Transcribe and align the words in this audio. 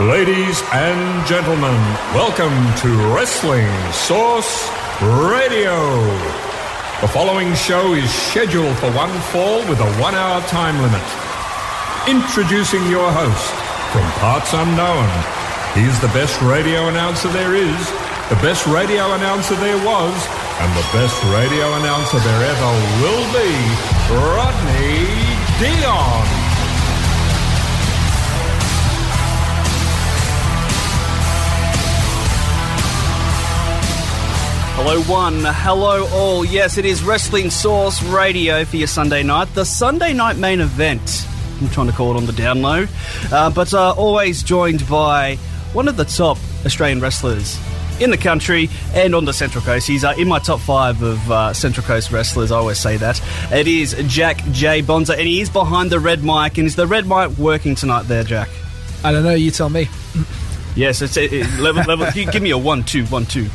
Ladies 0.00 0.62
and 0.72 1.26
gentlemen, 1.26 1.76
welcome 2.14 2.56
to 2.80 2.88
Wrestling 3.14 3.68
Source 3.92 4.66
Radio. 5.02 6.00
The 7.02 7.08
following 7.08 7.52
show 7.54 7.92
is 7.92 8.10
scheduled 8.10 8.74
for 8.78 8.90
one 8.92 9.12
fall 9.28 9.58
with 9.68 9.80
a 9.80 9.92
one 10.00 10.14
hour 10.14 10.40
time 10.48 10.80
limit. 10.80 11.04
Introducing 12.08 12.88
your 12.88 13.12
host 13.12 13.52
from 13.92 14.10
parts 14.16 14.54
unknown. 14.54 15.12
He's 15.76 16.00
the 16.00 16.08
best 16.16 16.40
radio 16.40 16.88
announcer 16.88 17.28
there 17.28 17.54
is, 17.54 17.90
the 18.30 18.40
best 18.40 18.66
radio 18.66 19.12
announcer 19.12 19.56
there 19.56 19.76
was, 19.84 20.16
and 20.58 20.72
the 20.72 20.88
best 20.96 21.22
radio 21.24 21.68
announcer 21.74 22.18
there 22.18 22.42
ever 22.48 22.72
will 23.04 23.28
be, 23.36 23.52
Rodney 24.08 25.04
Dion. 25.60 26.41
Hello, 34.84 35.00
one. 35.02 35.44
Hello, 35.44 36.08
all. 36.08 36.44
Yes, 36.44 36.76
it 36.76 36.84
is 36.84 37.04
Wrestling 37.04 37.50
Source 37.50 38.02
Radio 38.02 38.64
for 38.64 38.78
your 38.78 38.88
Sunday 38.88 39.22
night. 39.22 39.44
The 39.54 39.64
Sunday 39.64 40.12
night 40.12 40.36
main 40.36 40.58
event. 40.58 41.24
I'm 41.60 41.68
trying 41.68 41.86
to 41.86 41.92
call 41.92 42.10
it 42.10 42.16
on 42.16 42.26
the 42.26 42.32
down 42.32 42.62
low. 42.62 42.86
Uh, 43.30 43.48
but 43.50 43.72
uh, 43.72 43.92
always 43.92 44.42
joined 44.42 44.86
by 44.88 45.36
one 45.72 45.86
of 45.86 45.96
the 45.96 46.04
top 46.04 46.36
Australian 46.66 46.98
wrestlers 46.98 47.60
in 48.00 48.10
the 48.10 48.16
country 48.16 48.68
and 48.92 49.14
on 49.14 49.24
the 49.24 49.32
Central 49.32 49.62
Coast. 49.62 49.86
He's 49.86 50.02
uh, 50.02 50.14
in 50.18 50.26
my 50.26 50.40
top 50.40 50.58
five 50.58 51.00
of 51.00 51.30
uh, 51.30 51.52
Central 51.52 51.86
Coast 51.86 52.10
wrestlers. 52.10 52.50
I 52.50 52.56
always 52.56 52.80
say 52.80 52.96
that. 52.96 53.22
It 53.52 53.68
is 53.68 53.94
Jack 54.08 54.44
J. 54.50 54.80
Bonza, 54.80 55.12
and 55.12 55.28
he 55.28 55.40
is 55.40 55.48
behind 55.48 55.90
the 55.90 56.00
red 56.00 56.24
mic. 56.24 56.58
And 56.58 56.66
is 56.66 56.74
the 56.74 56.88
red 56.88 57.06
mic 57.06 57.38
working 57.38 57.76
tonight 57.76 58.08
there, 58.08 58.24
Jack? 58.24 58.48
I 59.04 59.12
don't 59.12 59.22
know. 59.22 59.34
You 59.34 59.52
tell 59.52 59.70
me. 59.70 59.88
Yes, 60.74 61.02
it's 61.02 61.16
it, 61.16 61.32
it, 61.32 61.60
level. 61.60 61.84
level 61.84 62.10
give 62.32 62.42
me 62.42 62.50
a 62.50 62.58
one, 62.58 62.82
two, 62.82 63.06
one, 63.06 63.26
two. 63.26 63.48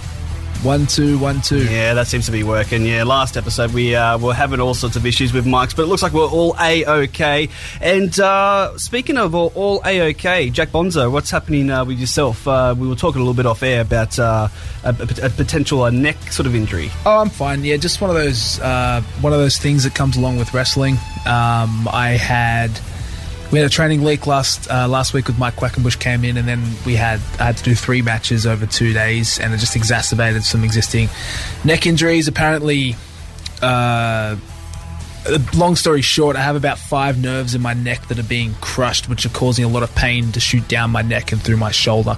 One 0.64 0.88
two 0.88 1.20
one 1.20 1.42
two. 1.42 1.64
Yeah, 1.66 1.94
that 1.94 2.08
seems 2.08 2.26
to 2.26 2.32
be 2.32 2.44
working. 2.44 2.84
Yeah, 2.84 3.04
last 3.04 3.38
episode 3.38 3.74
we 3.74 3.96
uh, 3.96 4.18
were 4.18 4.34
having 4.34 4.60
all 4.60 4.74
sorts 4.74 4.96
of 4.96 5.06
issues 5.06 5.32
with 5.32 5.46
mics, 5.46 5.76
but 5.76 5.84
it 5.84 5.86
looks 5.86 6.02
like 6.02 6.14
we're 6.14 6.28
all 6.28 6.56
a 6.60 6.84
okay. 7.04 7.50
And 7.80 8.20
uh, 8.20 8.76
speaking 8.78 9.18
of 9.18 9.36
all, 9.36 9.52
all 9.54 9.82
a 9.86 10.10
okay, 10.10 10.50
Jack 10.50 10.72
Bonza, 10.72 11.12
what's 11.12 11.30
happening 11.30 11.70
uh, 11.70 11.86
with 11.86 12.00
yourself? 12.00 12.48
Uh, 12.48 12.74
we 12.78 12.88
were 12.88 12.96
talking 12.96 13.22
a 13.22 13.24
little 13.24 13.36
bit 13.36 13.46
off 13.46 13.62
air 13.62 13.82
about 13.82 14.18
uh, 14.18 14.48
a, 14.84 14.90
a, 14.90 15.30
potential 15.30 15.84
uh, 15.84 15.92
neck 15.92 16.18
sort 16.32 16.48
of 16.48 16.56
injury. 16.56 16.90
Oh, 17.06 17.20
I'm 17.20 17.30
fine. 17.30 17.64
Yeah, 17.64 17.78
just 17.78 18.02
one 18.02 18.10
of 18.10 18.16
those 18.16 18.58
one 19.22 19.34
of 19.34 19.40
those 19.40 19.58
things 19.58 19.84
that 19.84 19.94
comes 19.94 20.18
along 20.18 20.38
with 20.38 20.54
wrestling. 20.56 20.96
Um, 21.28 21.88
I 21.94 22.18
had 22.20 22.72
we 23.52 23.60
had 23.60 23.68
a 23.68 23.70
training 23.70 24.04
leak 24.04 24.28
last 24.28 24.70
uh, 24.70 24.88
last 24.88 25.14
week 25.14 25.28
with 25.28 25.40
Mike 25.40 25.56
Quackenbush 25.56 26.00
came 26.00 26.24
in, 26.26 26.38
and 26.38 26.48
then 26.48 26.62
we 26.86 26.96
had 26.96 27.20
I 27.40 27.46
had 27.46 27.58
to 27.58 27.64
do 27.64 27.76
three 27.76 28.02
matches 28.02 28.46
over 28.46 28.66
two 28.66 28.94
days, 28.94 29.40
and 29.40 29.54
it 29.54 29.58
just 29.58 29.76
exacerbated 29.76 30.44
some 30.44 30.64
existing 30.64 31.10
neck 31.64 31.86
injuries. 31.86 32.28
Apparently, 32.28 32.96
uh, 33.62 34.36
long 35.54 35.76
story 35.76 36.02
short, 36.02 36.36
I 36.36 36.42
have 36.42 36.56
about 36.56 36.78
five 36.78 37.18
nerves 37.22 37.56
in 37.56 37.62
my 37.62 37.74
neck 37.74 38.08
that 38.08 38.20
are 38.20 38.24
being 38.24 38.54
crushed, 38.56 39.08
which 39.08 39.26
are 39.26 39.30
causing 39.30 39.64
a 39.64 39.70
lot 39.70 39.84
of 39.84 39.94
pain 39.96 40.32
to 40.34 40.40
shoot 40.40 40.68
down 40.68 40.92
my 40.92 41.02
neck 41.02 41.32
and 41.32 41.42
through 41.42 41.58
my 41.58 41.72
shoulder. 41.72 42.16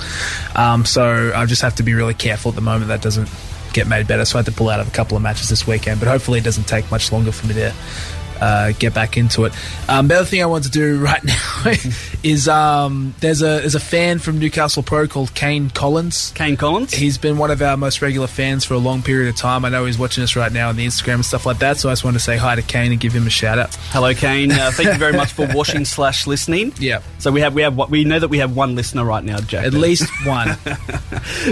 Um, 0.55 0.85
so 0.85 1.31
I 1.35 1.45
just 1.45 1.61
have 1.61 1.75
to 1.75 1.83
be 1.83 1.94
really 1.94 2.13
careful 2.16 2.50
at 2.50 2.55
the 2.55 2.61
moment 2.61 2.88
that 2.88 3.02
doesn't 3.02 3.30
get 3.73 3.88
made 3.88 4.07
better. 4.07 4.25
So 4.25 4.38
I 4.38 4.41
had 4.41 4.47
to 4.47 4.52
pull 4.52 4.69
out 4.69 4.80
of 4.80 4.88
a 4.88 4.91
couple 4.91 5.16
of 5.16 5.23
matches 5.23 5.50
this 5.50 5.67
weekend, 5.67 6.00
but 6.00 6.09
hopefully 6.09 6.39
it 6.39 6.44
doesn't 6.44 6.67
take 6.67 6.89
much 6.89 7.11
longer 7.11 7.31
for 7.31 7.47
me 7.47 7.53
to 7.55 7.73
uh, 8.42 8.72
get 8.73 8.94
back 8.94 9.18
into 9.18 9.45
it. 9.45 9.54
Um, 9.90 10.08
the 10.08 10.16
other 10.16 10.26
thing 10.26 10.42
I 10.42 10.45
want 10.45 10.64
to 10.66 10.70
do 10.70 11.00
right 11.04 11.23
now 11.23 11.64
is 12.23 12.48
um, 12.48 13.14
there's 13.20 13.42
a 13.42 13.59
there's 13.59 13.76
a 13.76 13.80
fan 13.80 14.20
from 14.20 14.40
Newcastle 14.40 14.84
Pro 14.84 15.08
called 15.08 15.34
Kane 15.34 15.70
Collins. 15.70 16.31
Kane 16.36 16.58
Collins. 16.58 16.94
He's 16.94 17.18
been 17.18 17.38
one 17.38 17.52
of 17.52 17.62
our 17.62 17.78
most 17.78 18.02
regular 18.02 18.28
fans 18.28 18.66
for 18.66 18.73
a 18.73 18.80
long 18.80 19.02
period 19.02 19.30
of 19.30 19.36
time. 19.36 19.66
I 19.66 19.70
know 19.70 19.86
he's 19.86 20.00
watching 20.00 20.24
us 20.24 20.36
right 20.36 20.52
now 20.52 20.69
on 20.69 20.75
the 20.75 20.86
Instagram 20.86 21.16
and 21.16 21.25
stuff 21.25 21.46
like 21.46 21.59
that. 21.59 21.78
So 21.78 21.90
I 21.90 21.94
just 21.94 22.03
want 22.03 22.16
to 22.16 22.19
say 22.19 22.38
hi 22.38 22.56
to 22.56 22.62
Kane 22.62 22.91
and 22.91 23.00
give 23.00 23.13
him 23.13 23.28
a 23.28 23.30
shout 23.30 23.59
out. 23.59 23.75
Hello, 23.91 24.13
Kane. 24.13 24.52
Uh, 24.52 24.72
thank 24.72 24.90
you 24.90 24.97
very 25.00 25.13
much 25.13 25.34
for 25.34 25.47
watching 25.53 25.86
slash 25.86 26.28
listening. 26.28 26.74
Yeah. 26.80 27.02
So 27.19 27.31
we 27.31 27.42
have 27.42 27.53
we 27.53 27.62
have 27.62 27.75
we 27.90 28.03
know 28.03 28.19
that 28.19 28.30
we 28.30 28.40
have 28.40 28.56
one 28.56 28.75
listener 28.75 29.03
right 29.03 29.24
now, 29.24 29.40
Jack. 29.40 29.66
At 29.66 29.74
least 29.74 30.09
one. 30.25 30.58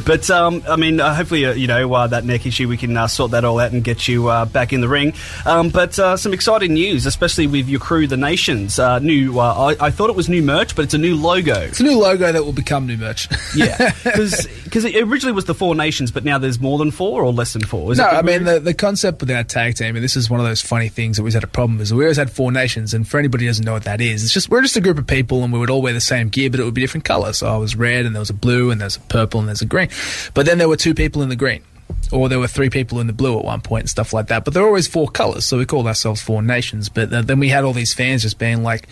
but 0.05 0.29
um, 0.29 0.63
I 0.67 0.75
mean, 0.75 0.99
uh, 0.99 1.13
hopefully 1.13 1.45
uh, 1.45 1.53
you 1.53 1.67
know 1.67 1.93
uh, 1.93 2.07
that 2.07 2.25
neck 2.25 2.45
issue 2.45 2.67
we 2.67 2.77
can 2.77 2.95
uh, 2.95 3.07
sort 3.07 3.31
that 3.31 3.43
all 3.45 3.59
out 3.59 3.71
and 3.71 3.83
get 3.83 4.07
you 4.07 4.27
uh, 4.27 4.45
back 4.45 4.73
in 4.73 4.81
the 4.81 4.87
ring. 4.87 5.13
Um, 5.45 5.69
but 5.69 5.93
some 5.95 6.33
exciting 6.33 6.76
news, 6.77 7.05
especially 7.05 7.47
with 7.47 7.67
your 7.67 7.79
crew, 7.79 8.07
the 8.07 8.17
Nations. 8.17 8.77
Uh, 8.77 8.99
new, 8.99 9.39
uh, 9.39 9.75
I, 9.79 9.87
I, 9.87 9.91
thought 9.91 10.09
it 10.09 10.15
was 10.15 10.29
new 10.29 10.41
merch, 10.41 10.75
but 10.75 10.85
it's 10.85 10.93
a 10.93 10.97
new 10.97 11.15
logo. 11.15 11.59
It's 11.59 11.79
a 11.79 11.83
new 11.83 11.97
logo 11.97 12.31
that 12.31 12.43
will 12.43 12.53
become 12.53 12.85
new 12.85 12.97
merch. 12.97 13.27
yeah, 13.55 13.93
because 14.03 14.85
it 14.85 14.95
originally 14.95 15.33
was 15.33 15.45
the 15.45 15.55
Four 15.55 15.75
Nations, 15.75 16.11
but 16.11 16.23
now 16.23 16.37
there's 16.37 16.59
more 16.59 16.77
than 16.77 16.91
four 16.91 17.23
or 17.23 17.33
less 17.33 17.53
than 17.53 17.63
four. 17.63 17.91
Is 17.91 17.97
no, 17.97 18.05
I 18.05 18.21
mean 18.21 18.43
the, 18.43 18.59
the 18.59 18.73
concept 18.73 19.21
with 19.21 19.31
our 19.31 19.43
tag 19.43 19.75
team, 19.75 19.95
and 19.95 20.03
this 20.03 20.15
is 20.15 20.29
one 20.29 20.39
of 20.39 20.45
those 20.45 20.61
funny 20.61 20.89
things 20.89 21.17
that 21.17 21.23
we 21.23 21.27
always 21.27 21.33
had 21.33 21.43
a 21.43 21.47
problem 21.47 21.81
is 21.81 21.93
we 21.93 22.03
always 22.03 22.17
had 22.17 22.31
Four 22.31 22.51
Nations, 22.51 22.93
and 22.93 23.07
for 23.07 23.17
anybody 23.17 23.45
who 23.45 23.49
doesn't 23.49 23.65
know 23.65 23.73
what 23.73 23.83
that 23.85 24.01
is, 24.01 24.23
it's 24.23 24.33
just 24.33 24.49
we're 24.49 24.61
just 24.61 24.77
a 24.77 24.81
group 24.81 24.97
of 24.97 25.07
people, 25.07 25.43
and 25.43 25.51
we 25.51 25.59
would 25.59 25.69
all 25.69 25.81
wear 25.81 25.93
the 25.93 26.01
same 26.01 26.29
gear, 26.29 26.49
but 26.49 26.59
it 26.59 26.63
would 26.63 26.73
be 26.73 26.81
different 26.81 27.05
colours. 27.05 27.39
So 27.39 27.47
I 27.47 27.57
was 27.57 27.75
red, 27.75 28.05
and 28.05 28.15
there 28.15 28.21
was 28.21 28.29
a 28.29 28.35
blue, 28.35 28.71
and 28.71 28.79
there's 28.79 28.97
a 28.97 29.01
purple, 29.01 29.39
and 29.39 29.49
there's 29.49 29.61
a 29.61 29.65
green. 29.65 29.89
But 30.33 30.45
then 30.45 30.57
there 30.57 30.69
were 30.69 30.77
two 30.77 30.93
people 30.93 31.21
in 31.21 31.29
the 31.29 31.35
green 31.35 31.63
or 32.11 32.29
there 32.29 32.39
were 32.39 32.47
three 32.47 32.69
people 32.69 32.99
in 32.99 33.07
the 33.07 33.13
blue 33.13 33.37
at 33.37 33.45
one 33.45 33.61
point 33.61 33.83
and 33.83 33.89
stuff 33.89 34.13
like 34.13 34.27
that. 34.27 34.45
But 34.45 34.53
there 34.53 34.63
were 34.63 34.69
always 34.69 34.87
four 34.87 35.07
colors, 35.09 35.45
so 35.45 35.57
we 35.57 35.65
called 35.65 35.87
ourselves 35.87 36.21
Four 36.21 36.41
Nations. 36.41 36.89
But 36.89 37.13
uh, 37.13 37.21
then 37.21 37.39
we 37.39 37.49
had 37.49 37.63
all 37.63 37.73
these 37.73 37.93
fans 37.93 38.21
just 38.21 38.39
being 38.39 38.63
like, 38.63 38.87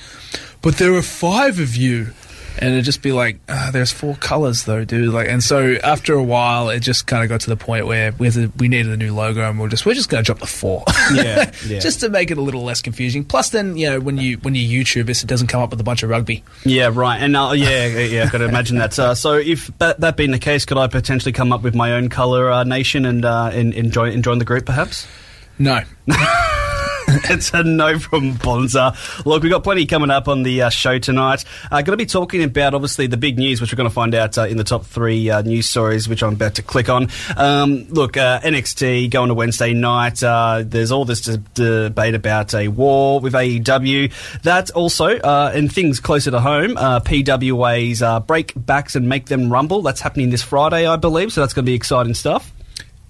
"But 0.61 0.78
there 0.78 0.94
are 0.94 1.01
five 1.01 1.59
of 1.59 1.75
you." 1.75 2.13
And 2.58 2.72
it'd 2.72 2.86
just 2.86 3.02
be 3.02 3.12
like, 3.12 3.40
oh, 3.50 3.70
"There's 3.72 3.92
four 3.92 4.16
colors, 4.16 4.64
though, 4.64 4.86
dude." 4.86 5.14
Like, 5.14 5.28
and 5.28 5.44
so 5.44 5.76
after 5.84 6.14
a 6.14 6.24
while, 6.24 6.70
it 6.70 6.80
just 6.80 7.08
kind 7.08 7.24
of 7.24 7.30
got 7.30 7.42
to 7.42 7.50
the 7.50 7.56
point 7.56 7.88
where 7.88 8.12
we, 8.14 8.30
to, 8.32 8.52
we 8.58 8.68
needed 8.68 8.92
a 8.92 8.98
new 8.98 9.14
logo, 9.14 9.50
and 9.50 9.60
we're 9.60 9.70
just 9.70 9.86
we're 9.86 9.94
just 9.94 10.10
going 10.10 10.24
to 10.24 10.26
drop 10.26 10.40
the 10.40 10.48
four, 10.48 10.84
yeah, 11.14 11.52
yeah, 11.66 11.80
just 11.80 12.00
to 12.02 12.10
make 12.10 12.32
it 12.32 12.38
a 12.38 12.42
little 12.42 12.64
less 12.64 12.82
confusing. 12.82 13.24
Plus, 13.24 13.50
then 13.50 13.78
you 13.78 13.90
know 13.90 14.00
when 14.00 14.18
you 14.18 14.38
when 14.38 14.56
you 14.56 14.84
YouTube 14.84 15.06
this, 15.06 15.24
it 15.24 15.28
doesn't 15.28 15.48
come 15.48 15.62
up 15.62 15.72
with 15.72 15.80
a 15.80 15.84
bunch 15.84 16.04
of 16.04 16.10
rugby. 16.10 16.44
Yeah, 16.64 16.90
right. 16.94 17.18
And 17.18 17.36
uh, 17.36 17.52
yeah, 17.56 17.88
yeah, 17.88 18.24
I've 18.24 18.32
got 18.32 18.40
to 18.40 18.46
imagine 18.46 18.78
that. 18.78 18.98
Uh, 18.98 19.16
so 19.16 19.34
if 19.34 19.68
that 19.80 20.00
that 20.02 20.18
being 20.18 20.32
the 20.32 20.40
case, 20.40 20.66
could 20.66 20.78
I 20.78 20.88
potentially 20.88 21.32
come 21.32 21.52
up 21.52 21.62
with 21.62 21.76
my 21.76 21.94
own 21.94 22.10
color 22.10 22.52
uh, 22.52 22.64
nation 22.64 23.06
and, 23.06 23.26
uh, 23.26 23.50
and 23.54 23.74
enjoy 23.74 24.16
join 24.22 24.40
the 24.40 24.46
group, 24.46 24.66
perhaps? 24.66 25.08
No. 25.58 25.82
it's 27.30 27.53
a 27.53 27.64
no 27.64 27.98
from 27.98 28.34
Bonza. 28.34 28.96
Look, 29.26 29.44
we've 29.44 29.52
got 29.52 29.64
plenty 29.64 29.86
coming 29.86 30.09
up 30.09 30.28
on 30.28 30.44
the 30.44 30.64
uh, 30.64 30.70
show 30.70 31.00
tonight. 31.00 31.46
Uh, 31.72 31.81
going 31.81 31.98
to 31.98 31.98
be 31.98 32.06
talking 32.06 32.44
about, 32.44 32.74
obviously, 32.74 33.08
the 33.08 33.18
big 33.18 33.38
news, 33.38 33.62
which 33.62 33.72
we're 33.72 33.78
going 33.78 33.90
to 33.90 33.94
find 33.94 34.14
out 34.14 34.38
uh, 34.38 34.44
in 34.44 34.58
the 34.58 34.64
top 34.64 34.86
three 34.86 35.30
uh, 35.30 35.42
news 35.42 35.70
stories, 35.70 36.09
which 36.09 36.24
I'm 36.24 36.34
about 36.34 36.56
to 36.56 36.62
click 36.62 36.90
on. 36.90 37.08
Um, 37.38 37.86
look, 37.90 38.18
uh, 38.18 38.42
NXT 38.42 39.12
going 39.12 39.30
to 39.30 39.34
Wednesday 39.34 39.74
night. 39.74 40.22
Uh, 40.24 40.64
there's 40.66 40.92
all 40.92 41.06
this 41.06 41.22
debate 41.22 42.16
about 42.16 42.54
a 42.54 42.68
war 42.68 43.20
with 43.22 43.34
AEW. 43.34 44.42
That 44.42 44.72
also, 44.72 45.18
and 45.20 45.72
things 45.72 46.00
closer 46.00 46.31
to 46.31 46.42
home, 46.42 46.75
PWA's 46.75 48.25
break 48.25 48.54
backs 48.56 48.96
and 48.96 49.08
make 49.08 49.28
them 49.28 49.52
rumble. 49.52 49.81
That's 49.81 50.02
happening 50.02 50.31
this 50.31 50.44
Friday, 50.44 50.86
I 50.86 50.98
believe. 50.98 51.31
So 51.31 51.42
that's 51.42 51.54
going 51.54 51.66
to 51.66 51.70
be 51.70 51.75
exciting 51.75 52.14
stuff. 52.14 52.55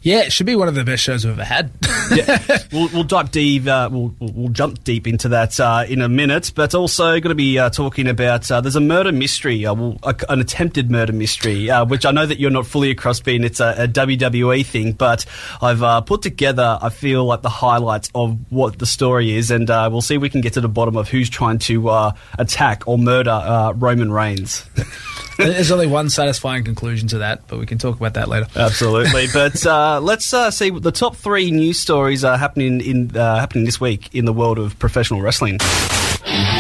Yeah, 0.06 0.20
it 0.20 0.32
should 0.32 0.46
be 0.46 0.56
one 0.56 0.68
of 0.68 0.76
the 0.76 0.84
best 0.84 1.02
shows 1.02 1.26
we've 1.26 1.34
ever 1.34 1.44
had. 1.44 1.72
yeah. 2.14 2.60
we'll, 2.72 2.90
we'll 2.90 3.04
dive 3.04 3.32
deep. 3.32 3.66
Uh, 3.66 3.90
we'll, 3.92 4.14
we'll 4.20 4.50
jump 4.50 4.84
deep 4.84 5.08
into 5.08 5.30
that 5.30 5.60
uh, 5.60 5.84
in 5.90 6.00
a 6.04 6.08
minute. 6.08 6.52
But 6.54 6.76
also 6.76 7.06
going 7.06 7.24
to 7.24 7.34
be 7.34 7.58
uh, 7.58 7.72
talking 7.72 8.08
about 8.08 8.52
uh, 8.52 8.62
there's 8.62 8.76
a 8.76 8.82
murder 8.82 9.12
mystery, 9.12 9.66
uh, 9.66 9.74
well, 9.74 9.98
a, 10.04 10.16
an 10.30 10.42
attempted 10.42 10.92
murder 10.92 11.12
mystery, 11.12 11.72
uh, 11.72 11.86
which 11.86 12.06
I 12.06 12.12
know 12.12 12.24
that 12.24 12.40
you're 12.40 12.52
not 12.52 12.68
fully 12.68 12.92
across 12.92 13.20
being 13.20 13.44
it's 13.44 13.60
a, 13.60 13.74
a 13.80 13.88
WWE 13.88 14.64
thing, 14.64 14.92
but 14.92 15.26
I've 15.60 16.06
put 16.06 16.22
together. 16.22 16.78
I 16.80 16.90
feel 16.90 17.26
like 17.26 17.42
the 17.42 17.50
highlights 17.50 18.12
of 18.14 18.38
what 18.52 18.78
the 18.78 18.86
story 18.86 19.36
is, 19.36 19.50
and 19.50 19.70
we'll 19.70 20.04
see 20.04 20.18
if 20.18 20.22
we 20.22 20.30
can 20.30 20.42
get 20.42 20.54
to 20.54 20.62
the 20.62 20.70
bottom 20.70 20.98
of 20.98 21.10
who's 21.10 21.32
trying 21.32 21.58
to 21.60 22.12
attack 22.38 22.84
or 22.88 23.00
murder 23.00 23.74
Roman 23.76 24.12
Reigns. 24.12 24.70
There's 25.38 25.72
only 25.72 25.88
one 25.88 26.10
satisfying 26.10 26.64
conclusion 26.64 27.08
to 27.10 27.20
that, 27.20 27.48
but 27.48 27.60
we 27.60 27.66
can 27.66 27.78
talk 27.78 27.98
about 27.98 28.14
that 28.14 28.28
later. 28.28 28.48
Absolutely. 28.56 29.28
But 29.36 29.66
uh, 29.66 30.00
let's 30.02 30.34
uh, 30.34 30.50
see 30.50 30.70
the 30.70 30.92
top 30.92 31.16
three 31.18 31.52
news 31.52 31.80
stories 31.80 32.24
are 32.24 32.38
happening 32.38 32.80
in 32.80 33.16
uh, 33.16 33.38
happening 33.40 33.66
this 33.66 33.82
week 33.82 34.14
in 34.14 34.26
the 34.26 34.32
world 34.34 34.58
of 34.60 34.78
professional 34.80 35.22
wrestling. 35.22 35.60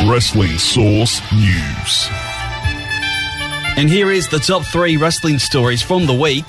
Wrestling 0.05 0.57
Source 0.57 1.21
News. 1.31 2.09
And 3.77 3.89
here 3.89 4.11
is 4.11 4.27
the 4.27 4.39
top 4.39 4.63
three 4.63 4.97
wrestling 4.97 5.39
stories 5.39 5.81
from 5.81 6.05
the 6.05 6.13
week. 6.13 6.45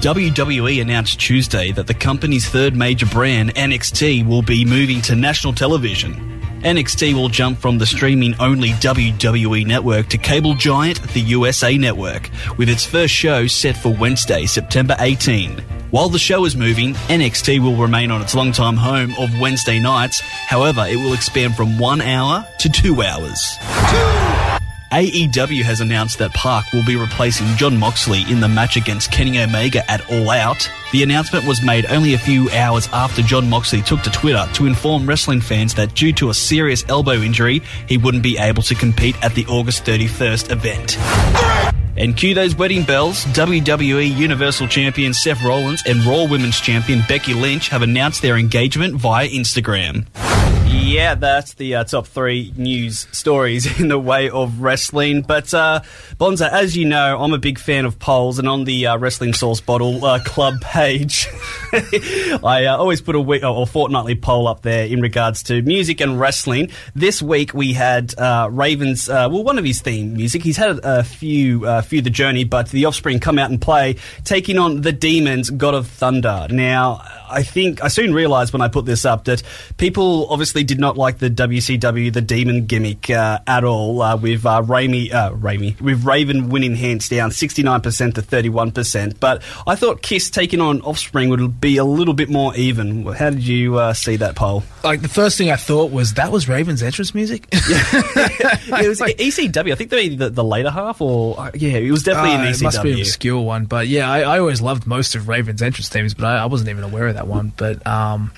WWE 0.00 0.80
announced 0.80 1.18
Tuesday 1.18 1.72
that 1.72 1.86
the 1.86 1.94
company's 1.94 2.48
third 2.48 2.76
major 2.76 3.06
brand, 3.06 3.54
NXT, 3.54 4.26
will 4.26 4.42
be 4.42 4.64
moving 4.64 5.00
to 5.02 5.16
national 5.16 5.52
television. 5.52 6.43
NXT 6.64 7.12
will 7.12 7.28
jump 7.28 7.58
from 7.58 7.76
the 7.76 7.84
streaming 7.84 8.34
only 8.40 8.70
WWE 8.70 9.66
network 9.66 10.08
to 10.08 10.16
cable 10.16 10.54
giant 10.54 11.02
the 11.12 11.20
USA 11.20 11.76
Network, 11.76 12.30
with 12.56 12.70
its 12.70 12.86
first 12.86 13.12
show 13.12 13.46
set 13.46 13.76
for 13.76 13.94
Wednesday, 13.94 14.46
September 14.46 14.96
18. 14.98 15.58
While 15.90 16.08
the 16.08 16.18
show 16.18 16.46
is 16.46 16.56
moving, 16.56 16.94
NXT 16.94 17.60
will 17.60 17.76
remain 17.76 18.10
on 18.10 18.22
its 18.22 18.34
long-time 18.34 18.76
home 18.76 19.14
of 19.18 19.38
Wednesday 19.38 19.78
nights. 19.78 20.20
However, 20.20 20.86
it 20.88 20.96
will 20.96 21.12
expand 21.12 21.54
from 21.54 21.78
one 21.78 22.00
hour 22.00 22.46
to 22.60 22.68
two 22.70 23.02
hours. 23.02 23.58
Two. 23.90 24.23
AEW 24.92 25.62
has 25.62 25.80
announced 25.80 26.18
that 26.18 26.32
PAC 26.34 26.72
will 26.72 26.84
be 26.84 26.96
replacing 26.96 27.46
Jon 27.56 27.76
Moxley 27.76 28.22
in 28.30 28.40
the 28.40 28.48
match 28.48 28.76
against 28.76 29.10
Kenny 29.10 29.40
Omega 29.40 29.88
at 29.90 30.08
All 30.10 30.30
Out. 30.30 30.70
The 30.92 31.02
announcement 31.02 31.46
was 31.46 31.62
made 31.62 31.86
only 31.86 32.14
a 32.14 32.18
few 32.18 32.48
hours 32.50 32.88
after 32.92 33.22
Jon 33.22 33.48
Moxley 33.50 33.82
took 33.82 34.02
to 34.02 34.10
Twitter 34.10 34.46
to 34.54 34.66
inform 34.66 35.06
wrestling 35.06 35.40
fans 35.40 35.74
that 35.74 35.94
due 35.94 36.12
to 36.14 36.30
a 36.30 36.34
serious 36.34 36.84
elbow 36.88 37.14
injury, 37.14 37.62
he 37.88 37.98
wouldn't 37.98 38.22
be 38.22 38.38
able 38.38 38.62
to 38.62 38.74
compete 38.74 39.16
at 39.24 39.34
the 39.34 39.46
August 39.46 39.84
31st 39.84 40.52
event. 40.52 40.96
And 41.96 42.16
cue 42.16 42.34
those 42.34 42.56
wedding 42.56 42.84
bells. 42.84 43.24
WWE 43.26 44.16
Universal 44.16 44.68
Champion 44.68 45.14
Seth 45.14 45.42
Rollins 45.44 45.82
and 45.86 46.04
Raw 46.04 46.24
Women's 46.24 46.60
Champion 46.60 47.02
Becky 47.08 47.34
Lynch 47.34 47.68
have 47.68 47.82
announced 47.82 48.22
their 48.22 48.36
engagement 48.36 48.94
via 48.96 49.28
Instagram. 49.28 50.06
Yeah, 50.94 51.16
that's 51.16 51.54
the 51.54 51.74
uh, 51.74 51.82
top 51.82 52.06
three 52.06 52.52
news 52.56 53.08
stories 53.10 53.80
in 53.80 53.88
the 53.88 53.98
way 53.98 54.30
of 54.30 54.60
wrestling. 54.60 55.22
But 55.22 55.52
uh, 55.52 55.80
Bonza, 56.18 56.54
as 56.54 56.76
you 56.76 56.84
know, 56.84 57.20
I'm 57.20 57.32
a 57.32 57.38
big 57.38 57.58
fan 57.58 57.84
of 57.84 57.98
polls, 57.98 58.38
and 58.38 58.48
on 58.48 58.62
the 58.62 58.86
uh, 58.86 58.96
Wrestling 58.98 59.32
Source 59.32 59.60
Bottle 59.60 60.04
uh, 60.04 60.20
Club 60.22 60.54
page, 60.60 61.26
I 61.72 62.66
uh, 62.66 62.76
always 62.76 63.00
put 63.00 63.16
a 63.16 63.20
week 63.20 63.42
or 63.42 63.66
fortnightly 63.66 64.14
poll 64.14 64.46
up 64.46 64.62
there 64.62 64.86
in 64.86 65.00
regards 65.00 65.42
to 65.44 65.62
music 65.62 66.00
and 66.00 66.20
wrestling. 66.20 66.70
This 66.94 67.20
week 67.20 67.54
we 67.54 67.72
had 67.72 68.16
uh, 68.16 68.48
Ravens, 68.52 69.08
well, 69.08 69.42
one 69.42 69.58
of 69.58 69.64
his 69.64 69.80
theme 69.80 70.14
music. 70.14 70.44
He's 70.44 70.56
had 70.56 70.78
a 70.84 71.02
few, 71.02 71.66
few 71.82 72.02
the 72.02 72.10
journey, 72.10 72.44
but 72.44 72.68
the 72.68 72.84
Offspring 72.84 73.18
come 73.18 73.40
out 73.40 73.50
and 73.50 73.60
play, 73.60 73.96
taking 74.22 74.58
on 74.58 74.82
the 74.82 74.92
Demons, 74.92 75.50
God 75.50 75.74
of 75.74 75.88
Thunder. 75.88 76.46
Now. 76.50 77.02
I 77.34 77.42
think 77.42 77.82
I 77.82 77.88
soon 77.88 78.14
realised 78.14 78.52
when 78.52 78.62
I 78.62 78.68
put 78.68 78.84
this 78.84 79.04
up 79.04 79.24
that 79.24 79.42
people 79.76 80.28
obviously 80.28 80.62
did 80.62 80.78
not 80.84 80.98
like 80.98 81.18
the 81.18 81.30
WCW 81.30 82.12
the 82.12 82.20
Demon 82.20 82.66
gimmick 82.66 83.08
uh, 83.08 83.38
at 83.46 83.64
all. 83.64 84.02
Uh, 84.02 84.16
with 84.16 84.44
uh, 84.44 84.62
Rami, 84.62 85.10
uh, 85.10 85.32
Rami, 85.32 85.76
with 85.80 86.04
Raven 86.04 86.50
winning 86.50 86.76
hands 86.76 87.08
down, 87.08 87.30
sixty 87.30 87.62
nine 87.62 87.80
percent 87.80 88.16
to 88.16 88.22
thirty 88.22 88.50
one 88.50 88.70
percent. 88.70 89.18
But 89.18 89.42
I 89.66 89.76
thought 89.76 90.02
Kiss 90.02 90.28
taking 90.30 90.60
on 90.60 90.82
Offspring 90.82 91.30
would 91.30 91.60
be 91.60 91.78
a 91.78 91.84
little 91.84 92.12
bit 92.12 92.28
more 92.28 92.54
even. 92.54 93.06
How 93.06 93.30
did 93.30 93.46
you 93.46 93.78
uh, 93.78 93.94
see 93.94 94.16
that 94.16 94.36
poll? 94.36 94.62
Like 94.82 95.00
the 95.00 95.08
first 95.08 95.38
thing 95.38 95.50
I 95.50 95.56
thought 95.56 95.90
was 95.90 96.14
that 96.14 96.30
was 96.30 96.48
Raven's 96.48 96.82
entrance 96.82 97.14
music. 97.14 97.48
it 97.52 98.88
was 98.88 99.00
like, 99.00 99.16
ECW. 99.16 99.72
I 99.72 99.74
think 99.74 99.90
the, 99.90 100.08
the, 100.16 100.30
the 100.30 100.44
later 100.44 100.70
half, 100.70 101.00
or 101.00 101.40
uh, 101.40 101.50
yeah, 101.54 101.78
it 101.78 101.90
was 101.90 102.02
definitely 102.02 102.34
an 102.34 102.52
ECW. 102.52 102.60
It 102.60 102.62
must 102.62 102.82
be 102.82 102.92
an 102.92 102.98
obscure 102.98 103.40
one, 103.40 103.64
but 103.64 103.88
yeah, 103.88 104.10
I, 104.10 104.20
I, 104.20 104.38
always 104.38 104.60
loved 104.60 104.86
most 104.86 105.14
of 105.14 105.28
Raven's 105.28 105.62
entrance 105.62 105.88
themes, 105.88 106.12
but 106.12 106.26
I, 106.26 106.42
I 106.42 106.46
wasn't 106.46 106.68
even 106.68 106.84
aware 106.84 107.06
of 107.06 107.14
that 107.14 107.26
one. 107.26 107.52
But 107.56 107.86
um, 107.86 108.32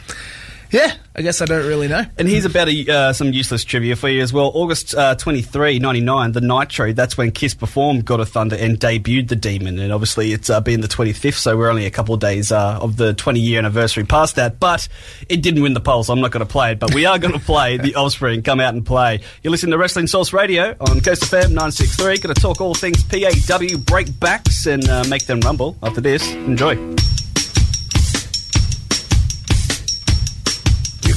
yeah, 0.71 0.95
I 1.15 1.23
guess 1.23 1.41
I 1.41 1.45
don't 1.45 1.67
really 1.67 1.89
know. 1.89 2.05
And 2.19 2.29
here's 2.29 2.45
about 2.45 2.69
a, 2.69 2.93
uh, 2.93 3.13
some 3.13 3.33
useless 3.33 3.65
trivia 3.65 3.97
for 3.97 4.09
you 4.09 4.23
as 4.23 4.33
well. 4.33 4.51
August 4.55 4.95
uh, 4.95 5.15
23, 5.15 5.79
99, 5.79 6.33
the 6.33 6.41
Nitro, 6.41 6.93
that's 6.93 7.17
when 7.17 7.31
Kiss 7.31 7.55
performed 7.55 8.05
God 8.05 8.21
of 8.21 8.29
Thunder 8.29 8.57
and 8.57 8.79
debuted 8.79 9.29
The 9.29 9.37
Demon. 9.37 9.79
And 9.79 9.93
obviously 9.93 10.33
it's 10.33 10.51
uh, 10.51 10.61
been 10.61 10.81
the 10.81 10.89
25th, 10.89 11.35
so 11.35 11.57
we're 11.57 11.71
only 11.71 11.87
a 11.87 11.91
couple 11.91 12.15
of 12.15 12.21
days 12.21 12.53
uh, 12.53 12.79
of 12.81 12.97
the 12.97 13.15
20 13.15 13.41
year 13.41 13.59
anniversary 13.59 14.05
past 14.05 14.37
that. 14.37 14.59
But 14.61 14.89
it 15.29 15.43
didn't 15.43 15.63
win 15.63 15.75
the 15.75 15.81
poll, 15.81 16.03
so 16.05 16.13
I'm 16.13 16.21
not 16.21 16.31
going 16.31 16.47
to 16.47 16.51
play 16.51 16.73
it. 16.73 16.79
But 16.79 16.95
we 16.95 17.07
are 17.07 17.19
going 17.19 17.35
to 17.35 17.41
play 17.41 17.79
The 17.79 17.95
Offspring. 17.97 18.43
Come 18.43 18.61
out 18.61 18.75
and 18.75 18.85
play. 18.85 19.21
You 19.43 19.51
listen 19.51 19.71
to 19.71 19.79
Wrestling 19.79 20.07
Source 20.07 20.33
Radio 20.33 20.77
on 20.81 21.01
Coast 21.01 21.23
FM 21.23 21.51
963. 21.51 22.19
Going 22.19 22.35
to 22.35 22.41
talk 22.41 22.61
all 22.61 22.75
things 22.75 23.03
PAW, 23.05 23.79
break 23.79 24.19
backs, 24.21 24.67
and 24.67 24.87
uh, 24.89 25.05
make 25.09 25.27
them 25.27 25.41
rumble 25.41 25.77
after 25.83 26.01
this. 26.01 26.31
Enjoy. 26.33 26.77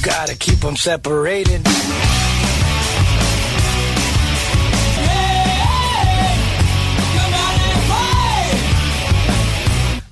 Gotta 0.02 0.34
keep 0.34 0.60
them 0.60 0.76
separated. 0.76 1.62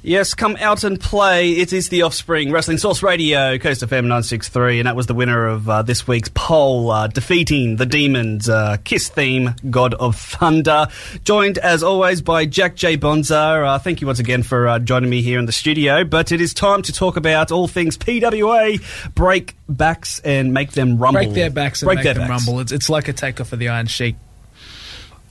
Yes, 0.08 0.32
come 0.32 0.56
out 0.58 0.84
and 0.84 0.98
play. 0.98 1.50
It 1.50 1.74
is 1.74 1.90
the 1.90 2.00
Offspring 2.00 2.50
Wrestling 2.50 2.78
Source 2.78 3.02
Radio, 3.02 3.58
Coast 3.58 3.82
FM 3.82 4.04
963, 4.04 4.80
and 4.80 4.86
that 4.86 4.96
was 4.96 5.04
the 5.04 5.12
winner 5.12 5.46
of 5.46 5.68
uh, 5.68 5.82
this 5.82 6.08
week's 6.08 6.30
poll, 6.32 6.90
uh, 6.90 7.08
defeating 7.08 7.76
the 7.76 7.84
Demons, 7.84 8.48
uh, 8.48 8.78
Kiss 8.84 9.10
theme, 9.10 9.54
God 9.68 9.92
of 9.92 10.16
Thunder. 10.16 10.86
Joined, 11.24 11.58
as 11.58 11.82
always, 11.82 12.22
by 12.22 12.46
Jack 12.46 12.74
J. 12.74 12.96
Bonza. 12.96 13.36
Uh, 13.36 13.78
thank 13.78 14.00
you 14.00 14.06
once 14.06 14.18
again 14.18 14.42
for 14.42 14.66
uh, 14.66 14.78
joining 14.78 15.10
me 15.10 15.20
here 15.20 15.38
in 15.38 15.44
the 15.44 15.52
studio, 15.52 16.04
but 16.04 16.32
it 16.32 16.40
is 16.40 16.54
time 16.54 16.80
to 16.84 16.92
talk 16.94 17.18
about 17.18 17.52
all 17.52 17.68
things 17.68 17.98
PWA, 17.98 19.14
break 19.14 19.56
backs 19.68 20.20
and 20.20 20.54
make 20.54 20.72
them 20.72 20.96
rumble. 20.96 21.20
Break 21.20 21.34
their 21.34 21.50
backs 21.50 21.82
and 21.82 21.86
break 21.86 21.96
make 21.98 22.04
them 22.04 22.16
backs. 22.16 22.46
rumble. 22.46 22.60
It's, 22.60 22.72
it's 22.72 22.88
like 22.88 23.08
a 23.08 23.12
takeoff 23.12 23.52
of 23.52 23.58
the 23.58 23.68
Iron 23.68 23.88
Sheik 23.88 24.16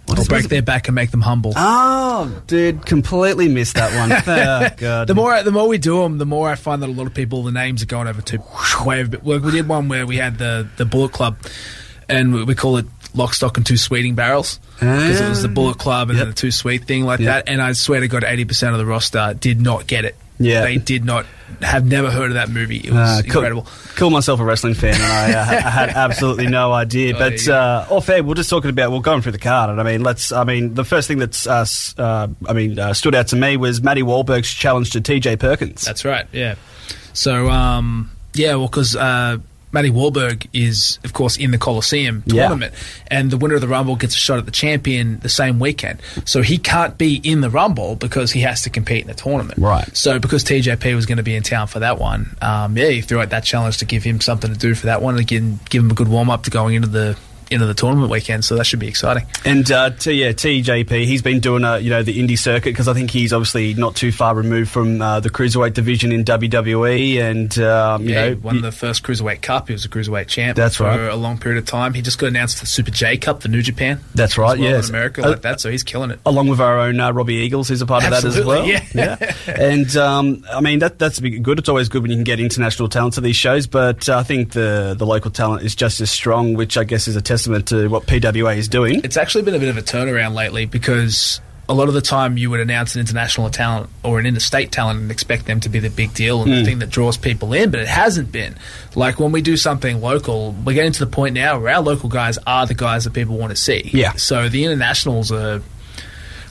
what 0.07 0.19
or 0.19 0.25
break 0.25 0.47
their 0.47 0.61
back 0.61 0.87
and 0.87 0.95
make 0.95 1.11
them 1.11 1.21
humble. 1.21 1.53
Oh, 1.55 2.41
dude, 2.47 2.85
completely 2.85 3.49
missed 3.49 3.75
that 3.75 3.93
one. 3.95 4.11
oh, 4.27 4.69
God. 4.77 5.07
The 5.07 5.15
more 5.15 5.43
the 5.43 5.51
more 5.51 5.67
we 5.67 5.77
do 5.77 6.01
them, 6.01 6.17
the 6.17 6.25
more 6.25 6.49
I 6.49 6.55
find 6.55 6.81
that 6.81 6.89
a 6.89 6.91
lot 6.91 7.07
of 7.07 7.13
people 7.13 7.43
the 7.43 7.51
names 7.51 7.83
are 7.83 7.87
going 7.87 8.07
over 8.07 8.21
to 8.21 8.41
way 8.85 9.01
of 9.01 9.23
We 9.23 9.51
did 9.51 9.67
one 9.67 9.89
where 9.89 10.05
we 10.05 10.17
had 10.17 10.37
the 10.37 10.67
the 10.77 10.85
Bullet 10.85 11.11
Club, 11.11 11.37
and 12.07 12.33
we, 12.33 12.43
we 12.43 12.55
call 12.55 12.77
it 12.77 12.85
Lock, 13.13 13.33
Stock, 13.33 13.57
and 13.57 13.65
Two 13.65 13.77
Sweeting 13.77 14.15
Barrels 14.15 14.59
because 14.75 15.19
it 15.19 15.27
was 15.27 15.41
the 15.41 15.49
ah. 15.49 15.53
Bullet 15.53 15.77
Club 15.77 16.09
and 16.09 16.17
yep. 16.17 16.25
then 16.25 16.29
the 16.31 16.39
Two 16.39 16.51
Sweet 16.51 16.85
thing 16.85 17.03
like 17.03 17.19
yep. 17.19 17.45
that. 17.45 17.51
And 17.51 17.61
I 17.61 17.73
swear 17.73 17.99
to 17.99 18.07
God, 18.07 18.23
eighty 18.23 18.45
percent 18.45 18.73
of 18.73 18.79
the 18.79 18.85
roster 18.85 19.35
did 19.37 19.59
not 19.59 19.87
get 19.87 20.05
it. 20.05 20.15
Yeah, 20.39 20.61
they 20.61 20.77
did 20.77 21.03
not 21.03 21.25
have 21.61 21.85
never 21.85 22.11
heard 22.11 22.29
of 22.29 22.35
that 22.35 22.49
movie. 22.49 22.77
It 22.77 22.91
was 22.91 23.19
uh, 23.19 23.21
incredible. 23.23 23.67
Call, 23.95 24.09
myself 24.09 24.39
a 24.39 24.45
wrestling 24.45 24.75
fan, 24.75 24.93
and 24.93 25.03
I, 25.03 25.33
uh, 25.33 25.41
I 25.41 25.69
had 25.69 25.89
absolutely 25.89 26.47
no 26.47 26.71
idea. 26.73 27.15
Oh, 27.15 27.19
but 27.19 27.47
uh, 27.47 27.85
off 27.89 28.09
air, 28.09 28.23
we're 28.23 28.35
just 28.35 28.49
talking 28.49 28.69
about 28.69 28.91
well, 28.91 28.99
going 28.99 29.21
through 29.21 29.31
the 29.31 29.39
card, 29.39 29.69
and 29.69 29.79
I 29.79 29.83
mean, 29.83 30.03
let's. 30.03 30.31
I 30.31 30.43
mean, 30.43 30.73
the 30.73 30.83
first 30.83 31.07
thing 31.07 31.17
that's 31.17 31.47
uh, 31.47 31.65
uh, 31.97 32.27
I 32.47 32.53
mean 32.53 32.77
uh, 32.77 32.93
stood 32.93 33.15
out 33.15 33.27
to 33.27 33.35
me 33.35 33.57
was 33.57 33.81
Matty 33.81 34.03
Wahlberg's 34.03 34.51
challenge 34.53 34.91
to 34.91 35.01
T.J. 35.01 35.37
Perkins. 35.37 35.83
That's 35.83 36.05
right. 36.05 36.27
Yeah. 36.31 36.55
So 37.13 37.49
um, 37.49 38.11
yeah, 38.33 38.55
well, 38.55 38.67
because 38.67 38.95
uh, 38.95 39.37
Matty 39.71 39.91
Wahlberg 39.91 40.47
is, 40.53 40.97
of 41.03 41.13
course, 41.13 41.37
in 41.37 41.51
the 41.51 41.57
Coliseum 41.57 42.23
tournament, 42.27 42.73
yeah. 42.73 43.19
and 43.19 43.31
the 43.31 43.37
winner 43.37 43.55
of 43.55 43.61
the 43.61 43.67
Rumble 43.67 43.97
gets 43.97 44.15
a 44.15 44.17
shot 44.17 44.39
at 44.39 44.45
the 44.45 44.51
champion 44.51 45.19
the 45.19 45.29
same 45.29 45.59
weekend. 45.59 46.01
So 46.25 46.41
he 46.41 46.57
can't 46.57 46.97
be 46.97 47.19
in 47.23 47.41
the 47.41 47.49
Rumble 47.49 47.95
because 47.95 48.31
he 48.31 48.41
has 48.41 48.61
to 48.63 48.69
compete 48.69 49.01
in 49.01 49.07
the 49.07 49.13
tournament. 49.13 49.59
Right. 49.59 49.95
So 49.95 50.19
because 50.19 50.43
TJP 50.45 50.95
was 50.95 51.05
going 51.05 51.17
to 51.17 51.23
be 51.23 51.35
in 51.35 51.43
town 51.43 51.67
for 51.67 51.79
that 51.79 51.99
one, 51.99 52.35
um, 52.41 52.77
yeah, 52.77 52.89
he 52.89 53.01
threw 53.01 53.19
out 53.19 53.29
that 53.31 53.43
challenge 53.43 53.77
to 53.79 53.85
give 53.85 54.03
him 54.03 54.21
something 54.21 54.51
to 54.51 54.57
do 54.57 54.73
for 54.73 54.85
that 54.85 55.01
one 55.01 55.17
and 55.17 55.27
give, 55.27 55.69
give 55.69 55.83
him 55.83 55.91
a 55.91 55.95
good 55.95 56.07
warm 56.07 56.29
up 56.29 56.43
to 56.43 56.49
going 56.49 56.75
into 56.75 56.87
the 56.87 57.17
into 57.49 57.65
the 57.65 57.73
tournament 57.73 58.11
weekend, 58.11 58.45
so 58.45 58.55
that 58.55 58.65
should 58.65 58.79
be 58.79 58.87
exciting. 58.87 59.25
And 59.45 59.69
uh, 59.71 59.91
to, 59.91 60.13
yeah, 60.13 60.31
TJP, 60.31 61.05
he's 61.05 61.21
been 61.21 61.39
doing 61.39 61.63
uh, 61.63 61.75
you 61.75 61.89
know 61.89 62.03
the 62.03 62.17
indie 62.17 62.37
circuit 62.37 62.71
because 62.71 62.87
I 62.87 62.93
think 62.93 63.11
he's 63.11 63.33
obviously 63.33 63.73
not 63.73 63.95
too 63.95 64.11
far 64.11 64.35
removed 64.35 64.71
from 64.71 65.01
uh, 65.01 65.19
the 65.19 65.29
cruiserweight 65.29 65.73
division 65.73 66.11
in 66.11 66.23
WWE, 66.25 67.21
and 67.21 67.57
um, 67.59 68.03
you 68.03 68.09
yeah, 68.09 68.29
know 68.29 68.35
won 68.41 68.61
the 68.61 68.71
first 68.71 69.03
cruiserweight 69.03 69.41
cup. 69.41 69.67
He 69.67 69.73
was 69.73 69.85
a 69.85 69.89
cruiserweight 69.89 70.27
champ. 70.27 70.55
That's 70.55 70.77
for 70.77 70.83
right. 70.83 70.99
a 70.99 71.15
long 71.15 71.37
period 71.37 71.59
of 71.59 71.65
time. 71.65 71.93
He 71.93 72.01
just 72.01 72.19
got 72.19 72.27
announced 72.27 72.57
for 72.57 72.63
the 72.63 72.67
Super 72.67 72.91
J 72.91 73.17
Cup 73.17 73.41
the 73.41 73.49
New 73.49 73.61
Japan. 73.61 73.99
That's 74.15 74.37
right. 74.37 74.57
Well 74.57 74.69
yes, 74.69 74.89
in 74.89 74.95
America 74.95 75.21
like 75.21 75.41
that. 75.41 75.61
So 75.61 75.69
he's 75.69 75.83
killing 75.83 76.11
it. 76.11 76.19
Along 76.25 76.47
with 76.47 76.59
our 76.59 76.79
own 76.79 76.99
uh, 76.99 77.11
Robbie 77.11 77.35
Eagles, 77.35 77.67
who's 77.69 77.81
a 77.81 77.85
part 77.85 78.03
Absolutely, 78.03 78.29
of 78.29 78.33
that 78.33 78.39
as 78.41 78.45
well. 78.45 79.17
Yeah, 79.17 79.33
yeah. 79.47 79.55
and 79.55 79.95
um, 79.97 80.45
I 80.51 80.61
mean 80.61 80.79
that 80.79 80.99
that's 80.99 81.19
good. 81.19 81.59
It's 81.59 81.69
always 81.69 81.89
good 81.89 82.01
when 82.01 82.11
you 82.11 82.17
can 82.17 82.23
get 82.23 82.39
international 82.39 82.89
talent 82.89 83.13
to 83.15 83.21
these 83.21 83.35
shows, 83.35 83.67
but 83.67 84.07
uh, 84.09 84.17
I 84.17 84.23
think 84.23 84.51
the 84.51 84.95
the 84.97 85.05
local 85.05 85.31
talent 85.31 85.63
is 85.63 85.75
just 85.75 86.01
as 86.01 86.11
strong, 86.11 86.53
which 86.53 86.77
I 86.77 86.83
guess 86.83 87.07
is 87.07 87.15
a 87.15 87.21
testament 87.37 87.67
to 87.69 87.87
what. 87.87 88.07
PWA 88.07 88.57
is 88.57 88.67
doing. 88.67 89.01
It's 89.03 89.17
actually 89.17 89.43
been 89.43 89.53
a 89.53 89.59
bit 89.59 89.69
of 89.69 89.77
a 89.77 89.81
turnaround 89.81 90.33
lately 90.33 90.65
because 90.65 91.41
a 91.69 91.73
lot 91.73 91.87
of 91.87 91.93
the 91.93 92.01
time 92.01 92.37
you 92.37 92.49
would 92.49 92.59
announce 92.59 92.95
an 92.95 93.01
international 93.01 93.49
talent 93.49 93.89
or 94.03 94.19
an 94.19 94.25
interstate 94.25 94.71
talent 94.71 95.01
and 95.01 95.11
expect 95.11 95.45
them 95.45 95.59
to 95.59 95.69
be 95.69 95.79
the 95.79 95.89
big 95.89 96.13
deal 96.13 96.41
and 96.41 96.49
mm. 96.49 96.55
the 96.55 96.59
hmm. 96.61 96.65
thing 96.65 96.79
that 96.79 96.89
draws 96.89 97.17
people 97.17 97.53
in, 97.53 97.71
but 97.71 97.81
it 97.81 97.87
hasn't 97.87 98.31
been. 98.31 98.55
Like 98.95 99.19
when 99.19 99.31
we 99.31 99.41
do 99.41 99.57
something 99.57 100.01
local, 100.01 100.53
we're 100.65 100.73
getting 100.73 100.93
to 100.93 101.05
the 101.05 101.11
point 101.11 101.35
now 101.35 101.59
where 101.59 101.75
our 101.75 101.81
local 101.81 102.09
guys 102.09 102.37
are 102.47 102.65
the 102.65 102.73
guys 102.73 103.03
that 103.03 103.13
people 103.13 103.37
want 103.37 103.51
to 103.51 103.57
see. 103.57 103.89
Yeah. 103.93 104.13
So 104.13 104.47
the 104.47 104.63
internationals 104.63 105.31
are 105.31 105.61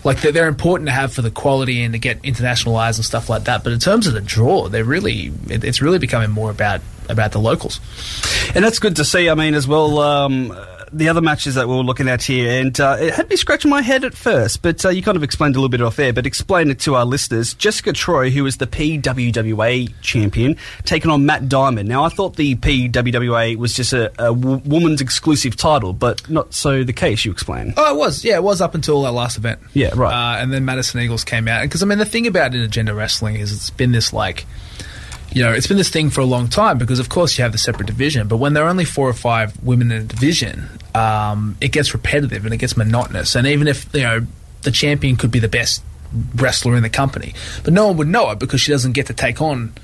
like 0.05 0.21
they're, 0.21 0.33
they're, 0.33 0.49
important 0.49 0.89
to 0.89 0.93
have 0.93 1.13
for 1.13 1.23
the 1.23 1.31
quality 1.31 1.83
and 1.83 1.95
to 1.95 1.99
get 1.99 2.21
international 2.23 2.77
eyes 2.77 2.99
and 2.99 3.05
stuff 3.05 3.29
like 3.29 3.45
that. 3.45 3.65
But 3.65 3.73
in 3.73 3.81
terms 3.81 4.07
of 4.07 4.13
the 4.13 4.21
draw, 4.21 4.69
they're 4.69 4.85
really 4.85 5.33
it, 5.49 5.65
it's 5.65 5.83
really 5.83 5.99
becoming 5.99 6.31
more 6.31 6.51
about 6.51 6.81
about 7.09 7.33
the 7.33 7.41
locals, 7.41 7.81
and 8.55 8.65
that's 8.65 8.79
good 8.79 8.97
to 8.97 9.05
see. 9.05 9.29
I 9.29 9.35
mean, 9.35 9.55
as 9.55 9.67
well. 9.67 9.99
Um, 9.99 10.57
the 10.93 11.09
other 11.09 11.21
matches 11.21 11.55
that 11.57 11.69
we 11.69 11.75
were 11.75 11.83
looking 11.83 12.09
at 12.09 12.23
here, 12.23 12.61
and 12.61 12.79
uh, 12.81 12.97
it 12.99 13.15
had 13.15 13.29
me 13.29 13.37
scratching 13.37 13.71
my 13.71 13.83
head 13.83 14.05
at 14.05 14.15
first, 14.15 14.63
but 14.63 14.85
uh, 14.85 14.89
you 14.89 15.03
kind 15.03 15.17
of 15.17 15.23
explained 15.23 15.57
a 15.57 15.59
little 15.59 15.69
bit 15.69 15.81
off 15.81 15.97
there. 15.97 16.13
But 16.13 16.27
explain 16.27 16.71
it 16.71 16.81
to 16.81 16.95
our 16.95 17.05
listeners. 17.05 17.55
Jessica 17.55 17.93
Troy, 17.93 18.31
who 18.31 18.47
is 18.47 18.57
the 18.59 18.67
PWWA 18.67 19.93
champion, 20.03 20.57
taking 20.85 21.11
on 21.11 21.27
Matt 21.27 21.49
Diamond. 21.49 21.89
Now, 21.89 22.05
I 22.05 22.09
thought 22.09 22.37
the 22.37 22.55
PWWA 22.57 23.57
was 23.57 23.75
just 23.75 23.93
a, 23.93 24.11
a 24.13 24.35
w- 24.35 24.61
woman's 24.65 25.01
exclusive 25.01 25.57
title, 25.57 25.93
but 25.93 26.29
not 26.31 26.55
so 26.55 26.85
the 26.85 26.93
case. 26.93 27.25
You 27.25 27.33
explain. 27.33 27.75
Oh, 27.77 27.95
it 27.95 27.99
was. 27.99 28.25
Yeah, 28.25 28.37
it 28.37 28.43
was 28.43 28.61
up 28.61 28.75
until 28.75 29.03
that 29.03 29.13
last 29.13 29.37
event. 29.37 29.61
Yeah, 29.75 29.91
right. 29.95 30.13
Uh, 30.13 30.43
and 30.43 30.53
then 30.53 30.65
Madison 30.65 31.01
Eagles 31.01 31.25
came 31.25 31.49
out 31.49 31.63
because 31.63 31.83
I 31.83 31.87
mean 31.87 31.99
the 31.99 32.05
thing 32.05 32.27
about 32.27 32.53
intergender 32.53 32.97
wrestling 32.97 33.37
is 33.37 33.53
it's 33.53 33.71
been 33.71 33.93
this 33.93 34.13
like 34.13 34.47
you 35.37 35.43
know, 35.43 35.53
it's 35.53 35.67
been 35.67 35.77
this 35.77 35.91
thing 35.91 36.09
for 36.09 36.23
a 36.23 36.25
long 36.25 36.49
time 36.49 36.79
because, 36.79 36.99
of 36.99 37.11
course, 37.11 37.37
you 37.37 37.43
have 37.43 37.53
the 37.53 37.59
separate 37.59 37.87
division, 37.87 38.27
but 38.27 38.39
when 38.39 38.55
there 38.55 38.65
are 38.65 38.71
only 38.71 38.87
four 38.87 39.07
or 39.07 39.13
five 39.13 39.63
women 39.63 39.93
in 39.93 40.01
a 40.01 40.05
division, 40.05 40.67
um, 40.95 41.59
it 41.61 41.73
gets 41.73 41.93
repetitive 41.93 42.47
and 42.47 42.55
it 42.55 42.57
gets 42.57 42.75
monotonous. 42.75 43.35
And 43.35 43.47
even 43.47 43.69
if 43.69 43.87
you 43.93 44.01
know 44.01 44.27
the 44.63 44.71
champion 44.71 45.17
could 45.17 45.31
be 45.31 45.39
the 45.39 45.49
best 45.49 45.83
wrestler 46.37 46.75
in 46.75 46.83
the 46.83 46.89
company, 46.89 47.35
but 47.65 47.75
no 47.75 47.89
one 47.89 47.99
would 47.99 48.09
know 48.09 48.31
it 48.31 48.39
because 48.39 48.63
she 48.63 48.73
doesn't 48.73 48.93
get 48.93 49.09
to 49.09 49.13
take 49.13 49.43
on 49.43 49.75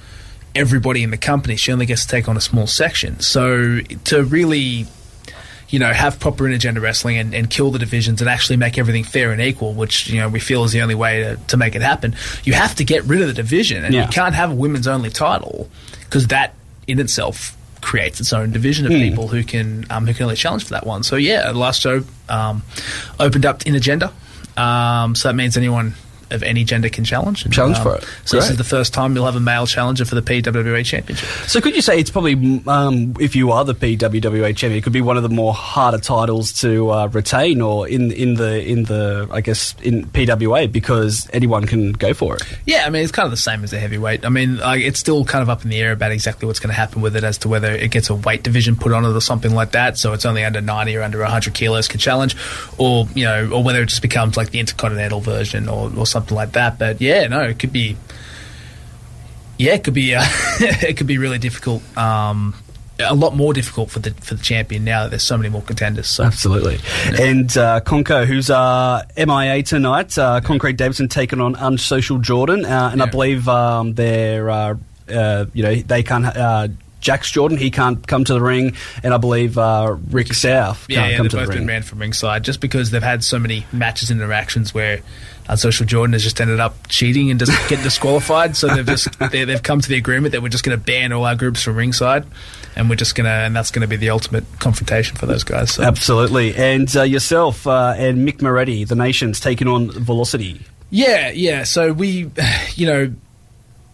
everybody 0.54 1.02
in 1.02 1.10
the 1.10 1.18
company. 1.18 1.56
She 1.56 1.70
only 1.70 1.84
gets 1.84 2.06
to 2.06 2.08
take 2.08 2.30
on 2.30 2.38
a 2.38 2.40
small 2.40 2.66
section. 2.66 3.20
So 3.20 3.80
to 4.04 4.24
really 4.24 4.86
you 5.72 5.78
know, 5.80 5.92
have 5.92 6.20
proper 6.20 6.44
intergender 6.44 6.80
wrestling 6.80 7.16
and, 7.18 7.34
and 7.34 7.50
kill 7.50 7.70
the 7.72 7.78
divisions 7.80 8.20
and 8.20 8.30
actually 8.30 8.56
make 8.58 8.78
everything 8.78 9.02
fair 9.02 9.32
and 9.32 9.40
equal, 9.40 9.72
which, 9.72 10.06
you 10.08 10.20
know, 10.20 10.28
we 10.28 10.38
feel 10.38 10.62
is 10.64 10.70
the 10.72 10.82
only 10.82 10.94
way 10.94 11.22
to, 11.24 11.36
to 11.48 11.56
make 11.56 11.74
it 11.74 11.82
happen, 11.82 12.14
you 12.44 12.52
have 12.52 12.74
to 12.76 12.84
get 12.84 13.02
rid 13.04 13.20
of 13.22 13.26
the 13.26 13.32
division. 13.34 13.84
And 13.84 13.92
Yeah. 13.94 14.02
you 14.02 14.08
can't 14.12 14.34
have 14.34 14.52
a 14.52 14.54
women's 14.54 14.86
only 14.86 15.10
title 15.10 15.68
because 16.04 16.28
that 16.28 16.54
in 16.86 17.00
itself 17.00 17.56
creates 17.80 18.20
its 18.20 18.32
own 18.32 18.52
division 18.52 18.86
of 18.86 18.92
people 18.92 19.26
who 19.26 19.42
can 19.42 19.84
um, 19.90 20.06
who 20.06 20.14
can 20.14 20.24
only 20.24 20.36
challenge 20.36 20.62
for 20.62 20.70
that 20.70 20.86
one. 20.86 21.02
So 21.02 21.16
yeah, 21.16 21.50
the 21.50 21.58
last 21.58 21.80
show 21.82 22.04
um, 22.28 22.62
opened 23.18 23.44
up 23.44 23.60
intergender. 23.64 24.12
Um, 24.56 25.14
so 25.16 25.28
that 25.28 25.34
means 25.34 25.56
anyone 25.56 25.94
of 26.32 26.42
any 26.42 26.64
gender 26.64 26.88
can 26.88 27.04
challenge. 27.04 27.44
And, 27.44 27.52
Challenge 27.52 27.78
um, 27.78 27.82
for 27.82 27.96
it. 27.96 28.04
So 28.24 28.36
this 28.36 28.50
is 28.50 28.56
the 28.56 28.64
first 28.64 28.92
time 28.92 29.14
you'll 29.14 29.26
have 29.26 29.36
a 29.36 29.40
male 29.40 29.66
challenger 29.66 30.04
for 30.04 30.14
the 30.14 30.22
PWA 30.22 30.84
Championship. 30.84 31.28
So 31.48 31.60
could 31.60 31.74
you 31.74 31.82
say 31.82 31.98
it's 31.98 32.10
probably, 32.10 32.62
um, 32.66 33.14
if 33.20 33.36
you 33.36 33.52
are 33.52 33.64
the 33.64 33.74
PWWA 33.74 34.56
champion, 34.56 34.78
it 34.78 34.82
could 34.82 34.92
be 34.92 35.00
one 35.00 35.16
of 35.16 35.22
the 35.22 35.28
more 35.28 35.52
harder 35.52 35.98
titles 35.98 36.52
to 36.60 36.90
uh, 36.90 37.06
retain, 37.08 37.60
or 37.60 37.88
in 37.88 38.10
in 38.12 38.34
the 38.34 38.64
in 38.64 38.84
the 38.84 39.28
I 39.30 39.40
guess 39.40 39.74
in 39.82 40.06
PWA 40.06 40.70
because 40.70 41.28
anyone 41.32 41.66
can 41.66 41.92
go 41.92 42.14
for 42.14 42.36
it. 42.36 42.42
Yeah, 42.66 42.84
I 42.86 42.90
mean 42.90 43.02
it's 43.02 43.12
kind 43.12 43.26
of 43.26 43.30
the 43.30 43.36
same 43.36 43.64
as 43.64 43.70
the 43.70 43.78
heavyweight. 43.78 44.24
I 44.24 44.28
mean, 44.28 44.58
like, 44.58 44.82
it's 44.82 44.98
still 44.98 45.24
kind 45.24 45.42
of 45.42 45.48
up 45.48 45.64
in 45.64 45.70
the 45.70 45.80
air 45.80 45.92
about 45.92 46.12
exactly 46.12 46.46
what's 46.46 46.60
going 46.60 46.70
to 46.70 46.74
happen 46.74 47.02
with 47.02 47.16
it 47.16 47.24
as 47.24 47.38
to 47.38 47.48
whether 47.48 47.72
it 47.72 47.90
gets 47.90 48.10
a 48.10 48.14
weight 48.14 48.42
division 48.42 48.76
put 48.76 48.92
on 48.92 49.04
it 49.04 49.08
or 49.08 49.20
something 49.20 49.54
like 49.54 49.72
that. 49.72 49.98
So 49.98 50.12
it's 50.12 50.24
only 50.24 50.44
under 50.44 50.60
ninety 50.60 50.96
or 50.96 51.02
under 51.02 51.22
hundred 51.24 51.54
kilos 51.54 51.88
can 51.88 52.00
challenge, 52.00 52.36
or 52.78 53.06
you 53.14 53.24
know, 53.24 53.50
or 53.50 53.62
whether 53.62 53.82
it 53.82 53.86
just 53.86 54.02
becomes 54.02 54.36
like 54.36 54.50
the 54.50 54.60
intercontinental 54.60 55.20
version 55.20 55.68
or, 55.68 55.90
or 55.96 56.06
something 56.06 56.21
like 56.30 56.52
that. 56.52 56.78
But 56.78 57.00
yeah, 57.00 57.26
no, 57.26 57.42
it 57.42 57.58
could 57.58 57.72
be. 57.72 57.96
Yeah, 59.58 59.74
it 59.74 59.84
could 59.84 59.94
be. 59.94 60.14
Uh, 60.22 60.24
it 60.60 60.96
could 60.96 61.06
be 61.06 61.18
really 61.18 61.38
difficult. 61.38 61.82
Um, 61.96 62.54
a 63.00 63.14
lot 63.14 63.34
more 63.34 63.52
difficult 63.52 63.90
for 63.90 63.98
the 63.98 64.12
for 64.12 64.34
the 64.34 64.42
champion 64.42 64.84
now 64.84 65.02
that 65.04 65.10
there's 65.10 65.22
so 65.22 65.36
many 65.36 65.48
more 65.48 65.62
contenders. 65.62 66.06
So 66.08 66.22
Absolutely. 66.24 66.78
And 67.20 67.56
uh, 67.56 67.80
Conco, 67.80 68.24
who's 68.26 68.48
uh, 68.50 69.02
MIA 69.16 69.62
tonight, 69.64 70.16
uh, 70.18 70.40
Concrete 70.40 70.76
Davidson 70.76 71.08
taking 71.08 71.40
on 71.40 71.56
Unsocial 71.56 72.18
Jordan, 72.18 72.64
uh, 72.64 72.90
and 72.92 73.02
I 73.02 73.06
believe 73.06 73.48
um, 73.48 73.94
they're, 73.94 74.50
uh, 74.50 74.74
uh, 75.08 75.46
you 75.52 75.62
know, 75.64 75.74
they 75.74 76.02
can't. 76.04 76.26
Uh, 76.26 76.68
Jax 77.00 77.28
Jordan, 77.32 77.58
he 77.58 77.72
can't 77.72 78.06
come 78.06 78.22
to 78.24 78.34
the 78.34 78.40
ring, 78.40 78.76
and 79.02 79.12
I 79.12 79.16
believe 79.16 79.58
uh, 79.58 79.96
Rick 80.10 80.34
South 80.34 80.86
can't 80.86 80.90
Yeah, 80.90 81.08
yeah 81.08 81.16
come 81.16 81.24
they've 81.24 81.30
to 81.32 81.36
the 81.38 81.42
both 81.42 81.48
been 81.50 81.58
ring. 81.58 81.66
banned 81.66 81.84
from 81.86 81.98
ringside 81.98 82.44
just 82.44 82.60
because 82.60 82.92
they've 82.92 83.02
had 83.02 83.24
so 83.24 83.40
many 83.40 83.66
matches 83.72 84.12
and 84.12 84.20
interactions 84.20 84.72
where 84.72 85.00
Unsocial 85.52 85.86
Jordan 85.86 86.12
has 86.14 86.22
just 86.22 86.40
ended 86.40 86.60
up 86.60 86.74
cheating 86.88 87.30
and 87.30 87.38
just 87.38 87.52
getting 87.68 87.84
disqualified. 87.84 88.56
So 88.56 88.68
they've 88.68 88.86
just 88.86 89.18
they, 89.30 89.44
they've 89.44 89.62
come 89.62 89.80
to 89.80 89.88
the 89.88 89.96
agreement 89.96 90.32
that 90.32 90.42
we're 90.42 90.48
just 90.48 90.64
going 90.64 90.76
to 90.76 90.84
ban 90.84 91.12
all 91.12 91.24
our 91.24 91.36
groups 91.36 91.62
from 91.62 91.76
ringside, 91.76 92.26
and 92.74 92.90
we're 92.90 92.96
just 92.96 93.14
going 93.14 93.26
to 93.26 93.30
and 93.30 93.54
that's 93.54 93.70
going 93.70 93.82
to 93.82 93.88
be 93.88 93.96
the 93.96 94.10
ultimate 94.10 94.44
confrontation 94.58 95.16
for 95.16 95.26
those 95.26 95.44
guys. 95.44 95.72
So 95.72 95.82
Absolutely. 95.82 96.54
And 96.54 96.94
uh, 96.96 97.02
yourself 97.02 97.66
uh, 97.66 97.94
and 97.96 98.26
Mick 98.26 98.42
Moretti, 98.42 98.84
the 98.84 98.96
nations, 98.96 99.40
taking 99.40 99.68
on 99.68 99.90
Velocity. 99.90 100.62
Yeah, 100.90 101.30
yeah. 101.30 101.62
So 101.64 101.92
we, 101.92 102.30
you 102.74 102.86
know, 102.86 103.14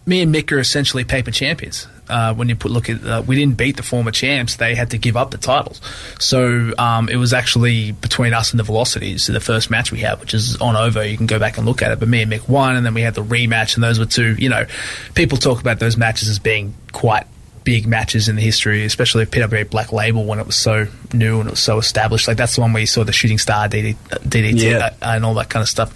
me 0.09 0.21
and 0.21 0.33
Mick 0.33 0.51
are 0.51 0.59
essentially 0.59 1.03
paper 1.03 1.31
champions. 1.31 1.87
Uh, 2.09 2.33
when 2.33 2.49
you 2.49 2.55
put 2.55 2.71
look 2.71 2.89
at, 2.89 3.05
uh, 3.05 3.21
we 3.27 3.35
didn't 3.35 3.55
beat 3.55 3.77
the 3.77 3.83
former 3.83 4.09
champs; 4.09 4.55
they 4.55 4.73
had 4.73 4.89
to 4.89 4.97
give 4.97 5.15
up 5.15 5.29
the 5.29 5.37
titles. 5.37 5.79
So 6.19 6.73
um, 6.79 7.07
it 7.07 7.17
was 7.17 7.33
actually 7.33 7.91
between 7.91 8.33
us 8.33 8.49
and 8.49 8.59
the 8.59 8.63
Velocities, 8.63 9.27
the 9.27 9.39
first 9.39 9.69
match 9.69 9.91
we 9.91 9.99
had, 9.99 10.19
which 10.19 10.33
is 10.33 10.57
on 10.59 10.75
over. 10.75 11.05
You 11.05 11.15
can 11.15 11.27
go 11.27 11.37
back 11.37 11.57
and 11.57 11.67
look 11.67 11.83
at 11.83 11.91
it. 11.91 11.99
But 11.99 12.07
me 12.07 12.23
and 12.23 12.31
Mick 12.31 12.49
won, 12.49 12.75
and 12.75 12.83
then 12.83 12.95
we 12.95 13.03
had 13.03 13.13
the 13.13 13.23
rematch, 13.23 13.75
and 13.75 13.83
those 13.83 13.99
were 13.99 14.07
two. 14.07 14.33
You 14.39 14.49
know, 14.49 14.65
people 15.13 15.37
talk 15.37 15.61
about 15.61 15.77
those 15.77 15.97
matches 15.97 16.29
as 16.29 16.39
being 16.39 16.73
quite 16.91 17.27
big 17.69 17.85
matches 17.85 18.27
in 18.27 18.35
the 18.35 18.41
history, 18.41 18.83
especially 18.83 19.23
PWA 19.27 19.69
Black 19.69 19.93
Label 19.93 20.25
when 20.25 20.39
it 20.39 20.47
was 20.47 20.55
so 20.55 20.87
new 21.13 21.39
and 21.39 21.47
it 21.47 21.51
was 21.51 21.59
so 21.59 21.77
established. 21.77 22.27
Like 22.27 22.35
that's 22.35 22.55
the 22.55 22.61
one 22.61 22.73
where 22.73 22.79
you 22.79 22.87
saw 22.87 23.03
the 23.03 23.11
Shooting 23.11 23.37
Star 23.37 23.69
DD, 23.69 23.95
DDT 24.27 24.59
Yeah. 24.71 24.77
uh, 25.03 25.13
and 25.13 25.23
all 25.23 25.35
that 25.35 25.49
kind 25.51 25.61
of 25.61 25.69
stuff 25.69 25.93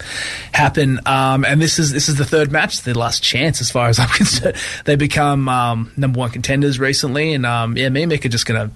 happen. 0.52 1.00
Um, 1.04 1.44
and 1.44 1.60
this 1.60 1.80
is 1.80 1.90
this 1.90 2.08
is 2.08 2.14
the 2.14 2.24
third 2.24 2.52
match, 2.52 2.82
the 2.82 2.96
last 2.96 3.24
chance 3.24 3.60
as 3.60 3.72
far 3.72 3.88
as 3.88 3.98
I'm 3.98 4.08
concerned. 4.16 4.54
They 4.84 4.94
become 4.94 5.48
um, 5.48 5.90
number 5.96 6.20
one 6.20 6.30
contenders 6.30 6.78
recently, 6.78 7.32
and 7.34 7.44
um, 7.44 7.76
yeah, 7.76 7.88
me 7.88 8.04
and 8.04 8.12
Mick 8.12 8.24
are 8.24 8.28
just 8.28 8.46
gonna. 8.46 8.70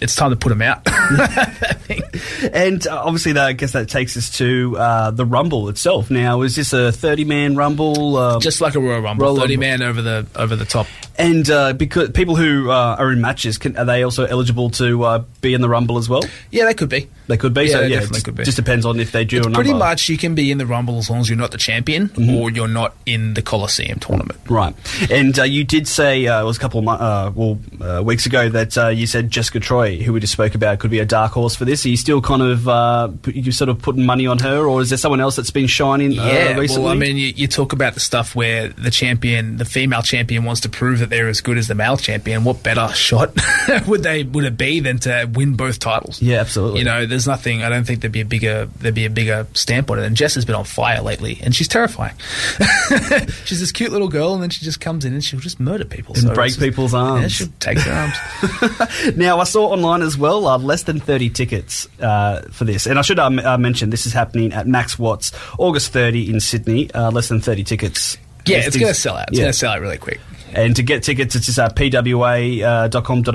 It's 0.00 0.14
time 0.14 0.30
to 0.30 0.36
put 0.36 0.50
them 0.50 0.60
out. 0.60 0.86
And 2.52 2.86
uh, 2.86 3.02
obviously, 3.04 3.32
that, 3.32 3.46
I 3.46 3.52
guess 3.52 3.72
that 3.72 3.88
takes 3.88 4.16
us 4.16 4.30
to 4.38 4.76
uh, 4.78 5.10
the 5.10 5.24
Rumble 5.24 5.68
itself. 5.70 6.10
Now, 6.10 6.42
is 6.42 6.54
this 6.54 6.72
a 6.72 6.92
30 6.92 7.24
man 7.24 7.56
Rumble? 7.56 8.16
Um, 8.16 8.40
Just 8.40 8.60
like 8.60 8.74
a 8.74 8.80
Royal 8.80 9.00
Rumble, 9.00 9.24
Royal 9.26 9.36
thirty 9.36 9.56
Rumble. 9.56 9.78
man 9.78 9.82
over 9.82 10.02
the 10.02 10.26
over 10.36 10.54
the 10.54 10.64
top. 10.64 10.86
And 11.18 11.50
uh, 11.50 11.72
because 11.72 12.10
people 12.10 12.36
who 12.36 12.70
uh, 12.70 12.96
are 12.98 13.12
in 13.12 13.20
matches, 13.20 13.58
can, 13.58 13.76
are 13.76 13.84
they 13.84 14.02
also 14.04 14.24
eligible 14.24 14.70
to 14.70 15.02
uh, 15.04 15.24
be 15.40 15.52
in 15.54 15.60
the 15.60 15.68
Rumble 15.68 15.98
as 15.98 16.08
well? 16.08 16.22
Yeah, 16.50 16.64
they 16.64 16.74
could 16.74 16.88
be. 16.88 17.08
They 17.26 17.36
could 17.36 17.52
be. 17.52 17.64
Yeah, 17.64 17.72
so, 17.72 17.80
yeah, 17.82 17.88
definitely 18.00 18.18
it 18.20 18.24
could 18.24 18.34
be. 18.36 18.44
just 18.44 18.56
depends 18.56 18.86
on 18.86 18.98
if 19.00 19.12
they 19.12 19.24
do 19.24 19.36
It's 19.38 19.46
number. 19.46 19.56
pretty 19.56 19.74
much 19.74 20.08
you 20.08 20.16
can 20.16 20.34
be 20.34 20.50
in 20.50 20.56
the 20.58 20.64
Rumble 20.66 20.96
as 20.98 21.10
long 21.10 21.20
as 21.20 21.28
you're 21.28 21.36
not 21.36 21.50
the 21.50 21.58
champion 21.58 22.08
Mm-hmm. 22.08 22.34
or 22.36 22.50
you're 22.50 22.68
not 22.68 22.94
in 23.04 23.34
the 23.34 23.42
Coliseum 23.42 23.98
tournament. 23.98 24.38
Right, 24.48 24.74
and 25.10 25.38
uh, 25.38 25.42
you 25.42 25.64
did 25.64 25.86
say 25.86 26.26
uh, 26.26 26.40
it 26.40 26.44
was 26.44 26.56
a 26.56 26.60
couple 26.60 26.88
of 26.88 27.00
uh, 27.00 27.30
well 27.34 27.58
uh, 27.82 28.02
weeks 28.02 28.24
ago 28.24 28.48
that 28.48 28.78
uh, 28.78 28.88
you 28.88 29.06
said 29.06 29.30
Jessica 29.30 29.60
Troy, 29.60 29.96
who 29.98 30.12
we 30.14 30.20
just 30.20 30.32
spoke 30.32 30.54
about, 30.54 30.78
could 30.78 30.90
be 30.90 31.00
a 31.00 31.04
dark 31.04 31.32
horse 31.32 31.54
for 31.54 31.64
this. 31.66 31.84
Are 31.84 31.88
you 31.90 31.96
still 31.98 32.22
kind 32.22 32.40
of 32.40 32.66
uh, 32.68 33.10
you 33.26 33.52
sort 33.52 33.68
of 33.68 33.82
putting 33.82 34.06
money 34.06 34.26
on 34.26 34.38
her, 34.38 34.66
or 34.66 34.80
is 34.80 34.88
there 34.88 34.96
someone 34.98 35.20
else 35.20 35.36
that's 35.36 35.50
been 35.50 35.66
shining 35.66 36.12
Yeah, 36.12 36.56
recently? 36.56 36.84
well, 36.84 36.92
I 36.92 36.96
mean, 36.96 37.16
you, 37.18 37.28
you 37.36 37.46
talk 37.48 37.72
about 37.74 37.92
the 37.94 38.00
stuff 38.00 38.34
where 38.34 38.68
the 38.68 38.90
champion, 38.90 39.58
the 39.58 39.64
female 39.66 40.02
champion, 40.02 40.44
wants 40.44 40.62
to 40.62 40.68
prove 40.70 41.00
that 41.00 41.07
they're 41.10 41.28
as 41.28 41.40
good 41.40 41.58
as 41.58 41.68
the 41.68 41.74
male 41.74 41.96
champion. 41.96 42.44
What 42.44 42.62
better 42.62 42.88
shot 42.94 43.32
would 43.86 44.02
they 44.02 44.22
would 44.24 44.44
it 44.44 44.56
be 44.56 44.80
than 44.80 44.98
to 45.00 45.28
win 45.32 45.54
both 45.56 45.78
titles? 45.78 46.20
Yeah, 46.22 46.40
absolutely. 46.40 46.80
You 46.80 46.84
know, 46.84 47.06
there's 47.06 47.26
nothing. 47.26 47.62
I 47.62 47.68
don't 47.68 47.84
think 47.84 48.00
there'd 48.00 48.12
be 48.12 48.20
a 48.20 48.24
bigger 48.24 48.66
there'd 48.78 48.94
be 48.94 49.04
a 49.06 49.10
bigger 49.10 49.46
stamp 49.54 49.90
on 49.90 49.98
it. 49.98 50.04
And 50.04 50.16
Jess 50.16 50.34
has 50.34 50.44
been 50.44 50.54
on 50.54 50.64
fire 50.64 51.00
lately, 51.02 51.38
and 51.42 51.54
she's 51.54 51.68
terrifying. 51.68 52.14
she's 53.44 53.60
this 53.60 53.72
cute 53.72 53.92
little 53.92 54.08
girl, 54.08 54.34
and 54.34 54.42
then 54.42 54.50
she 54.50 54.64
just 54.64 54.80
comes 54.80 55.04
in 55.04 55.12
and 55.12 55.22
she'll 55.24 55.40
just 55.40 55.60
murder 55.60 55.84
people 55.84 56.14
And 56.14 56.24
So 56.24 56.34
break 56.34 56.48
just- 56.48 56.60
people's 56.60 56.92
Yeah, 56.92 56.98
arms. 57.00 57.32
she'll 57.32 57.48
take 57.60 57.78
their 57.84 57.94
arms. 57.94 59.16
Now, 59.16 59.40
I 59.40 59.44
saw 59.44 59.66
online 59.68 60.02
as 60.02 60.16
well 60.16 60.46
uh, 60.46 60.58
less 60.58 60.82
than 60.84 61.00
30 61.00 61.30
tickets 61.30 61.88
uh, 62.00 62.42
for 62.50 62.64
this. 62.64 62.86
And 62.86 62.98
I 62.98 63.02
should 63.02 63.18
um, 63.18 63.38
uh, 63.38 63.56
mention 63.58 63.90
this 63.90 64.06
is 64.06 64.12
happening 64.12 64.52
at 64.52 64.66
Max 64.66 64.98
Watts, 64.98 65.32
August 65.58 65.92
30 65.92 66.30
in 66.30 66.40
Sydney. 66.40 66.90
Uh, 66.92 67.10
less 67.10 67.28
than 67.28 67.40
30 67.40 67.64
tickets. 67.64 68.16
Yeah, 68.46 68.58
These 68.58 68.66
it's 68.68 68.76
going 68.76 68.88
to 68.94 68.98
sell 69.00 69.16
out. 69.16 69.28
It's 69.28 69.38
yeah. 69.38 69.44
going 69.44 69.52
to 69.52 69.58
sell 69.58 69.72
out 69.72 69.80
really 69.80 69.98
quick. 69.98 70.20
And 70.54 70.76
to 70.76 70.82
get 70.82 71.02
tickets, 71.02 71.34
it's 71.34 71.46
just 71.46 71.58
uh, 71.58 71.68
pwa.com.au, 71.70 73.32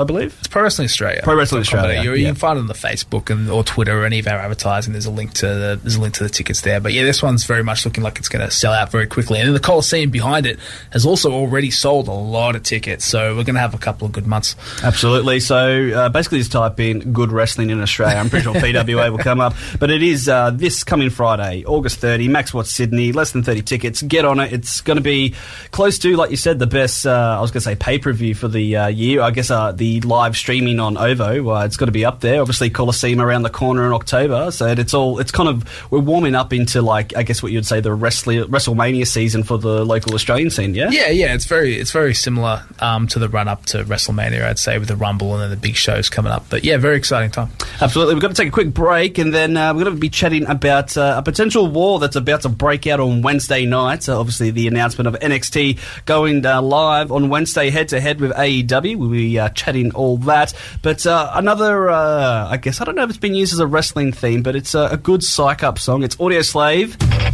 I 0.00 0.04
believe. 0.04 0.36
It's 0.38 0.48
Pro 0.48 0.62
Wrestling 0.62 0.86
Australia. 0.86 1.20
Pro 1.22 1.36
Wrestling 1.36 1.62
dot 1.62 1.70
com 1.70 1.76
dot 1.82 1.90
Australia. 1.90 2.10
You 2.10 2.16
yeah. 2.22 2.28
can 2.28 2.34
find 2.36 2.58
it 2.58 2.60
on 2.60 2.66
the 2.66 2.74
Facebook 2.74 3.30
and 3.30 3.50
or 3.50 3.64
Twitter 3.64 4.00
or 4.00 4.04
any 4.04 4.18
of 4.18 4.26
our 4.26 4.38
advertising. 4.38 4.92
There's 4.92 5.06
a 5.06 5.10
link 5.10 5.34
to 5.34 5.46
the 5.46 5.80
there's 5.82 5.96
a 5.96 6.00
link 6.00 6.14
to 6.14 6.22
the 6.22 6.30
tickets 6.30 6.62
there. 6.62 6.80
But 6.80 6.92
yeah, 6.92 7.04
this 7.04 7.22
one's 7.22 7.44
very 7.44 7.62
much 7.62 7.84
looking 7.84 8.02
like 8.02 8.18
it's 8.18 8.28
going 8.28 8.44
to 8.44 8.50
sell 8.50 8.72
out 8.72 8.90
very 8.90 9.06
quickly. 9.06 9.38
And 9.38 9.46
then 9.46 9.54
the 9.54 9.60
Coliseum 9.60 10.10
behind 10.10 10.46
it 10.46 10.58
has 10.92 11.04
also 11.04 11.32
already 11.32 11.70
sold 11.70 12.08
a 12.08 12.12
lot 12.12 12.56
of 12.56 12.62
tickets. 12.62 13.04
So 13.04 13.36
we're 13.36 13.44
going 13.44 13.54
to 13.54 13.60
have 13.60 13.74
a 13.74 13.78
couple 13.78 14.06
of 14.06 14.12
good 14.12 14.26
months. 14.26 14.56
Absolutely. 14.82 15.40
So 15.40 15.90
uh, 15.90 16.08
basically, 16.08 16.38
just 16.38 16.52
type 16.52 16.80
in 16.80 17.12
"good 17.12 17.32
wrestling 17.32 17.70
in 17.70 17.80
Australia." 17.80 18.16
I'm 18.16 18.30
pretty 18.30 18.44
sure 18.44 18.54
PWA 18.54 19.10
will 19.10 19.18
come 19.18 19.40
up. 19.40 19.54
But 19.78 19.90
it 19.90 20.02
is 20.02 20.28
uh, 20.28 20.50
this 20.50 20.84
coming 20.84 21.10
Friday, 21.10 21.64
August 21.64 21.98
30, 21.98 22.28
Max 22.28 22.54
Watts 22.54 22.72
Sydney. 22.72 23.12
Less 23.12 23.32
than 23.32 23.42
30 23.42 23.62
tickets. 23.62 24.02
Get 24.02 24.24
on 24.24 24.40
it. 24.40 24.52
It's 24.52 24.80
going 24.80 24.96
to 24.96 25.02
be 25.02 25.34
close 25.70 25.98
to, 26.00 26.16
like 26.16 26.30
you 26.30 26.36
said, 26.36 26.45
the 26.54 26.66
best. 26.66 27.06
Uh, 27.06 27.36
I 27.38 27.40
was 27.40 27.50
going 27.50 27.60
to 27.60 27.64
say 27.64 27.76
pay 27.76 27.98
per 27.98 28.12
view 28.12 28.34
for 28.34 28.48
the 28.48 28.76
uh, 28.76 28.86
year. 28.88 29.20
I 29.20 29.30
guess 29.30 29.50
uh, 29.50 29.72
the 29.72 30.00
live 30.02 30.36
streaming 30.36 30.80
on 30.80 30.96
OVO. 30.96 31.50
Uh, 31.50 31.64
it's 31.64 31.76
got 31.76 31.86
to 31.86 31.92
be 31.92 32.04
up 32.04 32.20
there. 32.20 32.40
Obviously, 32.40 32.70
Coliseum 32.70 33.20
around 33.20 33.42
the 33.42 33.50
corner 33.50 33.86
in 33.86 33.92
October. 33.92 34.50
So 34.50 34.66
it's 34.66 34.94
all. 34.94 35.18
It's 35.18 35.32
kind 35.32 35.48
of 35.48 35.90
we're 35.90 35.98
warming 35.98 36.34
up 36.34 36.52
into 36.52 36.82
like 36.82 37.16
I 37.16 37.22
guess 37.22 37.42
what 37.42 37.52
you'd 37.52 37.66
say 37.66 37.80
the 37.80 37.92
wrestling 37.92 38.44
WrestleMania 38.44 39.06
season 39.06 39.42
for 39.42 39.58
the 39.58 39.84
local 39.84 40.14
Australian 40.14 40.50
scene. 40.50 40.74
Yeah. 40.74 40.90
Yeah, 40.90 41.08
yeah, 41.08 41.34
it's 41.34 41.46
very 41.46 41.76
it's 41.76 41.92
very 41.92 42.14
similar 42.14 42.64
um, 42.80 43.06
to 43.08 43.18
the 43.18 43.28
run 43.28 43.48
up 43.48 43.66
to 43.66 43.84
WrestleMania, 43.84 44.44
I'd 44.44 44.58
say, 44.58 44.78
with 44.78 44.88
the 44.88 44.96
Rumble 44.96 45.32
and 45.34 45.42
then 45.42 45.50
the 45.50 45.56
big 45.56 45.76
shows 45.76 46.08
coming 46.08 46.32
up. 46.32 46.46
But 46.48 46.64
yeah, 46.64 46.76
very 46.76 46.96
exciting 46.96 47.30
time. 47.30 47.50
Absolutely. 47.80 48.14
We've 48.14 48.22
got 48.22 48.28
to 48.28 48.34
take 48.34 48.48
a 48.48 48.52
quick 48.52 48.72
break 48.72 49.18
and 49.18 49.34
then 49.34 49.56
uh, 49.56 49.74
we're 49.74 49.84
going 49.84 49.94
to 49.96 50.00
be 50.00 50.08
chatting 50.08 50.46
about 50.46 50.96
uh, 50.96 51.14
a 51.18 51.22
potential 51.22 51.66
war 51.66 51.98
that's 51.98 52.16
about 52.16 52.42
to 52.42 52.48
break 52.48 52.86
out 52.86 53.00
on 53.00 53.22
Wednesday 53.22 53.64
night. 53.64 54.08
Uh, 54.08 54.18
obviously, 54.18 54.50
the 54.50 54.68
announcement 54.68 55.08
of 55.08 55.14
NXT 55.20 55.78
going 56.04 56.35
uh, 56.44 56.60
live 56.60 57.12
on 57.12 57.28
Wednesday 57.28 57.70
head 57.70 57.88
to 57.90 58.00
head 58.00 58.20
with 58.20 58.32
AEW. 58.32 58.96
We'll 58.96 59.10
be 59.10 59.38
uh, 59.38 59.48
chatting 59.50 59.94
all 59.94 60.18
that. 60.18 60.52
But 60.82 61.06
uh, 61.06 61.30
another, 61.34 61.88
uh, 61.88 62.48
I 62.50 62.56
guess, 62.56 62.80
I 62.80 62.84
don't 62.84 62.96
know 62.96 63.04
if 63.04 63.10
it's 63.10 63.18
been 63.18 63.34
used 63.34 63.52
as 63.52 63.60
a 63.60 63.66
wrestling 63.66 64.12
theme, 64.12 64.42
but 64.42 64.56
it's 64.56 64.74
uh, 64.74 64.88
a 64.90 64.96
good 64.96 65.22
psych 65.22 65.62
up 65.62 65.78
song. 65.78 66.02
It's 66.02 66.16
Audioslave. 66.16 67.25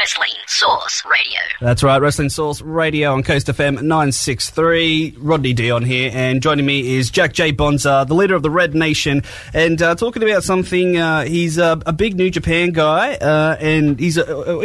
Wrestling 0.00 0.32
Source 0.46 1.04
Radio. 1.04 1.40
That's 1.60 1.82
right, 1.82 2.00
Wrestling 2.00 2.30
Source 2.30 2.62
Radio 2.62 3.12
on 3.12 3.22
Coast 3.22 3.48
FM 3.48 3.82
963. 3.82 5.16
Rodney 5.18 5.52
Dion 5.52 5.82
here, 5.82 6.10
and 6.14 6.42
joining 6.42 6.64
me 6.64 6.96
is 6.96 7.10
Jack 7.10 7.34
J. 7.34 7.50
Bonza, 7.50 8.06
the 8.08 8.14
leader 8.14 8.34
of 8.34 8.42
the 8.42 8.48
Red 8.48 8.74
Nation, 8.74 9.22
and 9.52 9.82
uh, 9.82 9.94
talking 9.94 10.22
about 10.22 10.42
something. 10.42 10.96
Uh, 10.96 11.24
he's 11.24 11.58
a, 11.58 11.76
big 11.94 12.16
New 12.16 12.30
Japan 12.30 12.70
guy, 12.70 13.16
uh, 13.16 13.58
and 13.60 14.00
he's 14.00 14.18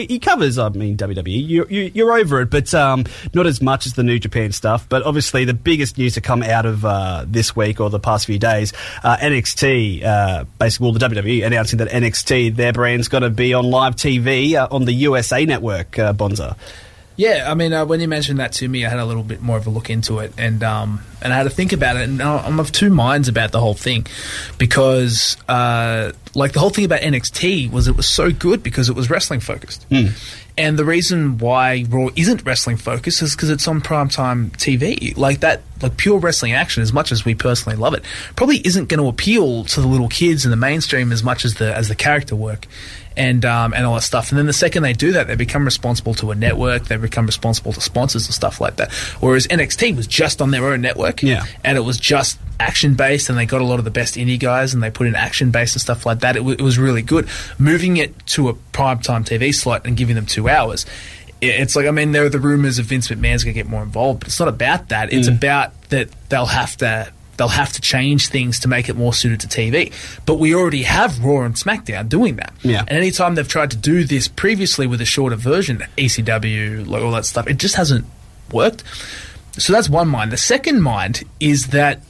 he 0.07 0.19
covers, 0.19 0.57
I 0.57 0.69
mean, 0.69 0.95
WWE. 0.95 1.27
You, 1.27 1.67
you, 1.69 1.91
you're 1.93 2.13
over 2.13 2.39
it, 2.39 2.49
but 2.49 2.73
um, 2.73 3.03
not 3.33 3.45
as 3.45 3.61
much 3.61 3.85
as 3.85 3.95
the 3.95 4.03
New 4.03 4.19
Japan 4.19 4.53
stuff. 4.53 4.87
But 4.87 5.03
obviously, 5.03 5.43
the 5.43 5.53
biggest 5.53 5.97
news 5.97 6.13
to 6.13 6.21
come 6.21 6.43
out 6.43 6.65
of 6.65 6.85
uh, 6.85 7.25
this 7.27 7.57
week 7.57 7.81
or 7.81 7.89
the 7.89 7.99
past 7.99 8.25
few 8.25 8.39
days, 8.39 8.71
uh, 9.03 9.17
NXT, 9.17 10.47
basically, 10.59 10.85
well, 10.85 10.93
the 10.93 11.09
WWE 11.09 11.45
announcing 11.45 11.79
that 11.79 11.89
NXT, 11.89 12.55
their 12.55 12.71
brand's 12.71 13.09
going 13.09 13.23
to 13.23 13.29
be 13.29 13.53
on 13.53 13.65
live 13.65 13.97
TV 13.97 14.55
on 14.71 14.85
the 14.85 14.93
USA 15.25 15.45
Network, 15.45 15.97
uh, 15.97 16.13
Bonza. 16.13 16.55
Yeah, 17.17 17.49
I 17.49 17.53
mean, 17.53 17.71
uh, 17.71 17.85
when 17.85 18.01
you 18.01 18.09
mentioned 18.09 18.39
that 18.39 18.51
to 18.53 18.67
me, 18.67 18.85
I 18.85 18.89
had 18.89 18.99
a 18.99 19.05
little 19.05 19.23
bit 19.23 19.41
more 19.41 19.55
of 19.55 19.65
a 19.67 19.69
look 19.69 19.89
into 19.89 20.19
it, 20.19 20.33
and 20.37 20.61
um, 20.63 20.99
and 21.21 21.31
I 21.31 21.37
had 21.37 21.43
to 21.43 21.49
think 21.49 21.71
about 21.71 21.95
it, 21.95 22.09
and 22.09 22.21
I'm 22.21 22.59
of 22.59 22.73
two 22.73 22.89
minds 22.89 23.29
about 23.29 23.53
the 23.53 23.59
whole 23.61 23.73
thing, 23.73 24.05
because 24.57 25.37
uh, 25.47 26.11
like 26.33 26.51
the 26.51 26.59
whole 26.59 26.71
thing 26.71 26.83
about 26.83 26.99
NXT 26.99 27.71
was 27.71 27.87
it 27.87 27.95
was 27.95 28.07
so 28.07 28.31
good 28.31 28.61
because 28.61 28.89
it 28.89 28.97
was 28.97 29.09
wrestling 29.09 29.39
focused, 29.39 29.85
and 30.57 30.79
the 30.79 30.85
reason 30.85 31.37
why 31.37 31.85
Raw 31.89 32.09
isn't 32.15 32.45
wrestling 32.45 32.77
focused 32.77 33.21
is 33.21 33.35
because 33.35 33.49
it's 33.49 33.67
on 33.67 33.81
primetime 33.81 34.51
TV, 34.51 35.15
like 35.17 35.41
that, 35.41 35.61
like 35.81 35.97
pure 35.97 36.17
wrestling 36.19 36.53
action. 36.53 36.81
As 36.81 36.93
much 36.93 37.11
as 37.11 37.25
we 37.25 37.35
personally 37.35 37.77
love 37.77 37.93
it, 37.93 38.03
probably 38.35 38.57
isn't 38.65 38.87
going 38.89 39.01
to 39.01 39.07
appeal 39.07 39.65
to 39.65 39.81
the 39.81 39.87
little 39.87 40.07
kids 40.09 40.45
in 40.45 40.51
the 40.51 40.57
mainstream 40.57 41.11
as 41.11 41.23
much 41.23 41.45
as 41.45 41.55
the 41.55 41.75
as 41.75 41.87
the 41.89 41.95
character 41.95 42.35
work 42.35 42.67
and 43.17 43.43
um, 43.45 43.73
and 43.73 43.85
all 43.85 43.95
that 43.95 44.01
stuff. 44.01 44.29
And 44.29 44.37
then 44.37 44.45
the 44.45 44.53
second 44.53 44.83
they 44.83 44.93
do 44.93 45.11
that, 45.13 45.27
they 45.27 45.35
become 45.35 45.65
responsible 45.65 46.13
to 46.15 46.31
a 46.31 46.35
network. 46.35 46.85
They 46.85 46.97
become 46.97 47.25
responsible 47.25 47.73
to 47.73 47.81
sponsors 47.81 48.25
and 48.27 48.33
stuff 48.33 48.59
like 48.61 48.77
that. 48.77 48.91
Whereas 49.19 49.47
NXT 49.47 49.95
was 49.95 50.07
just 50.07 50.41
on 50.41 50.51
their 50.51 50.65
own 50.67 50.81
network, 50.81 51.21
Yeah. 51.23 51.45
and 51.63 51.77
it 51.77 51.81
was 51.81 51.97
just 51.97 52.39
action 52.59 52.95
based, 52.95 53.29
and 53.29 53.37
they 53.37 53.45
got 53.45 53.61
a 53.61 53.65
lot 53.65 53.79
of 53.79 53.85
the 53.85 53.91
best 53.91 54.15
indie 54.15 54.39
guys, 54.39 54.73
and 54.73 54.81
they 54.81 54.91
put 54.91 55.07
in 55.07 55.15
action 55.15 55.51
based 55.51 55.75
and 55.75 55.81
stuff 55.81 56.05
like 56.05 56.19
that. 56.19 56.35
It, 56.35 56.39
w- 56.39 56.55
it 56.57 56.61
was 56.61 56.77
really 56.77 57.01
good. 57.01 57.27
Moving 57.57 57.97
it 57.97 58.25
to 58.27 58.49
a 58.49 58.53
primetime 58.53 59.25
TV 59.25 59.53
slot 59.53 59.85
and 59.85 59.97
giving 59.97 60.15
them 60.15 60.25
two 60.25 60.49
hours. 60.49 60.85
It's 61.41 61.75
like 61.75 61.85
I 61.85 61.91
mean, 61.91 62.11
there 62.11 62.25
are 62.25 62.29
the 62.29 62.39
rumors 62.39 62.79
of 62.79 62.85
Vince 62.85 63.09
McMahon's 63.09 63.43
going 63.43 63.53
to 63.53 63.59
get 63.59 63.67
more 63.67 63.83
involved, 63.83 64.21
but 64.21 64.29
it's 64.29 64.39
not 64.39 64.47
about 64.47 64.89
that. 64.89 65.11
It's 65.13 65.29
mm. 65.29 65.37
about 65.37 65.89
that 65.89 66.09
they'll 66.29 66.45
have 66.45 66.77
to 66.77 67.11
they'll 67.37 67.47
have 67.47 67.73
to 67.73 67.81
change 67.81 68.29
things 68.29 68.59
to 68.61 68.67
make 68.67 68.89
it 68.89 68.95
more 68.95 69.13
suited 69.13 69.41
to 69.41 69.47
TV. 69.47 69.91
But 70.25 70.35
we 70.35 70.55
already 70.55 70.83
have 70.83 71.23
Raw 71.23 71.41
and 71.41 71.55
SmackDown 71.55 72.09
doing 72.09 72.37
that. 72.37 72.53
Yeah. 72.61 72.79
And 72.87 72.97
anytime 72.97 73.35
they've 73.35 73.47
tried 73.47 73.71
to 73.71 73.77
do 73.77 74.03
this 74.03 74.27
previously 74.27 74.87
with 74.87 75.01
a 75.01 75.05
shorter 75.05 75.35
version, 75.35 75.83
ECW, 75.97 76.87
like 76.87 77.03
all 77.03 77.11
that 77.11 77.25
stuff, 77.25 77.47
it 77.47 77.57
just 77.57 77.75
hasn't 77.75 78.05
worked. 78.51 78.83
So 79.57 79.73
that's 79.73 79.89
one 79.89 80.07
mind. 80.07 80.31
The 80.31 80.37
second 80.37 80.81
mind 80.81 81.23
is 81.39 81.67
that 81.67 82.01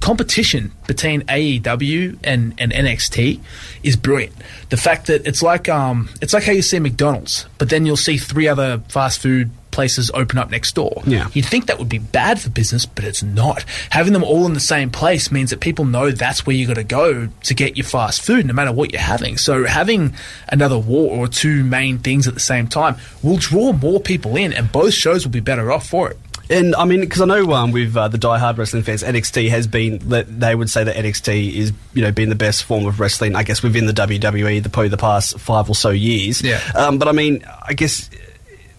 competition 0.00 0.72
between 0.86 1.22
AEW 1.22 2.18
and, 2.22 2.54
and 2.58 2.72
NXT 2.72 3.40
is 3.82 3.96
brilliant. 3.96 4.34
The 4.68 4.76
fact 4.76 5.06
that 5.06 5.26
it's 5.26 5.42
like 5.42 5.68
um 5.68 6.08
it's 6.20 6.34
like 6.34 6.44
how 6.44 6.52
you 6.52 6.62
see 6.62 6.78
McDonald's, 6.78 7.46
but 7.58 7.70
then 7.70 7.86
you'll 7.86 7.96
see 7.96 8.18
three 8.18 8.48
other 8.48 8.82
fast 8.88 9.20
food 9.20 9.50
places 9.74 10.10
open 10.14 10.38
up 10.38 10.50
next 10.50 10.76
door. 10.76 11.02
Yeah. 11.04 11.28
You'd 11.32 11.46
think 11.46 11.66
that 11.66 11.80
would 11.80 11.88
be 11.88 11.98
bad 11.98 12.40
for 12.40 12.48
business, 12.48 12.86
but 12.86 13.04
it's 13.04 13.24
not. 13.24 13.64
Having 13.90 14.12
them 14.12 14.22
all 14.22 14.46
in 14.46 14.54
the 14.54 14.60
same 14.60 14.88
place 14.88 15.32
means 15.32 15.50
that 15.50 15.58
people 15.58 15.84
know 15.84 16.12
that's 16.12 16.46
where 16.46 16.54
you 16.54 16.66
got 16.66 16.74
to 16.74 16.84
go 16.84 17.28
to 17.42 17.54
get 17.54 17.76
your 17.76 17.84
fast 17.84 18.22
food, 18.22 18.46
no 18.46 18.52
matter 18.52 18.72
what 18.72 18.92
you're 18.92 19.00
having. 19.00 19.36
So 19.36 19.66
having 19.66 20.14
another 20.48 20.78
war 20.78 21.10
or 21.10 21.26
two 21.26 21.64
main 21.64 21.98
things 21.98 22.28
at 22.28 22.34
the 22.34 22.40
same 22.40 22.68
time 22.68 22.96
will 23.22 23.36
draw 23.36 23.72
more 23.72 23.98
people 23.98 24.36
in, 24.36 24.52
and 24.52 24.70
both 24.70 24.94
shows 24.94 25.24
will 25.24 25.32
be 25.32 25.40
better 25.40 25.72
off 25.72 25.88
for 25.88 26.08
it. 26.08 26.18
And 26.50 26.74
I 26.74 26.84
mean, 26.84 27.00
because 27.00 27.20
I 27.20 27.24
know 27.24 27.52
um, 27.52 27.72
with 27.72 27.96
uh, 27.96 28.08
the 28.08 28.18
diehard 28.18 28.58
wrestling 28.58 28.82
fans, 28.82 29.02
NXT 29.02 29.48
has 29.50 29.66
been. 29.66 29.98
that 30.10 30.40
They 30.40 30.54
would 30.54 30.70
say 30.70 30.84
that 30.84 30.94
NXT 30.96 31.54
is, 31.54 31.72
you 31.94 32.02
know, 32.02 32.12
been 32.12 32.28
the 32.28 32.34
best 32.34 32.64
form 32.64 32.86
of 32.86 33.00
wrestling. 33.00 33.34
I 33.34 33.42
guess 33.42 33.62
within 33.62 33.86
the 33.86 33.92
WWE, 33.92 34.62
the 34.62 34.68
probably 34.68 34.88
the 34.88 34.96
past 34.96 35.38
five 35.38 35.68
or 35.68 35.74
so 35.74 35.90
years. 35.90 36.42
Yeah. 36.42 36.60
Um, 36.74 36.98
but 36.98 37.08
I 37.08 37.12
mean, 37.12 37.44
I 37.62 37.72
guess 37.72 38.10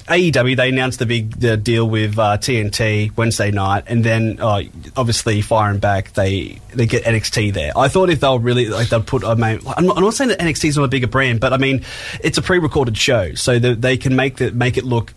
AEW 0.07 0.55
they 0.55 0.69
announced 0.69 0.99
the 0.99 1.07
big 1.07 1.31
the 1.39 1.57
deal 1.57 1.89
with 1.89 2.19
uh, 2.19 2.37
TNT 2.37 3.15
Wednesday 3.17 3.49
night, 3.49 3.85
and 3.87 4.03
then 4.03 4.37
uh, 4.39 4.61
obviously 4.95 5.41
firing 5.41 5.79
back, 5.79 6.13
they 6.13 6.59
they 6.73 6.85
get 6.85 7.03
NXT 7.03 7.53
there. 7.53 7.71
I 7.75 7.87
thought 7.87 8.11
if 8.11 8.19
they'll 8.19 8.37
really 8.37 8.67
like 8.67 8.89
they'll 8.89 9.01
put. 9.01 9.23
I 9.23 9.33
mean, 9.33 9.59
I'm 9.65 9.87
not, 9.87 9.97
I'm 9.97 10.03
not 10.03 10.13
saying 10.13 10.29
that 10.29 10.39
NXT 10.39 10.65
is 10.69 10.77
not 10.77 10.83
a 10.83 10.89
bigger 10.89 11.07
brand, 11.07 11.39
but 11.39 11.53
I 11.53 11.57
mean, 11.57 11.83
it's 12.23 12.37
a 12.37 12.43
pre-recorded 12.43 12.95
show, 12.95 13.33
so 13.33 13.57
that 13.57 13.81
they 13.81 13.97
can 13.97 14.15
make 14.15 14.37
the 14.37 14.51
make 14.51 14.77
it 14.77 14.83
look 14.83 15.15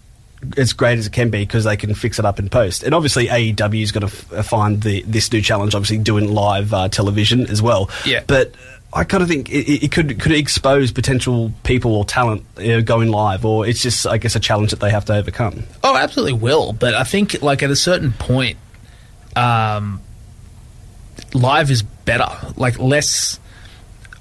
as 0.57 0.73
great 0.73 0.99
as 0.99 1.07
it 1.07 1.13
can 1.13 1.31
be 1.31 1.41
because 1.41 1.65
they 1.65 1.77
can 1.77 1.95
fix 1.95 2.19
it 2.19 2.25
up 2.25 2.39
in 2.39 2.49
post. 2.49 2.83
And 2.83 2.95
obviously, 2.95 3.27
AEW 3.27 3.83
is 3.83 3.93
going 3.93 4.09
to 4.09 4.37
f- 4.37 4.47
find 4.47 4.83
the 4.83 5.03
this 5.03 5.33
new 5.33 5.43
challenge, 5.43 5.75
obviously 5.75 5.99
doing 5.99 6.33
live 6.33 6.73
uh, 6.73 6.89
television 6.89 7.47
as 7.47 7.63
well. 7.63 7.91
Yeah. 8.07 8.23
but. 8.27 8.55
I 8.91 9.05
kind 9.05 9.23
of 9.23 9.29
think 9.29 9.51
it, 9.51 9.85
it 9.85 9.93
could 9.93 10.19
could 10.19 10.33
expose 10.33 10.93
potential 10.93 11.53
people 11.63 11.95
or 11.95 12.07
talent 12.07 12.47
you 12.59 12.69
know, 12.69 12.81
going 12.81 13.11
live, 13.11 13.45
or 13.45 13.67
it's 13.67 13.83
just 13.83 14.07
I 14.07 14.17
guess 14.17 14.35
a 14.35 14.41
challenge 14.41 14.71
that 14.71 14.81
they 14.81 14.91
have 14.91 15.05
to 15.05 15.15
overcome. 15.15 15.65
Oh, 15.85 15.95
absolutely 15.95 16.33
will. 16.33 16.73
But 16.73 16.95
I 16.95 17.05
think, 17.05 17.43
like, 17.43 17.63
at 17.63 17.71
a 17.71 17.77
certain 17.77 18.13
point, 18.13 18.57
um, 19.37 20.01
live 21.35 21.71
is 21.71 21.83
better. 21.83 22.31
Like, 22.57 22.79
less. 22.79 23.39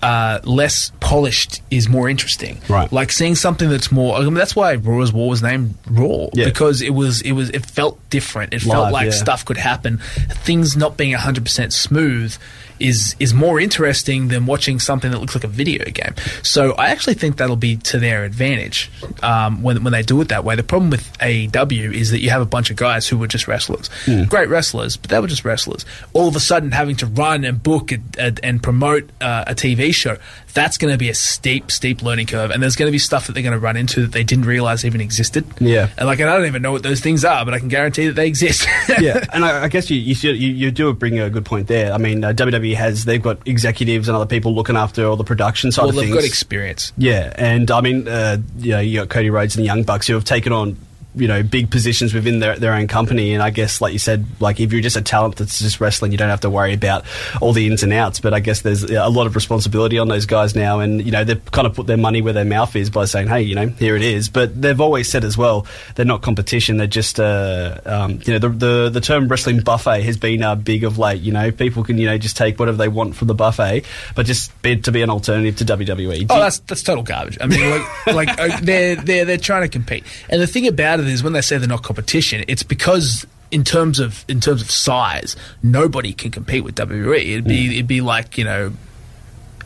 Uh, 0.01 0.39
less 0.43 0.91
polished 0.99 1.62
is 1.71 1.89
more 1.89 2.07
interesting, 2.07 2.60
Right. 2.69 2.91
Like 2.91 3.12
seeing 3.12 3.33
something 3.36 3.67
that's 3.69 3.91
more. 3.91 4.15
I 4.15 4.21
mean, 4.21 4.36
that's 4.36 4.55
why 4.55 4.73
Raw's 4.75 5.12
War 5.12 5.27
was 5.29 5.41
named 5.41 5.73
Raw 5.89 6.27
Yeah. 6.33 6.45
because 6.45 6.81
it 6.83 6.91
was 6.93 7.21
it 7.21 7.31
was 7.31 7.49
it 7.49 7.65
felt 7.65 7.97
different. 8.12 8.53
It 8.53 8.62
felt 8.62 8.91
like 8.93 9.05
yeah. 9.05 9.12
stuff 9.12 9.43
could 9.43 9.57
happen. 9.57 9.97
Things 10.45 10.77
not 10.77 10.97
being 10.97 11.13
hundred 11.13 11.45
percent 11.45 11.73
smooth 11.73 12.36
is 12.80 13.16
is 13.20 13.34
more 13.34 13.60
interesting 13.60 14.28
than 14.30 14.46
watching 14.46 14.80
something 14.80 15.12
that 15.12 15.20
looks 15.20 15.36
like 15.36 15.44
a 15.44 15.48
video 15.48 15.86
game. 15.86 16.13
So 16.44 16.74
I 16.74 16.90
actually 16.90 17.16
think 17.16 17.38
that'll 17.38 17.56
be 17.56 17.78
to 17.78 18.00
their 18.00 18.24
advantage 18.24 18.92
um, 19.24 19.62
when 19.62 19.84
when 19.84 19.94
they 19.94 20.04
do 20.04 20.20
it 20.22 20.30
that 20.30 20.44
way. 20.44 20.56
The 20.56 20.63
problem 20.63 20.90
with 20.90 21.18
AEW 21.20 21.94
is 21.94 22.12
that 22.12 22.20
you 22.20 22.30
have 22.30 22.42
a 22.42 22.46
bunch 22.46 22.70
of 22.70 22.76
guys 22.76 23.08
who 23.08 23.18
were 23.18 23.28
just 23.28 23.48
wrestlers, 23.48 23.90
great 24.28 24.50
wrestlers, 24.50 24.98
but 24.98 25.10
they 25.10 25.20
were 25.20 25.28
just 25.28 25.46
wrestlers. 25.46 25.86
All 26.13 26.28
of 26.28 26.36
a 26.36 26.40
sudden, 26.40 26.72
having 26.72 26.96
to 26.98 27.06
run 27.06 27.44
and 27.44 27.62
book 27.62 27.92
and, 27.92 28.16
and, 28.18 28.40
and 28.44 28.63
promote 28.63 29.10
uh, 29.22 29.46
a 29.48 29.56
TV 29.56 29.94
show. 29.94 30.18
That's 30.54 30.80
going 30.80 30.92
to 30.92 30.98
be 30.98 31.10
a 31.10 31.13
steep, 31.13 31.72
steep 31.72 32.02
learning 32.02 32.28
curve, 32.28 32.50
and 32.50 32.63
there's 32.63 32.76
going 32.76 32.88
to 32.88 32.92
be 32.92 32.98
stuff 32.98 33.28
that 33.28 33.34
they're 33.34 33.44
going 33.44 33.54
to 33.54 33.60
run 33.60 33.78
into 33.78 34.02
that 34.02 34.12
they 34.12 34.24
didn't 34.24 34.46
realize 34.46 34.86
even 34.86 35.02
existed. 35.02 35.46
Yeah. 35.60 35.90
and 35.98 36.08
like, 36.08 36.20
and 36.20 36.30
I 36.30 36.36
don't 36.36 36.48
even 36.48 36.63
know 36.63 36.72
what 36.72 36.82
those 36.82 37.00
things 37.00 37.24
are, 37.24 37.46
but 37.46 37.54
I 37.54 37.60
can 37.60 37.68
guarantee 37.68 38.08
that 38.08 38.13
they 38.13 38.26
exist. 38.28 38.68
yeah, 39.00 39.24
and 39.34 39.46
I, 39.46 39.66
I 39.66 39.68
guess 39.68 39.92
you 39.92 40.00
you, 40.00 40.16
should, 40.16 40.36
you 40.38 40.52
you 40.52 40.72
do 40.72 40.92
bring 40.94 41.20
a 41.20 41.30
good 41.30 41.46
point 41.46 41.68
there. 41.68 41.94
I 41.94 41.98
mean, 42.00 42.24
uh, 42.24 42.34
WWE 42.34 42.66
has 42.75 43.06
they've 43.06 43.21
got 43.21 43.47
executives 43.47 44.08
and 44.08 44.15
other 44.15 44.25
people 44.25 44.53
looking 44.56 44.75
after 44.75 45.06
all 45.06 45.15
the 45.15 45.23
production 45.23 45.71
side 45.71 45.84
well, 45.84 45.89
of 45.89 45.95
they've 45.95 46.06
things. 46.06 46.15
got 46.15 46.23
experience. 46.23 46.93
Yeah, 46.97 47.34
and 47.36 47.69
I 47.71 47.82
mean, 47.82 48.08
uh, 48.08 48.38
you 48.58 48.71
know, 48.71 48.80
you 48.80 48.99
got 48.99 49.10
Cody 49.10 49.30
Rhodes 49.30 49.56
and 49.56 49.63
the 49.63 49.67
Young 49.67 49.84
Bucks 49.84 50.08
who 50.08 50.13
have 50.13 50.25
taken 50.25 50.53
on, 50.53 50.77
you 51.19 51.27
know, 51.27 51.43
big 51.43 51.69
positions 51.71 52.13
within 52.13 52.39
their, 52.39 52.58
their 52.58 52.73
own 52.73 52.88
company. 52.88 53.34
And 53.34 53.43
I 53.43 53.49
guess, 53.49 53.82
like 53.82 53.93
you 53.93 53.99
said, 53.99 54.25
like 54.39 54.60
if 54.60 54.71
you're 54.71 54.82
just 54.82 54.95
a 54.95 55.01
talent 55.01 55.38
that's 55.38 55.60
just 55.60 55.80
wrestling, 55.80 56.12
you 56.12 56.17
don't 56.17 56.30
have 56.30 56.41
to 56.41 56.49
worry 56.49 56.73
about 56.73 57.06
all 57.41 57.53
the 57.53 57.67
ins 57.67 57.84
and 57.84 57.93
outs. 57.93 58.19
But 58.19 58.34
I 58.34 58.39
guess 58.39 58.62
there's 58.62 58.84
a 58.84 59.10
lot 59.10 59.27
of 59.27 59.36
responsibility 59.36 59.99
on 59.99 60.08
those 60.08 60.25
guys 60.25 60.56
now, 60.56 60.80
and 60.80 61.03
you 61.03 61.12
know, 61.12 61.23
they've 61.23 61.43
kind 61.51 61.67
of 61.67 61.75
put 61.75 61.88
their 61.88 61.97
money 61.97 62.21
where 62.21 62.34
their 62.34 62.45
mouth 62.45 62.75
is 62.75 62.89
by 62.89 63.06
saying, 63.06 63.27
hey, 63.27 63.41
you 63.41 63.56
know, 63.56 63.67
here 63.67 63.95
it 63.95 64.03
is. 64.03 64.30
But 64.30 64.60
they've 64.60 64.80
always 64.80 65.10
said 65.10 65.23
as 65.23 65.38
well, 65.38 65.65
they're 65.95 66.06
not 66.06 66.21
competition. 66.21 66.77
They're 66.77 66.88
just, 66.88 67.19
uh, 67.19 67.80
um, 67.86 68.19
you 68.25 68.34
know, 68.34 68.39
the, 68.39 68.49
the 68.49 68.89
the 68.89 69.01
term 69.01 69.27
wrestling 69.27 69.60
buffet 69.60 70.01
has 70.03 70.17
been 70.17 70.43
uh, 70.43 70.56
big 70.56 70.84
of 70.84 70.97
late. 70.97 71.21
You 71.21 71.32
know, 71.32 71.51
people 71.51 71.84
can 71.84 71.97
you 71.97 72.06
know 72.06 72.17
just 72.17 72.38
take 72.38 72.60
whatever 72.60 72.77
they 72.77 72.88
want 72.88 73.15
from 73.15 73.27
the 73.27 73.36
buffet, 73.36 73.86
but 74.15 74.25
just 74.25 74.60
be, 74.62 74.77
to 74.77 74.91
be 74.91 75.01
an 75.01 75.10
alternative 75.10 75.56
to 75.58 75.77
WWE. 75.77 76.27
Oh, 76.30 76.39
that's 76.39 76.60
that's 76.60 76.84
total 76.84 77.03
garbage. 77.03 77.38
I 77.41 77.47
mean, 77.47 77.69
like, 77.69 78.13
like 78.13 78.39
uh, 78.39 78.60
they're 78.62 78.95
they're 78.95 79.25
they're 79.25 79.38
trying 79.38 79.63
to 79.63 79.69
compete, 79.69 80.03
and 80.30 80.41
the 80.41 80.47
thing 80.47 80.67
about 80.67 80.99
it 80.99 81.07
it 81.08 81.13
is 81.13 81.24
when 81.24 81.34
they 81.34 81.41
say 81.41 81.58
they're 81.58 81.67
not 81.67 81.84
competition, 81.84 82.43
it's 82.48 82.63
because 82.63 83.26
in 83.52 83.63
terms 83.63 84.00
of 84.00 84.26
in 84.28 84.39
terms 84.41 84.62
of 84.62 84.70
size, 84.70 85.36
nobody 85.63 86.13
can 86.13 86.32
compete 86.32 86.63
with 86.63 86.76
WWE. 86.76 87.17
It'd 87.34 87.46
be 87.46 87.76
it'd 87.76 87.88
be 87.88 88.02
like 88.02 88.38
you 88.38 88.43
know. 88.43 88.72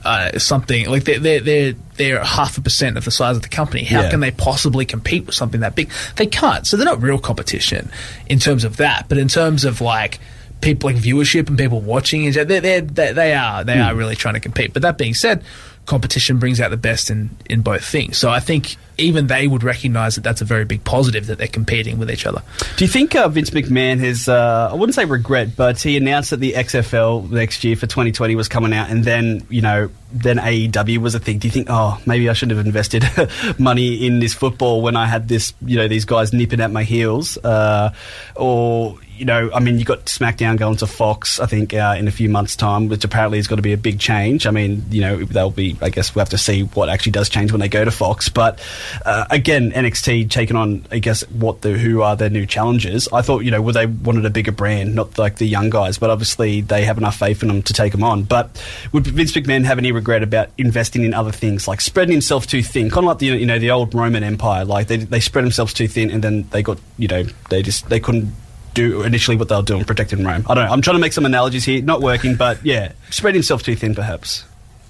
Uh, 0.03 0.39
something 0.39 0.89
like 0.89 1.03
they're, 1.03 1.19
they're 1.19 1.39
they're 1.41 1.73
they're 1.95 2.23
half 2.23 2.57
a 2.57 2.61
percent 2.61 2.97
of 2.97 3.05
the 3.05 3.11
size 3.11 3.35
of 3.35 3.43
the 3.43 3.47
company. 3.49 3.83
How 3.83 4.01
Yeah. 4.01 4.09
can 4.09 4.19
they 4.19 4.31
possibly 4.31 4.83
compete 4.83 5.27
with 5.27 5.35
something 5.35 5.59
that 5.61 5.75
big? 5.75 5.91
They 6.15 6.25
can't. 6.25 6.65
So 6.65 6.75
they're 6.75 6.87
not 6.87 7.03
real 7.03 7.19
competition 7.19 7.91
in 8.25 8.39
terms 8.39 8.63
of 8.63 8.77
that. 8.77 9.07
But 9.09 9.19
in 9.19 9.27
terms 9.27 9.63
of 9.63 9.79
like 9.79 10.19
people 10.59 10.89
like 10.89 10.99
viewership 10.99 11.49
and 11.49 11.55
people 11.57 11.81
watching, 11.81 12.25
and 12.25 12.33
they 12.33 12.59
they 12.59 12.79
they 12.79 13.13
they 13.13 13.33
are 13.35 13.63
they 13.63 13.79
are 13.79 13.93
really 13.93 14.15
trying 14.15 14.33
to 14.33 14.39
compete. 14.39 14.73
But 14.73 14.81
that 14.81 14.97
being 14.97 15.13
said, 15.13 15.43
competition 15.85 16.39
brings 16.39 16.59
out 16.59 16.71
the 16.71 16.77
best 16.77 17.11
in 17.11 17.29
in 17.45 17.61
both 17.61 17.85
things. 17.85 18.17
So 18.17 18.31
I 18.31 18.39
think 18.39 18.77
even 19.01 19.27
they 19.27 19.47
would 19.47 19.63
recognize 19.63 20.15
that 20.15 20.23
that's 20.23 20.41
a 20.41 20.45
very 20.45 20.65
big 20.65 20.83
positive 20.83 21.27
that 21.27 21.37
they're 21.37 21.47
competing 21.47 21.99
with 21.99 22.09
each 22.09 22.25
other. 22.25 22.41
Do 22.77 22.85
you 22.85 22.89
think 22.89 23.15
uh, 23.15 23.27
Vince 23.27 23.49
McMahon 23.49 23.99
has, 23.99 24.27
uh, 24.27 24.69
I 24.71 24.75
wouldn't 24.75 24.95
say 24.95 25.05
regret, 25.05 25.55
but 25.55 25.81
he 25.81 25.97
announced 25.97 26.29
that 26.29 26.39
the 26.39 26.53
XFL 26.53 27.29
next 27.29 27.63
year 27.63 27.75
for 27.75 27.87
2020 27.87 28.35
was 28.35 28.47
coming 28.47 28.73
out 28.73 28.89
and 28.89 29.03
then, 29.03 29.45
you 29.49 29.61
know, 29.61 29.89
then 30.13 30.37
AEW 30.37 30.97
was 30.97 31.15
a 31.15 31.19
thing. 31.19 31.39
Do 31.39 31.47
you 31.47 31.51
think, 31.51 31.67
oh, 31.69 31.99
maybe 32.05 32.29
I 32.29 32.33
shouldn't 32.33 32.57
have 32.57 32.65
invested 32.65 33.05
money 33.59 34.05
in 34.05 34.19
this 34.19 34.33
football 34.33 34.81
when 34.81 34.95
I 34.95 35.05
had 35.05 35.27
this, 35.27 35.53
you 35.65 35.77
know, 35.77 35.87
these 35.87 36.05
guys 36.05 36.33
nipping 36.33 36.59
at 36.59 36.71
my 36.71 36.83
heels? 36.83 37.37
Uh, 37.37 37.93
or, 38.35 38.97
you 39.21 39.25
know, 39.25 39.51
I 39.53 39.59
mean, 39.59 39.77
you 39.77 39.85
got 39.85 40.05
SmackDown 40.05 40.57
going 40.57 40.77
to 40.77 40.87
Fox, 40.87 41.39
I 41.39 41.45
think, 41.45 41.73
uh, 41.73 41.95
in 41.97 42.07
a 42.07 42.11
few 42.11 42.27
months' 42.27 42.55
time, 42.55 42.89
which 42.89 43.03
apparently 43.03 43.37
is 43.37 43.47
going 43.47 43.57
to 43.57 43.63
be 43.63 43.73
a 43.73 43.77
big 43.77 43.99
change. 43.99 44.47
I 44.47 44.51
mean, 44.51 44.83
you 44.89 45.01
know, 45.01 45.23
they'll 45.23 45.51
be, 45.51 45.77
I 45.81 45.89
guess 45.89 46.15
we'll 46.15 46.21
have 46.21 46.29
to 46.29 46.37
see 46.37 46.63
what 46.63 46.89
actually 46.89 47.11
does 47.13 47.29
change 47.29 47.51
when 47.51 47.61
they 47.61 47.69
go 47.69 47.85
to 47.85 47.91
Fox. 47.91 48.29
But 48.29 48.59
uh, 49.05 49.25
again, 49.29 49.71
NXT 49.71 50.29
taking 50.29 50.55
on, 50.55 50.85
I 50.91 50.99
guess, 50.99 51.27
what 51.29 51.61
the 51.61 51.77
who 51.77 52.01
are 52.01 52.15
their 52.15 52.29
new 52.29 52.45
challengers. 52.45 53.07
I 53.11 53.21
thought, 53.21 53.39
you 53.39 53.51
know, 53.51 53.61
well, 53.61 53.73
they 53.73 53.85
wanted 53.85 54.25
a 54.25 54.29
bigger 54.29 54.51
brand, 54.51 54.95
not 54.95 55.17
like 55.17 55.37
the 55.37 55.47
young 55.47 55.69
guys, 55.69 55.97
but 55.97 56.09
obviously 56.09 56.61
they 56.61 56.83
have 56.85 56.97
enough 56.97 57.17
faith 57.17 57.41
in 57.41 57.47
them 57.47 57.61
to 57.63 57.73
take 57.73 57.91
them 57.91 58.03
on. 58.03 58.23
But 58.23 58.63
would 58.91 59.07
Vince 59.07 59.31
McMahon 59.33 59.65
have 59.65 59.77
any 59.77 59.91
regret 59.91 60.23
about 60.23 60.49
investing 60.57 61.03
in 61.03 61.13
other 61.13 61.31
things, 61.31 61.67
like 61.67 61.81
spreading 61.81 62.11
himself 62.11 62.47
too 62.47 62.63
thin, 62.63 62.89
kind 62.89 63.05
of 63.05 63.09
like 63.09 63.19
the 63.19 63.27
you 63.27 63.45
know 63.45 63.59
the 63.59 63.71
old 63.71 63.93
Roman 63.93 64.23
Empire, 64.23 64.65
like 64.65 64.87
they 64.87 64.97
they 64.97 65.19
spread 65.19 65.45
themselves 65.45 65.73
too 65.73 65.87
thin, 65.87 66.11
and 66.11 66.23
then 66.23 66.47
they 66.49 66.63
got 66.63 66.77
you 66.97 67.07
know 67.07 67.23
they 67.49 67.61
just 67.61 67.89
they 67.89 67.99
couldn't. 67.99 68.33
Do 68.73 69.03
initially 69.03 69.35
what 69.35 69.49
they'll 69.49 69.59
were 69.59 69.65
doing, 69.65 69.83
protecting 69.83 70.23
Rome. 70.23 70.45
I 70.47 70.53
don't 70.53 70.63
know. 70.63 70.71
I'm 70.71 70.81
trying 70.81 70.95
to 70.95 71.01
make 71.01 71.11
some 71.11 71.25
analogies 71.25 71.65
here, 71.65 71.81
not 71.81 71.99
working, 71.99 72.37
but 72.37 72.65
yeah, 72.65 72.93
spread 73.09 73.33
himself 73.35 73.63
too 73.63 73.75
thin, 73.75 73.93
perhaps. 73.93 74.45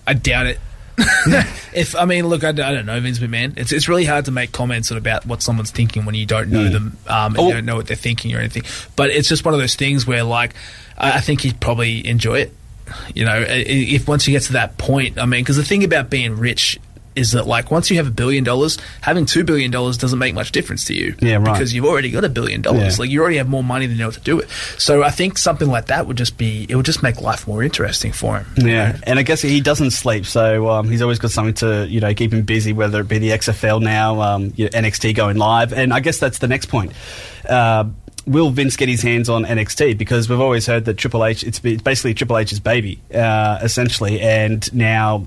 I 0.06 0.14
doubt 0.14 0.46
it. 0.46 0.60
if 1.74 1.96
I 1.96 2.06
mean, 2.06 2.28
look, 2.28 2.44
I 2.44 2.52
don't 2.52 2.86
know 2.86 3.00
Vince 3.00 3.20
McMahon. 3.20 3.58
It's 3.58 3.72
it's 3.72 3.88
really 3.88 4.06
hard 4.06 4.26
to 4.26 4.32
make 4.32 4.52
comments 4.52 4.92
about 4.92 5.26
what 5.26 5.42
someone's 5.42 5.72
thinking 5.72 6.06
when 6.06 6.16
you 6.16 6.26
don't 6.26 6.50
know 6.50 6.70
them 6.70 6.98
um, 7.08 7.34
and 7.36 7.40
Oh. 7.40 7.48
you 7.48 7.54
don't 7.54 7.66
know 7.66 7.76
what 7.76 7.88
they're 7.88 7.96
thinking 7.98 8.36
or 8.36 8.40
anything. 8.40 8.64
But 8.96 9.10
it's 9.10 9.28
just 9.30 9.44
one 9.46 9.54
of 9.54 9.60
those 9.60 9.76
things 9.76 10.06
where, 10.06 10.24
like, 10.24 10.54
I, 10.98 11.14
I 11.14 11.20
think 11.22 11.42
he'd 11.42 11.60
probably 11.60 12.06
enjoy 12.06 12.40
it. 12.42 12.54
You 13.16 13.26
know, 13.26 13.32
i- 13.32 13.44
i- 13.46 13.66
if 13.96 14.08
once 14.08 14.28
you 14.28 14.34
get 14.34 14.44
to 14.44 14.54
that 14.54 14.78
point, 14.78 15.18
I 15.18 15.26
mean, 15.26 15.42
because 15.42 15.56
the 15.58 15.64
thing 15.64 15.84
about 15.84 16.10
being 16.10 16.38
rich 16.38 16.78
is 17.16 17.32
that 17.32 17.46
like 17.46 17.72
once 17.72 17.90
you 17.90 17.98
have 17.98 18.08
a 18.08 18.12
billion 18.12 18.44
dollars, 18.44 18.78
having 19.02 19.26
two 19.26 19.44
billion 19.44 19.72
dollars 19.72 19.98
doesn't 19.98 20.20
make 20.20 20.34
much 20.34 20.52
difference 20.52 20.86
to 20.86 20.94
you. 20.94 21.16
Yeah, 21.20 21.36
right. 21.36 21.54
Because 21.54 21.74
you've 21.74 21.86
already 21.86 22.12
got 22.12 22.24
a 22.24 22.30
billion 22.30 22.62
dollars. 22.62 22.98
Yeah. 22.98 23.02
Like 23.02 23.10
you 23.10 23.22
already 23.22 23.38
have 23.38 23.50
more 23.50 23.64
money 23.64 23.86
than 23.86 23.98
you 23.98 24.04
know 24.04 24.08
what 24.08 24.16
to 24.16 24.22
do 24.22 24.38
with. 24.38 24.52
So 24.80 25.04
I 25.04 25.10
think 25.10 25.38
something 25.38 25.68
like 25.68 25.88
that 25.88 26.08
would 26.08 26.18
just 26.18 26.38
be 26.38 26.66
it 26.70 26.76
would 26.76 26.86
just 26.86 27.04
make 27.04 27.22
life 27.22 27.48
more 27.48 27.64
interesting 27.64 28.12
for 28.12 28.40
him. 28.40 28.68
Yeah, 28.68 28.98
and 29.04 29.20
I 29.20 29.24
guess 29.24 29.42
he 29.42 29.62
doesn't 29.62 29.92
sleep, 29.92 30.26
so 30.26 30.70
um, 30.70 30.90
he's 30.90 31.02
always 31.02 31.20
got 31.20 31.32
something 31.32 31.56
to 31.56 31.88
you 31.88 32.00
know 32.00 32.14
keep 32.14 32.34
him 32.34 32.44
busy, 32.44 32.74
whether 32.74 33.02
it 33.02 33.08
be 33.08 33.18
the 33.18 33.30
XFL 33.30 33.82
now, 33.82 34.22
um, 34.22 34.54
you 34.56 34.66
know, 34.66 34.72
NXT 34.72 35.16
going 35.16 35.38
live, 35.38 35.74
and 35.74 35.94
I 35.94 36.00
guess 36.00 36.20
that's 36.20 36.40
the 36.40 36.48
next 36.48 36.68
point. 36.68 36.94
Uh, 37.48 37.86
Will 38.28 38.52
Vince 38.52 38.76
get 38.76 38.88
his 38.88 39.02
hands 39.02 39.30
on 39.30 39.46
NXT? 39.46 39.98
Because 39.98 40.30
we've 40.30 40.40
always 40.40 40.68
heard 40.68 40.86
that 40.86 40.98
Triple 40.98 41.26
H, 41.26 41.44
it's, 41.44 41.60
it's 41.64 41.82
basically 41.82 42.14
Triple 42.14 42.38
H's 42.38 42.60
baby, 42.60 43.02
uh, 43.14 43.60
essentially, 43.64 44.22
and 44.22 44.72
now 44.74 45.26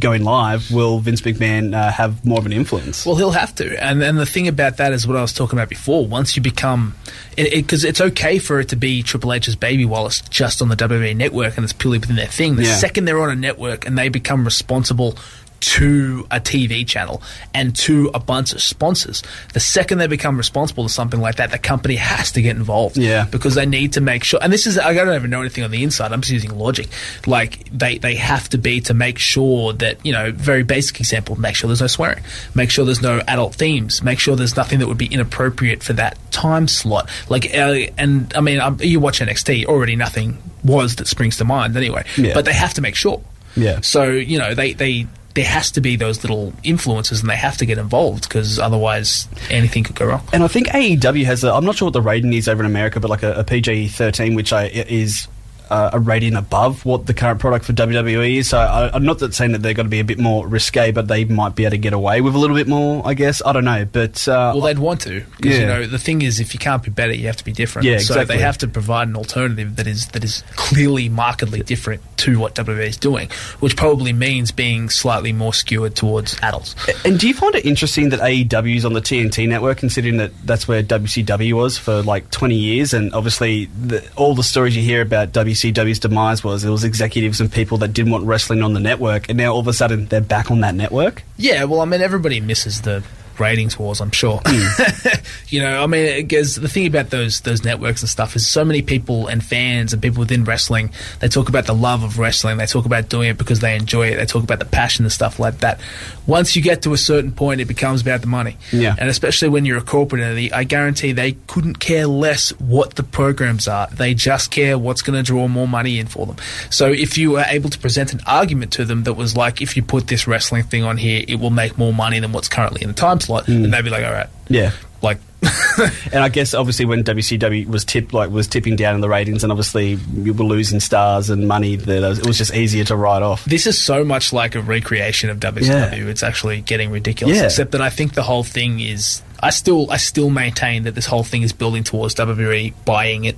going 0.00 0.24
live, 0.24 0.70
will 0.70 0.98
Vince 1.00 1.20
McMahon 1.20 1.74
uh, 1.74 1.92
have 1.92 2.24
more 2.24 2.38
of 2.38 2.46
an 2.46 2.52
influence? 2.52 3.04
Well, 3.06 3.16
he'll 3.16 3.30
have 3.32 3.54
to, 3.56 3.82
and 3.84 4.02
and 4.02 4.18
the 4.18 4.26
thing 4.26 4.48
about 4.48 4.78
that 4.78 4.92
is 4.92 5.06
what 5.06 5.16
I 5.16 5.20
was 5.22 5.32
talking 5.32 5.58
about 5.58 5.68
before. 5.68 6.06
Once 6.06 6.34
you 6.36 6.42
become, 6.42 6.94
because 7.36 7.84
it's 7.84 8.00
okay 8.00 8.38
for 8.38 8.58
it 8.60 8.68
to 8.70 8.76
be 8.76 9.02
Triple 9.02 9.32
H's 9.32 9.54
baby 9.56 9.84
while 9.84 10.06
it's 10.06 10.20
just 10.22 10.62
on 10.62 10.68
the 10.68 10.76
WWE 10.76 11.14
network 11.16 11.56
and 11.56 11.64
it's 11.64 11.72
purely 11.72 11.98
within 11.98 12.16
their 12.16 12.26
thing. 12.26 12.56
The 12.56 12.64
Yeah. 12.64 12.76
second 12.76 13.04
they're 13.04 13.20
on 13.20 13.30
a 13.30 13.36
network 13.36 13.86
and 13.86 13.96
they 13.98 14.08
become 14.08 14.44
responsible 14.44 15.16
to 15.62 16.26
a 16.30 16.40
TV 16.40 16.86
channel 16.86 17.22
and 17.54 17.74
to 17.76 18.10
a 18.14 18.20
bunch 18.20 18.52
of 18.52 18.60
sponsors, 18.60 19.22
the 19.54 19.60
second 19.60 19.98
they 19.98 20.06
become 20.06 20.36
responsible 20.36 20.84
to 20.84 20.88
something 20.88 21.20
like 21.20 21.36
that, 21.36 21.50
the 21.50 21.58
company 21.58 21.96
has 21.96 22.32
to 22.32 22.42
get 22.42 22.56
involved. 22.56 22.96
Yeah. 22.96 23.26
because 23.30 23.54
they 23.54 23.66
need 23.66 23.94
to 23.94 24.00
make 24.00 24.24
sure. 24.24 24.40
And 24.42 24.52
this 24.52 24.66
is 24.66 24.78
I 24.78 24.92
don't 24.92 25.14
even 25.14 25.30
know 25.30 25.40
anything 25.40 25.64
on 25.64 25.70
the 25.70 25.82
inside. 25.82 26.12
I'm 26.12 26.20
just 26.20 26.32
using 26.32 26.56
logic. 26.58 26.88
Like 27.26 27.68
they 27.70 27.98
they 27.98 28.16
have 28.16 28.48
to 28.50 28.58
be 28.58 28.80
to 28.82 28.94
make 28.94 29.18
sure 29.18 29.72
that 29.74 30.04
you 30.04 30.12
know 30.12 30.32
very 30.32 30.62
basic 30.62 31.00
example. 31.00 31.36
Make 31.36 31.54
sure 31.54 31.68
there's 31.68 31.80
no 31.80 31.86
swearing. 31.86 32.22
Make 32.54 32.70
sure 32.70 32.84
there's 32.84 33.02
no 33.02 33.22
adult 33.28 33.54
themes. 33.54 34.02
Make 34.02 34.18
sure 34.18 34.36
there's 34.36 34.56
nothing 34.56 34.80
that 34.80 34.88
would 34.88 34.98
be 34.98 35.06
inappropriate 35.06 35.82
for 35.82 35.92
that 35.94 36.18
time 36.30 36.68
slot. 36.68 37.08
Like 37.28 37.46
uh, 37.54 37.74
and 37.96 38.32
I 38.34 38.40
mean 38.40 38.60
um, 38.60 38.78
you 38.80 39.00
watch 39.00 39.20
NXT 39.20 39.66
already 39.66 39.96
nothing 39.96 40.38
was 40.64 40.96
that 40.96 41.06
springs 41.08 41.36
to 41.38 41.44
mind 41.44 41.76
anyway. 41.76 42.04
Yeah. 42.16 42.34
But 42.34 42.44
they 42.44 42.52
have 42.52 42.74
to 42.74 42.80
make 42.80 42.94
sure. 42.94 43.22
Yeah. 43.56 43.80
So 43.80 44.04
you 44.10 44.38
know 44.38 44.54
they 44.54 44.72
they. 44.72 45.06
There 45.34 45.44
has 45.44 45.70
to 45.72 45.80
be 45.80 45.96
those 45.96 46.22
little 46.22 46.52
influences, 46.62 47.20
and 47.20 47.30
they 47.30 47.36
have 47.36 47.56
to 47.58 47.66
get 47.66 47.78
involved 47.78 48.28
because 48.28 48.58
otherwise 48.58 49.28
anything 49.50 49.84
could 49.84 49.96
go 49.96 50.06
wrong. 50.06 50.22
And 50.32 50.42
I 50.42 50.48
think 50.48 50.68
AEW 50.68 51.24
has 51.24 51.44
a, 51.44 51.52
I'm 51.52 51.64
not 51.64 51.76
sure 51.76 51.86
what 51.86 51.94
the 51.94 52.02
rating 52.02 52.32
is 52.32 52.48
over 52.48 52.62
in 52.62 52.66
America, 52.66 53.00
but 53.00 53.10
like 53.10 53.22
a, 53.22 53.32
a 53.34 53.44
PG 53.44 53.88
13, 53.88 54.34
which 54.34 54.52
I, 54.52 54.66
is 54.66 55.28
uh, 55.72 55.90
a 55.94 55.98
rating 55.98 56.36
above 56.36 56.84
what 56.84 57.06
the 57.06 57.14
current 57.14 57.40
product 57.40 57.64
for 57.64 57.72
WWE 57.72 58.36
is. 58.36 58.50
So 58.50 58.58
I, 58.58 58.90
I'm 58.94 59.04
not 59.04 59.18
that 59.20 59.34
saying 59.34 59.52
that 59.52 59.62
they're 59.62 59.74
going 59.74 59.86
to 59.86 59.90
be 59.90 60.00
a 60.00 60.04
bit 60.04 60.18
more 60.18 60.46
risque, 60.46 60.92
but 60.92 61.08
they 61.08 61.24
might 61.24 61.54
be 61.54 61.64
able 61.64 61.70
to 61.72 61.78
get 61.78 61.92
away 61.94 62.20
with 62.20 62.34
a 62.34 62.38
little 62.38 62.56
bit 62.56 62.68
more, 62.68 63.02
I 63.06 63.14
guess. 63.14 63.40
I 63.44 63.52
don't 63.52 63.64
know. 63.64 63.84
But 63.90 64.28
uh, 64.28 64.52
Well, 64.54 64.60
they'd 64.62 64.78
want 64.78 65.00
to 65.02 65.24
because 65.36 65.56
you 65.56 65.62
Yeah. 65.62 65.66
know 65.78 65.86
the 65.86 65.98
thing 65.98 66.22
is, 66.22 66.40
if 66.40 66.52
you 66.54 66.60
can't 66.60 66.82
be 66.82 66.90
better, 66.90 67.14
you 67.14 67.26
have 67.26 67.36
to 67.38 67.44
be 67.44 67.52
different. 67.52 67.86
Yeah, 67.86 67.94
exactly. 67.94 68.26
So 68.26 68.32
they 68.32 68.38
have 68.42 68.58
to 68.58 68.68
provide 68.68 69.08
an 69.08 69.16
alternative 69.16 69.76
that 69.76 69.86
is 69.86 70.06
that 70.08 70.22
is 70.24 70.44
clearly 70.56 71.08
markedly 71.08 71.62
different 71.62 72.02
to 72.18 72.38
what 72.38 72.54
WWE 72.54 72.86
is 72.86 72.96
doing, 72.96 73.28
which 73.60 73.76
probably 73.76 74.12
means 74.12 74.52
being 74.52 74.90
slightly 74.90 75.32
more 75.32 75.54
skewered 75.54 75.96
towards 75.96 76.38
adults. 76.42 76.76
And 77.04 77.18
do 77.18 77.26
you 77.26 77.34
find 77.34 77.54
it 77.54 77.64
interesting 77.64 78.10
that 78.10 78.20
AEW 78.20 78.76
is 78.76 78.84
on 78.84 78.92
the 78.92 79.00
TNT 79.00 79.48
network, 79.48 79.78
considering 79.78 80.18
that 80.18 80.30
that's 80.44 80.68
where 80.68 80.82
WCW 80.82 81.54
was 81.54 81.78
for 81.78 82.02
like 82.02 82.30
20 82.30 82.54
years? 82.54 82.92
And 82.94 83.12
obviously, 83.14 83.64
the, 83.66 84.06
all 84.16 84.34
the 84.34 84.42
stories 84.44 84.76
you 84.76 84.82
hear 84.82 85.00
about 85.02 85.32
WCW's 85.62 85.98
demise 85.98 86.42
was 86.42 86.64
it 86.64 86.70
was 86.70 86.84
executives 86.84 87.40
and 87.40 87.52
people 87.52 87.78
that 87.78 87.92
didn't 87.92 88.12
want 88.12 88.24
wrestling 88.24 88.62
on 88.62 88.72
the 88.72 88.80
network, 88.80 89.28
and 89.28 89.38
now 89.38 89.52
all 89.52 89.60
of 89.60 89.68
a 89.68 89.72
sudden 89.72 90.06
they're 90.06 90.20
back 90.20 90.50
on 90.50 90.60
that 90.60 90.74
network. 90.74 91.22
Yeah, 91.36 91.64
well, 91.64 91.80
I 91.80 91.84
mean, 91.84 92.00
everybody 92.00 92.40
misses 92.40 92.82
the 92.82 93.04
ratings 93.40 93.78
wars, 93.78 94.00
I'm 94.00 94.10
sure. 94.10 94.40
Hmm. 94.44 95.08
you 95.48 95.60
know, 95.60 95.82
I 95.82 95.86
mean, 95.86 96.16
because 96.22 96.56
the 96.56 96.68
thing 96.68 96.86
about 96.86 97.10
those 97.10 97.40
those 97.42 97.64
networks 97.64 98.02
and 98.02 98.08
stuff 98.08 98.36
is 98.36 98.46
so 98.46 98.64
many 98.64 98.82
people 98.82 99.26
and 99.26 99.44
fans 99.44 99.92
and 99.92 100.02
people 100.02 100.20
within 100.20 100.44
wrestling, 100.44 100.90
they 101.20 101.28
talk 101.28 101.48
about 101.48 101.66
the 101.66 101.74
love 101.74 102.02
of 102.02 102.18
wrestling. 102.18 102.58
They 102.58 102.66
talk 102.66 102.86
about 102.86 103.08
doing 103.08 103.30
it 103.30 103.38
because 103.38 103.60
they 103.60 103.76
enjoy 103.76 104.08
it. 104.08 104.16
They 104.16 104.26
talk 104.26 104.42
about 104.42 104.58
the 104.58 104.64
passion 104.64 105.04
and 105.04 105.12
stuff 105.12 105.38
like 105.38 105.58
that. 105.58 105.80
Once 106.26 106.54
you 106.54 106.62
get 106.62 106.82
to 106.82 106.92
a 106.92 106.98
certain 106.98 107.32
point, 107.32 107.60
it 107.60 107.66
becomes 107.66 108.02
about 108.02 108.20
the 108.20 108.26
money. 108.26 108.56
Yeah. 108.72 108.94
And 108.98 109.08
especially 109.08 109.48
when 109.48 109.64
you're 109.64 109.78
a 109.78 109.82
corporate 109.82 110.22
entity, 110.22 110.52
I 110.52 110.64
guarantee 110.64 111.12
they 111.12 111.32
couldn't 111.46 111.78
care 111.78 112.06
less 112.06 112.50
what 112.60 112.94
the 112.94 113.02
programs 113.02 113.68
are. 113.68 113.88
They 113.88 114.14
just 114.14 114.50
care 114.50 114.78
what's 114.78 115.02
going 115.02 115.16
to 115.16 115.22
draw 115.22 115.48
more 115.48 115.68
money 115.68 115.98
in 115.98 116.06
for 116.06 116.26
them. 116.26 116.36
So 116.70 116.90
if 116.90 117.18
you 117.18 117.32
were 117.32 117.44
able 117.48 117.70
to 117.70 117.78
present 117.78 118.12
an 118.12 118.20
argument 118.26 118.72
to 118.74 118.84
them 118.84 119.04
that 119.04 119.14
was 119.14 119.36
like, 119.36 119.60
if 119.60 119.76
you 119.76 119.82
put 119.82 120.06
this 120.06 120.26
wrestling 120.26 120.62
thing 120.64 120.84
on 120.84 120.96
here, 120.96 121.24
it 121.26 121.40
will 121.40 121.50
make 121.50 121.76
more 121.78 121.92
money 121.92 122.20
than 122.20 122.32
what's 122.32 122.48
currently 122.48 122.82
in 122.82 122.88
the 122.88 122.94
time 122.94 123.18
slot, 123.22 123.46
hmm. 123.46 123.64
and 123.64 123.72
they'd 123.72 123.82
be 123.82 123.90
like, 123.90 124.04
all 124.04 124.12
right. 124.12 124.28
Yeah. 124.48 124.72
Like, 125.00 125.18
And 126.12 126.22
I 126.22 126.28
guess 126.28 126.54
obviously 126.54 126.84
when 126.84 127.02
WCW 127.02 127.66
was 127.66 127.84
tip 127.84 128.12
like 128.12 128.30
was 128.30 128.46
tipping 128.46 128.76
down 128.76 128.94
in 128.94 129.00
the 129.00 129.08
ratings, 129.08 129.42
and 129.42 129.50
obviously 129.50 129.98
you 130.14 130.32
were 130.34 130.44
losing 130.44 130.80
stars 130.80 131.30
and 131.30 131.48
money, 131.48 131.76
that 131.76 132.18
it 132.18 132.26
was 132.26 132.38
just 132.38 132.54
easier 132.54 132.84
to 132.84 132.96
write 132.96 133.22
off. 133.22 133.44
this 133.44 133.66
is 133.66 133.80
so 133.80 134.04
much 134.04 134.32
like 134.32 134.54
a 134.54 134.60
recreation 134.60 135.30
of 135.30 135.40
WCW. 135.40 135.66
Yeah. 135.66 135.94
It's 135.94 136.22
actually 136.22 136.60
getting 136.60 136.90
ridiculous. 136.90 137.36
Yeah. 137.36 137.44
Except 137.44 137.72
that 137.72 137.80
I 137.80 137.90
think 137.90 138.14
the 138.14 138.22
whole 138.22 138.44
thing 138.44 138.80
is. 138.80 139.22
I 139.44 139.50
still, 139.50 139.90
I 139.90 139.96
still 139.96 140.30
maintain 140.30 140.84
that 140.84 140.94
this 140.94 141.06
whole 141.06 141.24
thing 141.24 141.42
is 141.42 141.52
building 141.52 141.82
towards 141.82 142.14
WWE 142.14 142.74
buying 142.84 143.24
it 143.24 143.36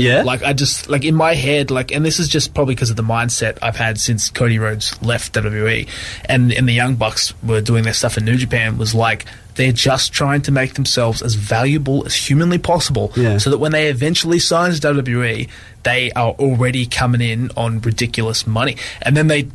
Yeah, 0.00 0.22
Like 0.22 0.42
I 0.42 0.52
just 0.52 0.88
like 0.88 1.04
in 1.04 1.14
my 1.14 1.34
head, 1.34 1.70
like, 1.70 1.92
and 1.92 2.04
this 2.04 2.18
is 2.18 2.28
just 2.28 2.54
probably 2.54 2.74
because 2.74 2.90
of 2.90 2.96
the 2.96 3.02
mindset 3.02 3.58
I've 3.62 3.76
had 3.76 3.98
since 4.00 4.30
Cody 4.30 4.58
Rhodes 4.58 5.00
left 5.02 5.32
WWE, 5.34 5.88
and 6.24 6.52
and 6.52 6.68
the 6.68 6.72
Young 6.72 6.94
Bucks 6.96 7.34
were 7.42 7.60
doing 7.60 7.84
their 7.84 7.92
stuff 7.94 8.16
in 8.18 8.24
New 8.24 8.36
Japan 8.36 8.78
was 8.78 8.94
like 8.94 9.26
they're 9.56 9.72
just 9.72 10.12
trying 10.12 10.40
to 10.42 10.52
make 10.52 10.74
themselves 10.74 11.20
as 11.22 11.34
valuable 11.34 12.06
as 12.06 12.14
humanly 12.14 12.56
possible, 12.58 13.12
Yeah. 13.16 13.36
so 13.38 13.50
that 13.50 13.58
when 13.58 13.72
they 13.72 13.88
eventually 13.88 14.38
sign 14.38 14.72
to 14.72 14.80
WWE, 14.80 15.48
they 15.82 16.10
are 16.12 16.30
already 16.32 16.86
coming 16.86 17.20
in 17.20 17.50
on 17.56 17.80
ridiculous 17.80 18.46
money, 18.46 18.76
and 19.02 19.16
then 19.16 19.26
they 19.26 19.48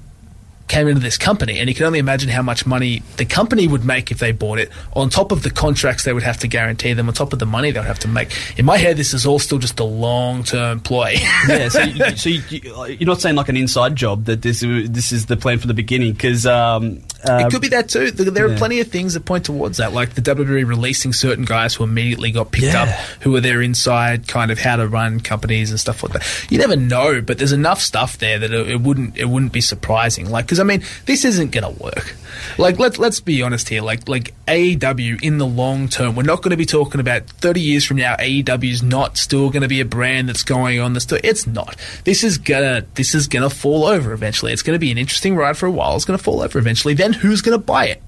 came 0.67 0.88
into 0.88 1.01
this 1.01 1.17
company, 1.17 1.60
and 1.60 1.69
you 1.69 1.75
can 1.75 1.86
only 1.86 1.99
imagine 1.99 2.30
how 2.30 2.41
much 2.41 2.65
money 2.65 3.04
the 3.17 3.25
company 3.25 3.67
would 3.67 3.86
make 3.86 4.12
if 4.12 4.19
they 4.19 4.32
bought 4.32 4.60
it, 4.60 4.69
on 4.93 5.10
top 5.10 5.32
of 5.32 5.43
the 5.43 5.51
contracts 5.51 6.04
they 6.04 6.13
would 6.13 6.23
have 6.23 6.38
to 6.38 6.47
guarantee 6.47 6.93
them, 6.93 7.08
on 7.08 7.13
top 7.13 7.34
of 7.34 7.39
the 7.39 7.45
money 7.45 7.71
they 7.71 7.80
would 7.80 7.88
have 7.88 7.99
to 7.99 8.08
make. 8.08 8.32
In 8.58 8.65
my 8.65 8.78
head, 8.78 8.97
this 8.97 9.13
is 9.13 9.25
all 9.25 9.39
still 9.39 9.60
just 9.60 9.80
a 9.80 9.84
long 9.84 10.43
term 10.43 10.80
ploy. 10.80 11.15
yeah, 11.47 11.69
so, 11.69 11.82
you, 11.82 12.17
so 12.17 12.30
you, 12.30 12.41
you're 12.88 13.08
not 13.08 13.21
saying 13.21 13.36
like 13.36 13.49
an 13.49 13.58
inside 13.58 13.95
job 13.95 14.25
that 14.25 14.41
this 14.41 14.62
this 14.62 15.12
is 15.12 15.28
the 15.28 15.38
plan 15.38 15.60
from 15.60 15.67
the 15.67 15.73
beginning 15.73 16.13
because 16.13 16.45
um, 16.45 17.01
it 17.27 17.45
could 17.45 17.55
um, 17.55 17.61
be 17.61 17.67
that 17.69 17.89
too. 17.89 18.11
There 18.11 18.31
there 18.31 18.47
yeah. 18.47 18.53
are 18.53 18.57
plenty 18.57 18.79
of 18.79 18.88
things 18.88 19.13
that 19.13 19.25
point 19.25 19.45
towards 19.45 19.77
that, 19.77 19.93
like 19.93 20.13
the 20.13 20.21
WWE 20.21 20.67
releasing 20.67 21.13
certain 21.13 21.45
guys 21.45 21.75
who 21.75 21.83
immediately 21.83 22.31
got 22.31 22.51
picked 22.51 22.73
Yeah. 22.73 22.83
up, 22.83 22.89
who 23.21 23.31
were 23.31 23.41
their 23.41 23.61
inside 23.61 24.27
kind 24.27 24.51
of 24.51 24.59
how 24.59 24.75
to 24.77 24.88
run 24.88 25.19
companies 25.19 25.69
and 25.71 25.79
stuff 25.79 26.03
like 26.03 26.13
that. 26.13 26.45
You 26.49 26.57
never 26.57 26.75
know, 26.75 27.21
but 27.21 27.38
there's 27.38 27.51
enough 27.51 27.81
stuff 27.81 28.17
there 28.17 28.39
that 28.39 28.51
it, 28.51 28.69
it 28.69 28.81
wouldn't 28.81 29.17
it 29.17 29.25
wouldn't 29.25 29.51
be 29.53 29.61
surprising. 29.61 30.29
Like, 30.29 30.45
because 30.45 30.59
I 30.59 30.63
mean, 30.63 30.83
this 31.05 31.25
isn't 31.25 31.51
going 31.51 31.63
to 31.75 31.83
work. 31.83 32.15
Like, 32.57 32.79
let's 32.79 32.97
let's 32.99 33.19
be 33.19 33.41
honest 33.41 33.69
here. 33.69 33.81
Like, 33.81 34.07
like 34.09 34.33
AEW 34.47 35.21
in 35.23 35.38
the 35.38 35.45
long 35.45 35.88
term, 35.88 36.15
we're 36.15 36.23
not 36.23 36.41
going 36.41 36.51
to 36.51 36.57
be 36.57 36.65
talking 36.65 36.99
about 36.99 37.23
30 37.27 37.61
years 37.61 37.85
from 37.85 37.97
now. 37.97 38.15
AEW 38.17 38.71
is 38.71 38.83
not 38.83 39.17
still 39.17 39.49
going 39.49 39.61
to 39.61 39.67
be 39.67 39.81
a 39.81 39.85
brand 39.85 40.29
that's 40.29 40.43
going 40.43 40.79
on 40.79 40.93
the 40.93 40.99
store. 40.99 41.19
It's 41.23 41.47
not. 41.47 41.75
This 42.03 42.23
is 42.23 42.38
gonna 42.38 42.85
this 42.95 43.15
is 43.15 43.27
gonna 43.27 43.49
fall 43.49 43.85
over 43.85 44.11
eventually. 44.13 44.51
It's 44.53 44.61
going 44.61 44.75
to 44.75 44.79
be 44.79 44.91
an 44.91 44.97
interesting 44.97 45.35
ride 45.35 45.57
for 45.57 45.65
a 45.65 45.71
while. 45.71 45.95
It's 45.95 46.05
going 46.05 46.17
to 46.17 46.23
fall 46.23 46.41
over 46.41 46.59
eventually. 46.59 46.93
Then 46.93 47.14
who's 47.15 47.41
going 47.41 47.58
to 47.58 47.63
buy 47.63 47.88
it? 47.88 48.01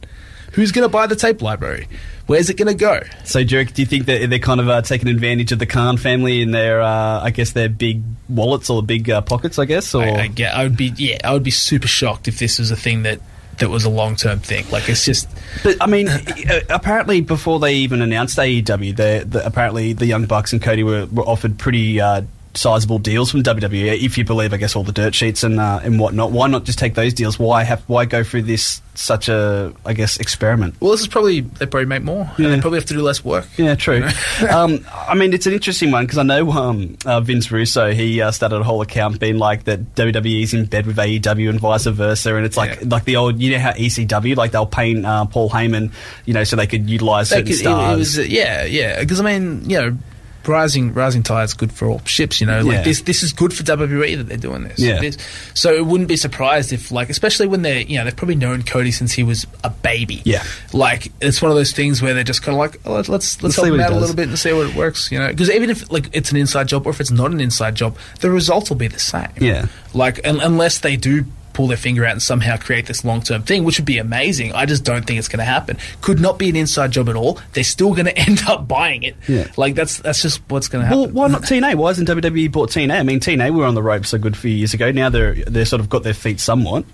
Who's 0.54 0.72
going 0.72 0.84
to 0.84 0.89
buy 0.89 1.08
the 1.08 1.15
tape 1.15 1.41
library? 1.41 1.88
Where's 2.26 2.50
it 2.50 2.58
going 2.58 2.67
to 2.67 2.74
go? 2.74 3.02
So, 3.24 3.43
Jerick, 3.43 3.74
do 3.74 3.82
you 3.82 3.86
think 3.86 4.06
that 4.08 4.30
they're 4.30 4.39
kind 4.39 4.60
of 4.60 4.67
uh, 4.67 4.82
taking 4.82 5.08
advantage 5.08 5.52
of 5.52 5.60
the 5.60 5.65
Khan 5.65 5.98
family 5.98 6.41
and 6.41 6.54
their, 6.54 6.82
uh, 6.82 7.22
I 7.24 7.30
guess, 7.30 7.52
their 7.52 7.70
big 7.70 8.04
wallets 8.28 8.70
or 8.70 8.84
big 8.84 9.10
uh, 9.10 9.22
pockets, 9.22 9.60
I 9.60 9.65
guess? 9.65 9.93
Or 9.96 10.04
I, 10.04 10.24
I 10.24 10.28
get. 10.28 10.54
I 10.54 10.63
would 10.63 10.76
be. 10.76 10.93
Yeah, 10.98 11.20
I 11.24 11.32
would 11.34 11.43
be 11.43 11.52
super 11.52 11.88
shocked 11.88 12.28
if 12.28 12.39
this 12.39 12.60
was 12.60 12.72
a 12.72 12.76
thing 12.76 13.04
that 13.04 13.22
that 13.60 13.70
was 13.70 13.86
a 13.86 13.89
long 13.89 14.15
term 14.15 14.39
thing. 14.39 14.65
Like 14.72 14.89
it's 14.89 15.06
just. 15.06 15.30
But 15.63 15.78
I 15.80 15.88
mean, 15.88 16.10
uh, 16.10 16.60
apparently 16.70 17.22
before 17.22 17.60
they 17.60 17.76
even 17.76 18.02
announced 18.02 18.38
AEW, 18.38 18.96
they, 18.96 19.20
the, 19.20 19.46
apparently 19.46 19.93
the 19.93 20.06
Young 20.06 20.26
Bucks 20.26 20.54
and 20.54 20.62
Cody 20.62 20.84
were, 20.84 21.06
were 21.06 21.24
offered 21.24 21.58
pretty 21.58 22.02
uh, 22.02 22.24
sizable 22.58 23.00
deals 23.00 23.32
from 23.32 23.43
WWE. 23.43 24.02
If 24.04 24.17
you 24.17 24.24
believe, 24.26 24.54
I 24.54 24.58
guess, 24.58 24.76
all 24.76 24.84
the 24.84 24.91
dirt 24.91 25.15
sheets 25.15 25.43
and 25.43 25.60
uh, 25.60 25.80
and 25.84 26.00
whatnot, 26.00 26.32
why 26.32 26.48
not 26.48 26.65
just 26.65 26.80
take 26.80 26.96
those 26.96 27.13
deals? 27.13 27.39
Why 27.39 27.63
have 27.63 27.82
why 27.88 28.06
go 28.06 28.24
through 28.24 28.43
this 28.43 28.82
such 28.96 29.30
a 29.30 29.72
I 29.86 29.93
guess 29.93 30.17
experiment? 30.17 30.76
Well, 30.80 30.91
this 30.91 31.02
is 31.02 31.08
probably 31.08 31.41
they 31.41 31.65
probably 31.67 31.86
make 31.86 32.04
more, 32.04 32.30
Yeah. 32.38 32.48
and 32.48 32.56
they 32.56 32.62
probably 32.62 32.80
have 32.80 32.88
to 32.88 32.93
do 32.96 33.02
less 33.02 33.24
work. 33.24 33.46
Yeah, 33.58 33.76
true. 33.76 34.04
um, 34.50 34.86
I 34.93 35.13
mean, 35.15 35.34
it's 35.34 35.46
an 35.46 35.54
interesting 35.54 35.91
one 35.91 36.06
because 36.06 36.17
I 36.17 36.24
know 36.24 36.52
um, 36.52 36.98
uh, 37.06 37.22
Vince 37.22 37.52
Russo. 37.52 37.91
He 37.93 38.22
uh, 38.22 38.32
started 38.32 38.58
a 38.60 38.63
whole 38.63 38.82
account 38.82 39.20
being 39.20 39.38
like 39.38 39.65
that 39.65 39.96
WWE 39.96 40.43
is 40.43 40.54
in 40.54 40.65
bed 40.65 40.86
with 40.88 40.98
AEW 40.98 41.50
and 41.50 41.60
vice 41.60 41.86
versa, 41.86 42.36
and 42.36 42.46
it's 42.46 42.58
like 42.58 42.82
Yeah. 42.82 42.88
like 42.89 43.06
the 43.06 43.15
old 43.17 43.39
you 43.39 43.52
know 43.52 43.60
how 43.60 43.72
ECW 43.74 44.36
like 44.36 44.52
they'll 44.52 44.65
paint 44.65 45.06
uh, 45.06 45.26
Paul 45.26 45.50
Heyman, 45.50 45.91
you 46.26 46.34
know, 46.34 46.43
so 46.43 46.56
they 46.56 46.67
could 46.67 46.89
utilize 46.89 47.30
They 47.30 47.38
certain 47.38 47.46
could- 47.46 47.56
it- 47.56 47.60
stars. 47.60 47.93
It, 47.93 47.98
was, 48.00 48.20
uh, 48.20 48.22
yeah, 48.24 48.63
yeah. 48.65 49.00
Because 49.00 49.20
I 49.20 49.24
mean, 49.24 49.70
you 49.70 49.78
know, 49.78 49.98
rising 50.47 50.93
rising 50.93 51.23
tide's 51.23 51.53
good 51.53 51.71
for 51.71 51.88
all 51.88 52.01
ships. 52.05 52.39
You 52.41 52.47
know, 52.47 52.62
like 52.62 52.77
Yeah. 52.77 52.83
this 52.83 53.01
this 53.01 53.23
is 53.23 53.33
good 53.33 53.53
for 53.53 53.63
WWE 53.63 54.15
that 54.17 54.23
they're 54.27 54.38
doing 54.38 54.63
this. 54.63 54.79
Yeah. 54.79 54.99
This- 54.99 55.17
so 55.53 55.73
it 55.73 55.86
wouldn't 55.86 56.07
be 56.10 56.17
surprised 56.17 56.71
if, 56.73 56.91
like, 56.91 57.10
especially 57.10 57.47
when 57.47 57.62
they're 57.62 57.81
you 57.81 57.97
know 57.97 58.03
they've 58.05 58.15
probably 58.15 58.36
known 58.36 58.63
Cody 58.63 58.91
since 58.91 59.13
he 59.13 59.23
was 59.23 59.45
a 59.63 59.69
baby. 59.69 60.21
Yeah. 60.25 60.43
like 60.73 61.12
it's 61.21 61.41
one 61.41 61.51
of 61.51 61.57
those 61.57 61.71
things 61.71 62.01
where 62.01 62.13
they're 62.13 62.23
just 62.23 62.41
kind 62.43 62.55
of 62.55 62.60
like, 62.60 62.79
oh, 62.86 62.93
let's 62.93 63.10
let's, 63.10 63.41
Let's 63.43 63.55
help 63.55 63.67
him 63.67 63.79
out 63.79 63.91
a 63.93 63.97
little 63.97 64.15
bit 64.15 64.27
and 64.29 64.38
see 64.38 64.53
what 64.53 64.67
it 64.69 64.75
works. 64.75 65.12
You 65.12 65.19
know, 65.19 65.27
because 65.29 65.49
even 65.49 65.69
if 65.69 65.91
like 65.91 66.10
it's 66.13 66.31
an 66.31 66.38
inside 66.38 66.67
job 66.67 66.86
or 66.86 66.89
if 66.91 66.99
it's 67.01 67.12
not 67.12 67.31
an 67.31 67.39
inside 67.39 67.75
job, 67.75 67.97
the 68.21 68.29
results 68.29 68.69
will 68.69 68.77
be 68.77 68.88
the 68.88 68.99
same. 68.99 69.27
Yeah. 69.39 69.67
like 69.93 70.19
un- 70.27 70.39
unless 70.41 70.79
they 70.79 70.95
do. 70.97 71.25
Pull 71.58 71.65
their 71.65 71.76
finger 71.76 72.06
out 72.06 72.12
and 72.12 72.22
somehow 72.22 72.56
create 72.56 72.86
this 72.86 73.04
long 73.04 73.20
term 73.20 73.41
thing, 73.41 73.63
which 73.63 73.80
would 73.80 73.86
be 73.86 73.98
amazing. 73.98 74.54
I 74.54 74.67
just 74.67 74.84
don't 74.84 75.08
think 75.08 75.17
it's 75.17 75.28
going 75.28 75.39
to 75.39 75.43
happen. 75.43 75.80
Could 76.02 76.20
not 76.20 76.38
be 76.38 76.50
an 76.50 76.56
inside 76.56 76.91
job 76.91 77.10
at 77.10 77.15
all. 77.15 77.39
They're 77.54 77.63
still 77.63 77.96
going 77.96 78.06
to 78.13 78.15
end 78.15 78.43
up 78.48 78.67
buying 78.67 79.02
it. 79.02 79.15
Yeah. 79.28 79.48
Like 79.58 79.74
that's 79.74 79.98
that's 79.98 80.22
just 80.22 80.39
what's 80.50 80.67
going 80.67 80.84
to 80.84 80.86
happen. 80.88 81.02
Well, 81.02 81.10
why 81.10 81.28
not 81.30 81.41
TNA? 81.41 81.74
Why 81.74 81.89
hasn't 81.89 82.08
WWE 82.10 82.52
bought 82.52 82.70
TNA? 82.70 83.00
I 83.00 83.02
mean, 83.02 83.20
TNA 83.20 83.56
were 83.56 83.65
on 83.65 83.74
the 83.74 83.82
ropes 83.82 84.13
a 84.13 84.20
good 84.20 84.38
few 84.38 84.52
years 84.52 84.76
ago. 84.76 84.91
Now 84.91 85.10
they're 85.10 85.34
they're 85.46 85.65
sort 85.65 85.80
of 85.80 85.89
got 85.89 86.04
their 86.04 86.13
feet 86.13 86.39
somewhat. 86.39 86.86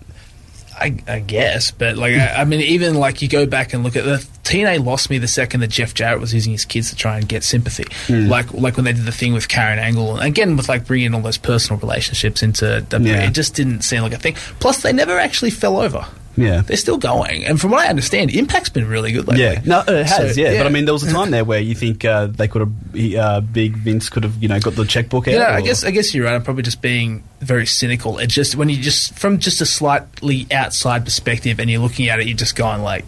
I, 0.80 0.98
I 1.08 1.20
guess, 1.20 1.72
but 1.72 1.98
like 1.98 2.14
I, 2.14 2.42
I 2.42 2.46
mean, 2.46 2.62
even 2.62 2.96
like 2.96 3.22
you 3.22 3.28
go 3.28 3.46
back 3.46 3.74
and 3.74 3.84
look 3.84 3.96
at 3.96 4.04
the 4.06 4.18
TNA 4.44 4.84
lost 4.84 5.10
me 5.10 5.18
the 5.18 5.28
second 5.28 5.62
that 5.62 5.70
Jeff 5.70 5.94
Jarrett 5.94 6.20
was 6.20 6.34
using 6.34 6.52
his 6.52 6.66
kids 6.66 6.90
to 6.90 6.96
try 6.96 7.18
and 7.18 7.28
get 7.28 7.44
sympathy, 7.44 7.86
hmm. 8.08 8.28
like 8.28 8.52
like 8.54 8.76
when 8.76 8.86
they 8.86 8.94
did 8.94 9.06
the 9.06 9.12
thing 9.12 9.34
with 9.34 9.48
Karen 9.48 9.80
Angle, 9.80 10.18
and 10.18 10.26
again 10.26 10.58
with 10.58 10.68
like 10.70 10.86
bringing 10.86 11.14
all 11.14 11.22
those 11.22 11.38
personal 11.38 11.80
relationships 11.80 12.44
into 12.44 12.86
WWE, 12.90 13.06
Yeah. 13.08 13.28
it 13.28 13.32
just 13.32 13.56
didn't 13.56 13.82
seem 13.82 14.02
like 14.02 14.14
a 14.14 14.18
thing. 14.18 14.34
Plus, 14.60 14.82
they 14.82 14.92
never 14.94 15.18
actually 15.20 15.52
fell 15.52 15.78
over. 15.78 16.06
Yeah. 16.36 16.62
they're 16.62 16.78
still 16.78 16.98
going, 16.98 17.46
and 17.46 17.60
from 17.60 17.72
what 17.72 17.86
I 17.86 17.90
understand, 17.90 18.32
Impact's 18.32 18.70
been 18.70 18.88
really 18.88 19.12
good 19.12 19.28
lately. 19.28 19.44
Yeah, 19.44 19.62
no, 19.66 19.80
it 19.82 20.06
has. 20.08 20.36
So, 20.36 20.42
yeah. 20.42 20.58
but 20.58 20.68
I 20.68 20.70
mean, 20.70 20.86
there 20.86 20.94
was 20.94 21.04
a 21.04 21.12
time 21.12 21.32
there 21.32 21.46
where 21.46 21.60
you 21.60 21.76
think 21.76 22.06
uh, 22.06 22.28
they 22.28 22.48
could 22.48 22.62
have, 22.62 23.16
uh, 23.16 23.42
Big 23.42 23.76
Vince 23.76 24.10
could 24.10 24.24
have, 24.24 24.42
you 24.42 24.48
know, 24.48 24.60
got 24.60 24.76
the 24.76 24.86
checkbook 24.86 25.28
out. 25.28 25.34
Yeah, 25.34 25.56
I 25.56 25.62
guess 25.62 25.84
I 25.84 25.92
guess 25.92 26.14
you're 26.14 26.26
right. 26.26 26.36
I'm 26.36 26.44
probably 26.44 26.64
just 26.64 26.82
being 26.82 27.24
very 27.40 27.66
cynical. 27.66 28.18
It 28.18 28.28
just 28.28 28.56
when 28.56 28.70
you 28.70 28.78
just 28.78 29.18
from 29.18 29.40
just 29.40 29.62
a 29.62 29.66
slightly 29.66 30.48
outside 30.52 31.06
perspective, 31.06 31.60
and 31.60 31.70
you're 31.70 31.82
looking 31.82 32.10
at 32.10 32.20
it, 32.20 32.28
you're 32.28 32.38
just 32.38 32.56
going 32.56 32.82
like, 32.82 33.06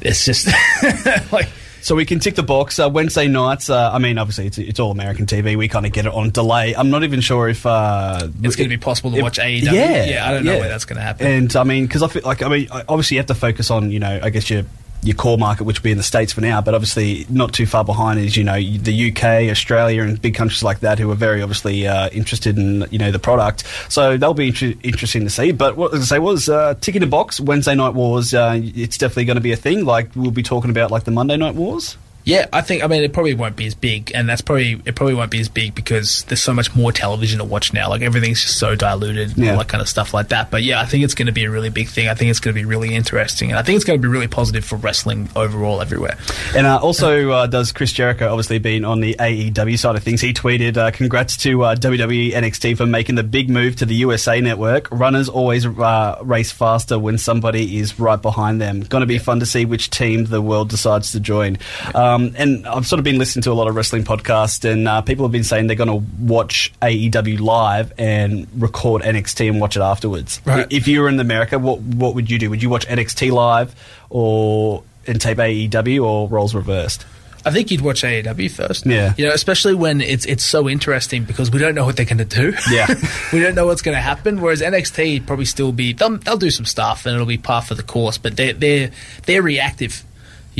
it's 0.00 0.24
just 0.24 0.46
like 1.32 1.48
So 1.82 1.94
we 1.94 2.04
can 2.04 2.18
tick 2.18 2.34
the 2.34 2.42
box. 2.42 2.78
Uh, 2.78 2.88
Wednesday 2.90 3.26
nights. 3.28 3.70
Uh, 3.70 3.90
I 3.92 3.98
mean, 3.98 4.18
obviously 4.18 4.46
it's, 4.46 4.58
it's 4.58 4.80
all 4.80 4.90
American 4.90 5.26
TV. 5.26 5.56
We 5.56 5.68
kind 5.68 5.86
of 5.86 5.92
get 5.92 6.06
it 6.06 6.12
on 6.12 6.30
delay. 6.30 6.74
I'm 6.74 6.90
not 6.90 7.04
even 7.04 7.20
sure 7.20 7.48
if 7.48 7.64
uh, 7.66 8.28
it's 8.42 8.56
going 8.56 8.68
to 8.68 8.76
be 8.76 8.80
possible 8.80 9.10
to 9.12 9.18
if- 9.18 9.22
watch 9.22 9.38
AEW. 9.38 9.62
Yeah, 9.62 10.04
yeah, 10.04 10.28
I 10.28 10.32
don't 10.32 10.44
know 10.44 10.52
yeah. 10.52 10.60
where 10.60 10.68
that's 10.68 10.84
going 10.84 10.96
to 10.96 11.02
happen. 11.02 11.26
And 11.26 11.56
I 11.56 11.64
mean, 11.64 11.86
because 11.86 12.02
I 12.02 12.08
feel 12.08 12.22
like 12.24 12.42
I 12.42 12.48
mean, 12.48 12.68
obviously 12.70 13.16
you 13.16 13.20
have 13.20 13.26
to 13.26 13.34
focus 13.34 13.70
on 13.70 13.90
you 13.90 13.98
know, 13.98 14.20
I 14.22 14.30
guess 14.30 14.50
your 14.50 14.64
your 15.02 15.16
core 15.16 15.38
market, 15.38 15.64
which 15.64 15.78
would 15.78 15.84
be 15.84 15.90
in 15.90 15.96
the 15.96 16.04
states 16.04 16.32
for 16.32 16.40
now, 16.40 16.60
but 16.60 16.74
obviously 16.74 17.26
not 17.28 17.52
too 17.52 17.66
far 17.66 17.84
behind 17.84 18.20
is 18.20 18.36
you 18.36 18.44
know 18.44 18.60
the 18.60 19.10
UK, 19.10 19.50
Australia, 19.50 20.02
and 20.02 20.20
big 20.20 20.34
countries 20.34 20.62
like 20.62 20.80
that 20.80 20.98
who 20.98 21.10
are 21.10 21.14
very 21.14 21.42
obviously 21.42 21.86
uh, 21.86 22.08
interested 22.10 22.58
in 22.58 22.86
you 22.90 22.98
know 22.98 23.10
the 23.10 23.18
product. 23.18 23.64
So 23.88 24.16
that'll 24.16 24.34
be 24.34 24.48
inter- 24.48 24.74
interesting 24.82 25.24
to 25.24 25.30
see. 25.30 25.52
But 25.52 25.76
what 25.76 25.94
I 25.94 25.98
was 25.98 26.08
say 26.08 26.18
was 26.18 26.48
uh, 26.48 26.74
ticking 26.80 27.00
the 27.00 27.06
box. 27.06 27.40
Wednesday 27.40 27.74
night 27.74 27.94
wars. 27.94 28.34
Uh, 28.34 28.60
it's 28.62 28.98
definitely 28.98 29.24
going 29.24 29.36
to 29.36 29.42
be 29.42 29.52
a 29.52 29.56
thing. 29.56 29.84
Like 29.84 30.10
we'll 30.14 30.30
be 30.30 30.42
talking 30.42 30.70
about 30.70 30.90
like 30.90 31.04
the 31.04 31.10
Monday 31.10 31.36
night 31.36 31.54
wars. 31.54 31.96
Yeah, 32.30 32.46
I 32.52 32.60
think. 32.60 32.84
I 32.84 32.86
mean, 32.86 33.02
it 33.02 33.12
probably 33.12 33.34
won't 33.34 33.56
be 33.56 33.66
as 33.66 33.74
big, 33.74 34.12
and 34.14 34.28
that's 34.28 34.40
probably 34.40 34.80
it. 34.84 34.94
Probably 34.94 35.14
won't 35.14 35.32
be 35.32 35.40
as 35.40 35.48
big 35.48 35.74
because 35.74 36.22
there's 36.24 36.40
so 36.40 36.54
much 36.54 36.76
more 36.76 36.92
television 36.92 37.38
to 37.40 37.44
watch 37.44 37.72
now. 37.72 37.88
Like 37.88 38.02
everything's 38.02 38.40
just 38.40 38.56
so 38.58 38.76
diluted, 38.76 39.30
and 39.36 39.44
Yeah. 39.44 39.52
all 39.52 39.58
that 39.58 39.68
kind 39.68 39.80
of 39.82 39.88
stuff 39.88 40.14
like 40.14 40.28
that. 40.28 40.50
But 40.50 40.62
yeah, 40.62 40.80
I 40.80 40.84
think 40.86 41.02
it's 41.02 41.14
going 41.14 41.26
to 41.26 41.32
be 41.32 41.44
a 41.44 41.50
really 41.50 41.70
big 41.70 41.88
thing. 41.88 42.06
I 42.08 42.14
think 42.14 42.30
it's 42.30 42.38
going 42.38 42.54
to 42.54 42.60
be 42.60 42.64
really 42.64 42.94
interesting, 42.94 43.50
and 43.50 43.58
I 43.58 43.62
think 43.62 43.76
it's 43.76 43.84
going 43.84 43.98
to 43.98 44.02
be 44.02 44.08
really 44.08 44.28
positive 44.28 44.64
for 44.64 44.76
wrestling 44.76 45.28
overall 45.34 45.80
everywhere. 45.80 46.16
And 46.54 46.66
uh, 46.68 46.78
also, 46.78 47.30
uh, 47.30 47.46
does 47.48 47.72
Chris 47.72 47.92
Jericho 47.92 48.28
obviously 48.30 48.60
been 48.60 48.84
on 48.84 49.00
the 49.00 49.16
AEW 49.18 49.76
side 49.76 49.96
of 49.96 50.04
things? 50.04 50.20
He 50.20 50.32
tweeted, 50.32 50.76
uh, 50.76 50.92
"Congrats 50.92 51.36
to 51.38 51.62
uh, 51.64 51.74
WWE 51.74 52.32
NXT 52.32 52.76
for 52.76 52.86
making 52.86 53.16
the 53.16 53.24
big 53.24 53.50
move 53.50 53.74
to 53.76 53.86
the 53.86 53.94
USA 53.96 54.40
Network. 54.40 54.86
Runners 54.92 55.28
always 55.28 55.66
uh, 55.66 56.18
race 56.22 56.52
faster 56.52 56.96
when 56.96 57.18
somebody 57.18 57.78
is 57.78 57.98
right 57.98 58.22
behind 58.22 58.60
them. 58.60 58.82
Going 58.82 59.00
to 59.02 59.06
be 59.06 59.18
fun 59.18 59.40
to 59.40 59.46
see 59.46 59.64
which 59.64 59.90
team 59.90 60.26
the 60.26 60.40
world 60.40 60.68
decides 60.68 61.10
to 61.12 61.18
join." 61.20 61.58
Um, 61.94 62.19
and 62.36 62.66
I've 62.66 62.86
sort 62.86 62.98
of 62.98 63.04
been 63.04 63.18
listening 63.18 63.42
to 63.44 63.52
a 63.52 63.54
lot 63.54 63.68
of 63.68 63.74
wrestling 63.74 64.04
podcasts, 64.04 64.70
and 64.70 64.86
uh, 64.86 65.02
people 65.02 65.24
have 65.24 65.32
been 65.32 65.44
saying 65.44 65.66
they're 65.66 65.76
going 65.76 65.88
to 65.88 66.06
watch 66.22 66.72
AEW 66.82 67.40
live 67.40 67.92
and 67.98 68.46
record 68.60 69.02
NXT 69.02 69.48
and 69.48 69.60
watch 69.60 69.76
it 69.76 69.80
afterwards. 69.80 70.40
Right. 70.44 70.66
If 70.70 70.88
you 70.88 71.00
were 71.00 71.08
in 71.08 71.18
America, 71.20 71.58
what 71.58 71.80
what 71.80 72.14
would 72.14 72.30
you 72.30 72.38
do? 72.38 72.50
Would 72.50 72.62
you 72.62 72.70
watch 72.70 72.86
NXT 72.86 73.32
live 73.32 73.74
or 74.08 74.82
and 75.06 75.20
tape 75.20 75.38
AEW 75.38 76.04
or 76.04 76.28
roles 76.28 76.54
reversed? 76.54 77.06
I 77.44 77.50
think 77.50 77.70
you'd 77.70 77.80
watch 77.80 78.02
AEW 78.02 78.50
first. 78.50 78.86
Yeah. 78.86 79.14
You 79.16 79.26
know, 79.26 79.32
especially 79.32 79.74
when 79.74 80.00
it's 80.00 80.26
it's 80.26 80.44
so 80.44 80.68
interesting 80.68 81.24
because 81.24 81.50
we 81.50 81.58
don't 81.58 81.74
know 81.74 81.84
what 81.84 81.96
they're 81.96 82.06
going 82.06 82.18
to 82.18 82.24
do. 82.24 82.52
Yeah. 82.70 82.86
we 83.32 83.40
don't 83.40 83.54
know 83.54 83.66
what's 83.66 83.82
going 83.82 83.94
to 83.94 84.00
happen. 84.00 84.40
Whereas 84.40 84.60
NXT 84.60 85.26
probably 85.26 85.46
still 85.46 85.72
be 85.72 85.92
they'll, 85.92 86.18
they'll 86.18 86.36
do 86.36 86.50
some 86.50 86.66
stuff 86.66 87.06
and 87.06 87.14
it'll 87.14 87.26
be 87.26 87.38
par 87.38 87.62
for 87.62 87.74
the 87.74 87.82
course, 87.82 88.18
but 88.18 88.36
they 88.36 88.52
they're 88.52 88.90
they're 89.26 89.42
reactive. 89.42 90.04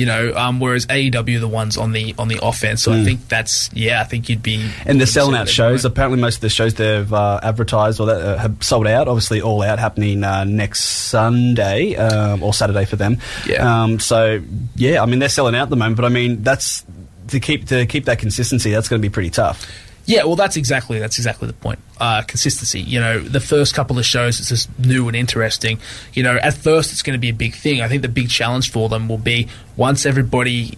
You 0.00 0.06
know, 0.06 0.34
um, 0.34 0.60
whereas 0.60 0.86
AEW 0.86 1.36
are 1.36 1.40
the 1.40 1.48
ones 1.48 1.76
on 1.76 1.92
the 1.92 2.14
on 2.18 2.28
the 2.28 2.38
offense. 2.42 2.82
So 2.82 2.92
I 2.92 3.04
think 3.04 3.28
that's 3.28 3.70
yeah. 3.72 4.00
I 4.00 4.04
think 4.04 4.28
you'd 4.28 4.42
be 4.42 4.60
Mm. 4.60 4.70
And 4.86 4.98
they're 5.00 5.06
selling 5.06 5.34
out 5.34 5.48
shows. 5.48 5.84
right. 5.84 5.90
Apparently, 5.90 6.20
most 6.20 6.36
of 6.36 6.40
the 6.40 6.48
shows 6.48 6.74
they've 6.74 7.12
uh, 7.12 7.40
advertised 7.42 8.00
or 8.00 8.06
that 8.06 8.20
uh, 8.20 8.38
have 8.38 8.62
sold 8.62 8.86
out. 8.86 9.08
Obviously, 9.08 9.40
all 9.40 9.62
out 9.62 9.78
happening 9.78 10.24
uh, 10.24 10.44
next 10.44 10.84
Sunday 10.84 11.94
um, 11.96 12.42
or 12.42 12.52
Saturday 12.52 12.84
for 12.84 12.96
them. 12.96 13.18
Yeah. 13.46 13.82
Um, 13.82 14.00
so 14.00 14.40
yeah, 14.76 15.02
I 15.02 15.06
mean 15.06 15.18
they're 15.18 15.28
selling 15.28 15.54
out 15.54 15.64
at 15.64 15.70
the 15.70 15.76
moment, 15.76 15.96
but 15.96 16.04
I 16.04 16.08
mean 16.08 16.42
that's 16.42 16.84
to 17.28 17.40
keep 17.40 17.68
to 17.68 17.86
keep 17.86 18.06
that 18.06 18.18
consistency. 18.18 18.70
That's 18.70 18.88
going 18.88 19.00
to 19.00 19.06
be 19.08 19.12
pretty 19.12 19.30
tough. 19.30 19.70
Yeah, 20.10 20.24
well, 20.24 20.34
that's 20.34 20.56
exactly 20.56 20.98
that's 20.98 21.18
exactly 21.18 21.46
the 21.46 21.52
point. 21.54 21.78
Uh, 22.00 22.22
consistency. 22.22 22.80
You 22.80 22.98
know, 22.98 23.20
the 23.20 23.38
first 23.38 23.76
couple 23.76 23.96
of 23.96 24.04
shows 24.04 24.40
it's 24.40 24.48
just 24.48 24.76
new 24.76 25.06
and 25.06 25.16
interesting. 25.16 25.78
You 26.14 26.24
know, 26.24 26.34
at 26.34 26.54
first 26.54 26.90
it's 26.90 27.02
going 27.02 27.14
to 27.14 27.20
be 27.20 27.28
a 27.28 27.32
big 27.32 27.54
thing. 27.54 27.80
I 27.80 27.86
think 27.86 28.02
the 28.02 28.08
big 28.08 28.28
challenge 28.28 28.72
for 28.72 28.88
them 28.88 29.08
will 29.08 29.18
be 29.18 29.46
once 29.76 30.04
everybody 30.06 30.76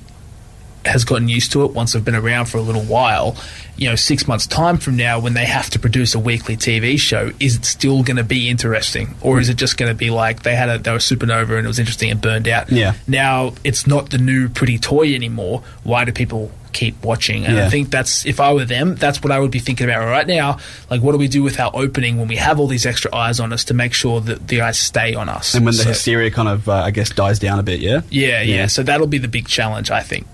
has 0.85 1.05
gotten 1.05 1.29
used 1.29 1.53
to 1.53 1.65
it 1.65 1.73
once 1.73 1.93
they've 1.93 2.05
been 2.05 2.15
around 2.15 2.47
for 2.47 2.59
a 2.59 2.63
little 2.63 2.83
while, 2.83 3.37
you 3.77 3.89
know, 3.89 3.95
six 3.97 4.27
months' 4.29 4.47
time 4.47 4.77
from 4.77 4.97
now, 4.97 5.19
when 5.19 5.35
they 5.35 5.45
have 5.47 5.71
to 5.71 5.79
produce 5.79 6.15
a 6.15 6.19
weekly 6.19 6.57
TV 6.57 6.99
show, 6.99 7.31
is 7.41 7.57
it 7.57 7.65
still 7.65 8.03
going 8.03 8.17
to 8.17 8.25
be 8.25 8.49
interesting, 8.49 9.15
or 9.21 9.41
is 9.41 9.49
it 9.49 9.55
just 9.57 9.77
going 9.77 9.91
to 9.91 9.95
be 9.97 10.11
like 10.11 10.43
they 10.43 10.55
had 10.55 10.69
a 10.69 10.79
they 10.79 10.91
were 10.93 10.99
supernova 10.99 11.57
and 11.57 11.65
it 11.65 11.69
was 11.69 11.79
interesting 11.79 12.11
and 12.11 12.21
burned 12.21 12.49
out? 12.49 12.71
Yeah. 12.71 12.95
Now 13.07 13.55
it's 13.65 13.87
not 13.87 14.11
the 14.11 14.19
new 14.19 14.49
pretty 14.49 14.79
toy 14.79 15.15
anymore. 15.15 15.63
Why 15.85 16.05
do 16.05 16.13
people? 16.13 16.51
keep 16.73 17.05
watching 17.05 17.45
and 17.45 17.55
Yeah. 17.59 17.67
i 17.67 17.69
think 17.69 17.91
that's 17.91 18.25
if 18.25 18.41
i 18.41 18.51
were 18.51 18.65
them 18.65 18.95
that's 18.95 19.23
what 19.23 19.31
i 19.31 19.39
would 19.39 19.51
be 19.51 19.59
thinking 19.59 19.85
about 19.87 20.07
right 20.07 20.27
now 20.27 20.57
like 20.89 21.03
what 21.03 21.13
do 21.13 21.19
we 21.19 21.29
do 21.29 21.43
with 21.43 21.61
our 21.61 21.71
opening 21.75 22.17
when 22.17 22.29
we 22.29 22.37
have 22.37 22.59
all 22.59 22.67
these 22.67 22.87
extra 22.87 23.15
eyes 23.15 23.41
on 23.41 23.53
us 23.53 23.65
to 23.65 23.75
make 23.75 23.93
sure 23.93 24.23
that 24.23 24.49
the 24.49 24.63
eyes 24.63 24.79
stay 24.79 25.15
on 25.15 25.29
us 25.29 25.53
And 25.55 25.67
when 25.67 25.75
the 25.77 25.83
So- 25.83 25.91
hysteria 25.91 26.31
kind 26.31 26.49
of, 26.49 26.67
uh, 26.71 26.73
I 26.77 26.91
guess, 26.91 27.11
dies 27.11 27.39
down 27.39 27.59
a 27.59 27.63
bit, 27.63 27.81
yeah? 27.81 28.01
yeah, 28.09 28.41
yeah 28.41 28.55
Yeah. 28.57 28.67
so 28.69 28.83
that'll 28.83 29.07
be 29.07 29.19
the 29.19 29.29
big 29.29 29.49
challenge 29.49 29.91
i 29.91 30.01
think 30.01 30.27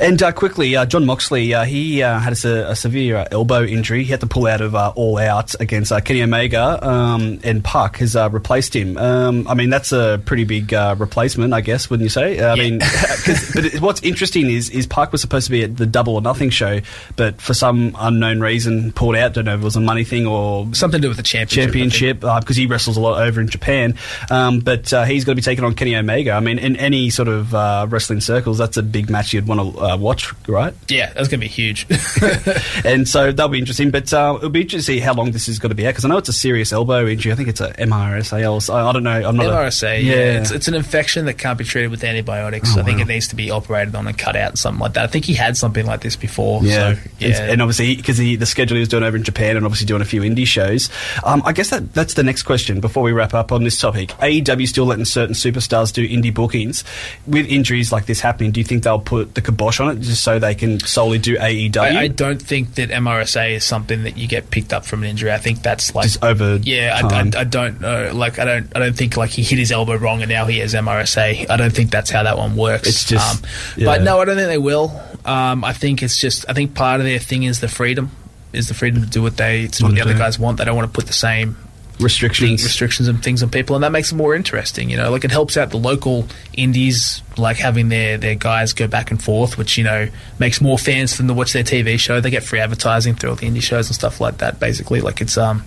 And 0.00 0.22
uh, 0.22 0.32
quickly, 0.32 0.74
uh, 0.76 0.86
Jon 0.86 1.06
Moxley, 1.06 1.54
uh, 1.54 1.64
he 1.64 2.02
uh, 2.02 2.18
had 2.18 2.32
a, 2.44 2.70
a 2.70 2.76
severe 2.76 3.16
uh, 3.18 3.28
elbow 3.30 3.62
injury. 3.64 4.04
He 4.04 4.10
had 4.10 4.20
to 4.20 4.26
pull 4.26 4.46
out 4.46 4.60
of 4.60 4.74
uh, 4.74 4.92
All 4.96 5.18
Out 5.18 5.54
against 5.60 5.92
uh, 5.92 6.00
Kenny 6.00 6.22
Omega, 6.22 6.84
um, 6.86 7.40
and 7.44 7.62
PAC 7.62 7.96
has 7.98 8.16
uh, 8.16 8.28
replaced 8.30 8.74
him. 8.74 8.96
Um, 8.96 9.46
I 9.48 9.54
mean, 9.54 9.70
that's 9.70 9.92
a 9.92 10.20
pretty 10.24 10.44
big 10.44 10.72
uh, 10.74 10.96
replacement, 10.98 11.52
I 11.52 11.60
guess, 11.60 11.88
wouldn't 11.90 12.04
you 12.04 12.10
say? 12.10 12.42
I 12.42 12.54
mean, 12.56 12.80
'cause- 12.80 13.52
but 13.54 13.64
it, 13.66 13.80
what's 13.80 14.02
interesting 14.02 14.50
is, 14.50 14.70
is 14.70 14.86
PAC 14.86 15.12
was 15.12 15.20
supposed 15.20 15.46
to 15.46 15.50
be 15.52 15.62
at 15.62 15.76
the 15.76 15.86
Double 15.86 16.14
or 16.14 16.22
Nothing 16.22 16.50
show, 16.50 16.80
but 17.16 17.40
for 17.40 17.54
some 17.54 17.94
unknown 17.98 18.40
reason 18.40 18.92
pulled 18.92 19.16
out. 19.16 19.34
Don't 19.34 19.44
know 19.44 19.54
if 19.54 19.60
it 19.60 19.64
was 19.64 19.76
a 19.76 19.80
money 19.80 20.04
thing 20.04 20.26
or 20.26 20.66
something 20.74 21.00
to 21.00 21.02
do 21.02 21.08
with 21.08 21.16
the 21.16 21.22
championship 21.22 21.72
championship 21.72 22.20
because 22.20 22.56
he 22.56 22.66
wrestles 22.66 22.96
a 22.96 23.00
lot 23.00 23.20
over 23.22 23.40
in 23.40 23.48
Japan. 23.48 23.94
Um, 24.30 24.60
but 24.60 24.92
uh, 24.92 25.04
he's 25.04 25.24
going 25.24 25.36
to 25.36 25.40
be 25.40 25.44
taking 25.44 25.64
on 25.64 25.74
Kenny 25.74 25.94
Omega. 25.96 26.32
I 26.32 26.40
mean, 26.40 26.58
in 26.58 26.76
any 26.76 27.10
sort 27.10 27.28
of 27.28 27.54
uh, 27.54 27.86
wrestling 27.88 28.20
circles, 28.20 28.58
that's 28.58 28.76
a 28.76 28.82
big 28.82 29.10
match 29.10 29.34
you'd 29.42 29.48
want 29.48 29.74
to 29.74 29.80
uh, 29.80 29.96
watch, 29.96 30.32
right? 30.48 30.74
yeah 30.88 31.12
that's 31.12 31.28
gonna 31.28 31.40
be 31.40 31.48
huge 31.48 31.86
and 32.84 33.08
so 33.08 33.32
that'll 33.32 33.48
be 33.48 33.58
interesting. 33.58 33.90
But 33.90 34.12
uh, 34.12 34.34
it'll 34.36 34.50
be 34.50 34.62
interesting 34.62 34.94
to 34.94 34.98
see 34.98 35.00
how 35.00 35.14
long 35.14 35.32
this 35.32 35.48
is 35.48 35.58
going 35.58 35.70
to 35.70 35.74
be 35.74 35.86
out 35.86 35.90
because 35.90 36.04
I 36.04 36.08
know 36.08 36.18
it's 36.18 36.28
a 36.28 36.32
serious 36.32 36.72
elbow 36.72 37.06
injury. 37.06 37.32
I 37.32 37.34
think 37.34 37.48
it's 37.48 37.60
a 37.60 37.72
MRSA. 37.72 38.70
or 38.70 38.74
I 38.74 38.92
don't 38.92 39.02
know. 39.02 39.10
I'm 39.10 39.36
not. 39.36 39.46
MRSA, 39.46 39.90
A, 39.90 40.00
yeah, 40.00 40.40
It's, 40.40 40.50
it's 40.50 40.68
an 40.68 40.74
infection 40.74 41.26
that 41.26 41.34
can't 41.34 41.58
be 41.58 41.64
treated 41.64 41.90
with 41.90 42.04
antibiotics. 42.04 42.76
Oh, 42.76 42.80
I 42.80 42.84
think 42.84 42.98
wow. 42.98 43.02
it 43.02 43.08
needs 43.08 43.28
to 43.28 43.36
be 43.36 43.50
operated 43.50 43.94
on 43.94 44.06
and 44.06 44.16
cut 44.16 44.36
out 44.36 44.50
and 44.50 44.58
something 44.58 44.80
like 44.80 44.94
that. 44.94 45.04
I 45.04 45.06
think 45.06 45.24
he 45.24 45.34
had 45.34 45.56
something 45.56 45.86
like 45.86 46.00
this 46.00 46.16
before. 46.16 46.62
Yeah, 46.62 46.94
so, 46.94 47.00
yeah. 47.18 47.52
and 47.52 47.62
obviously 47.62 47.96
because 47.96 48.18
the 48.18 48.46
schedule 48.46 48.76
he 48.76 48.80
was 48.80 48.88
doing 48.88 49.02
over 49.02 49.16
in 49.16 49.22
Japan 49.22 49.56
and 49.56 49.64
obviously 49.64 49.86
doing 49.86 50.02
a 50.02 50.06
few 50.06 50.22
indie 50.22 50.46
shows. 50.46 50.90
Um, 51.24 51.42
I 51.44 51.52
guess 51.52 51.70
that 51.70 51.92
that's 51.92 52.14
the 52.14 52.22
next 52.22 52.42
question 52.42 52.80
before 52.80 53.02
we 53.02 53.12
wrap 53.12 53.34
up 53.34 53.52
on 53.52 53.64
this 53.64 53.78
topic. 53.78 54.10
AEW 54.10 54.66
still 54.68 54.86
letting 54.86 55.04
certain 55.04 55.34
superstars 55.34 55.92
do 55.92 56.06
indie 56.06 56.32
bookings 56.32 56.84
with 57.26 57.46
injuries 57.46 57.92
like 57.92 58.06
this 58.06 58.20
happening. 58.20 58.52
Do 58.52 58.60
you 58.60 58.64
think 58.64 58.84
they'll 58.84 59.00
put 59.00 59.31
the 59.34 59.40
kibosh 59.42 59.80
on 59.80 59.96
it 59.96 60.00
just 60.00 60.22
so 60.22 60.38
they 60.38 60.54
can 60.54 60.80
solely 60.80 61.18
do 61.18 61.36
AEW? 61.36 61.76
I, 61.78 62.00
I 62.02 62.08
don't 62.08 62.40
think 62.40 62.74
that 62.76 62.90
MRSA 62.90 63.52
is 63.52 63.64
something 63.64 64.02
that 64.04 64.16
you 64.16 64.28
get 64.28 64.50
picked 64.50 64.72
up 64.72 64.84
from 64.84 65.02
an 65.02 65.08
injury. 65.10 65.32
I 65.32 65.38
think 65.38 65.62
that's 65.62 65.94
like 65.94 66.04
Just 66.04 66.22
over 66.22 66.56
Yeah, 66.56 67.00
I. 67.02 67.16
I, 67.36 67.40
I 67.40 67.44
don't 67.44 67.80
know. 67.80 68.10
Like, 68.14 68.38
I 68.38 68.44
don't. 68.44 68.76
I 68.76 68.78
don't 68.78 68.96
think 68.96 69.16
like 69.16 69.30
he 69.30 69.42
hit 69.42 69.58
his 69.58 69.72
elbow 69.72 69.96
wrong 69.96 70.22
and 70.22 70.28
now 70.30 70.44
he 70.46 70.58
has 70.58 70.74
MRSA. 70.74 71.48
I 71.50 71.56
don't 71.56 71.72
think 71.72 71.90
that's 71.90 72.10
how 72.10 72.22
that 72.24 72.36
one 72.36 72.56
works. 72.56 72.88
It's 72.88 73.04
just- 73.04 73.44
Um, 73.44 73.50
yeah. 73.76 73.86
But 73.86 74.02
no, 74.02 74.20
I 74.20 74.24
don't 74.24 74.36
think 74.36 74.48
they 74.48 74.58
will. 74.58 75.00
Um, 75.24 75.64
I 75.64 75.72
think 75.72 76.02
it's 76.02 76.16
just. 76.18 76.44
I 76.48 76.52
think 76.52 76.74
part 76.74 77.00
of 77.00 77.06
their 77.06 77.18
thing 77.18 77.42
is 77.44 77.60
the 77.60 77.68
freedom. 77.68 78.10
Is 78.52 78.68
the 78.68 78.74
freedom 78.74 79.02
to 79.02 79.08
do 79.08 79.22
what 79.22 79.36
they 79.38 79.66
to 79.68 79.84
what 79.84 79.94
the 79.94 80.02
other 80.02 80.12
guys 80.18 80.38
want. 80.38 80.58
They 80.58 80.64
don't 80.66 80.76
want 80.76 80.92
to 80.92 80.94
put 80.94 81.06
the 81.06 81.14
same 81.14 81.56
restrictions. 82.02 82.62
restrictions 82.64 83.08
and 83.08 83.22
things 83.22 83.42
on 83.42 83.50
people, 83.50 83.76
and 83.76 83.82
that 83.84 83.92
makes 83.92 84.12
it 84.12 84.16
more 84.16 84.34
interesting. 84.34 84.90
You 84.90 84.96
know, 84.96 85.10
like 85.10 85.24
it 85.24 85.30
helps 85.30 85.56
out 85.56 85.70
the 85.70 85.76
local 85.78 86.26
indies, 86.54 87.22
like 87.36 87.56
having 87.56 87.88
their 87.88 88.18
their 88.18 88.34
guys 88.34 88.72
go 88.72 88.86
back 88.86 89.10
and 89.10 89.22
forth, 89.22 89.56
which 89.58 89.78
you 89.78 89.84
know 89.84 90.08
makes 90.38 90.60
more 90.60 90.78
fans 90.78 91.12
for 91.12 91.18
them 91.18 91.28
to 91.28 91.34
watch 91.34 91.52
their 91.52 91.64
TV 91.64 91.98
show. 91.98 92.20
They 92.20 92.30
get 92.30 92.42
free 92.42 92.60
advertising 92.60 93.14
through 93.14 93.30
all 93.30 93.36
the 93.36 93.46
indie 93.48 93.62
shows 93.62 93.88
and 93.88 93.94
stuff 93.94 94.20
like 94.20 94.38
that. 94.38 94.58
Basically, 94.60 95.00
like 95.00 95.20
it's 95.20 95.36
um. 95.38 95.64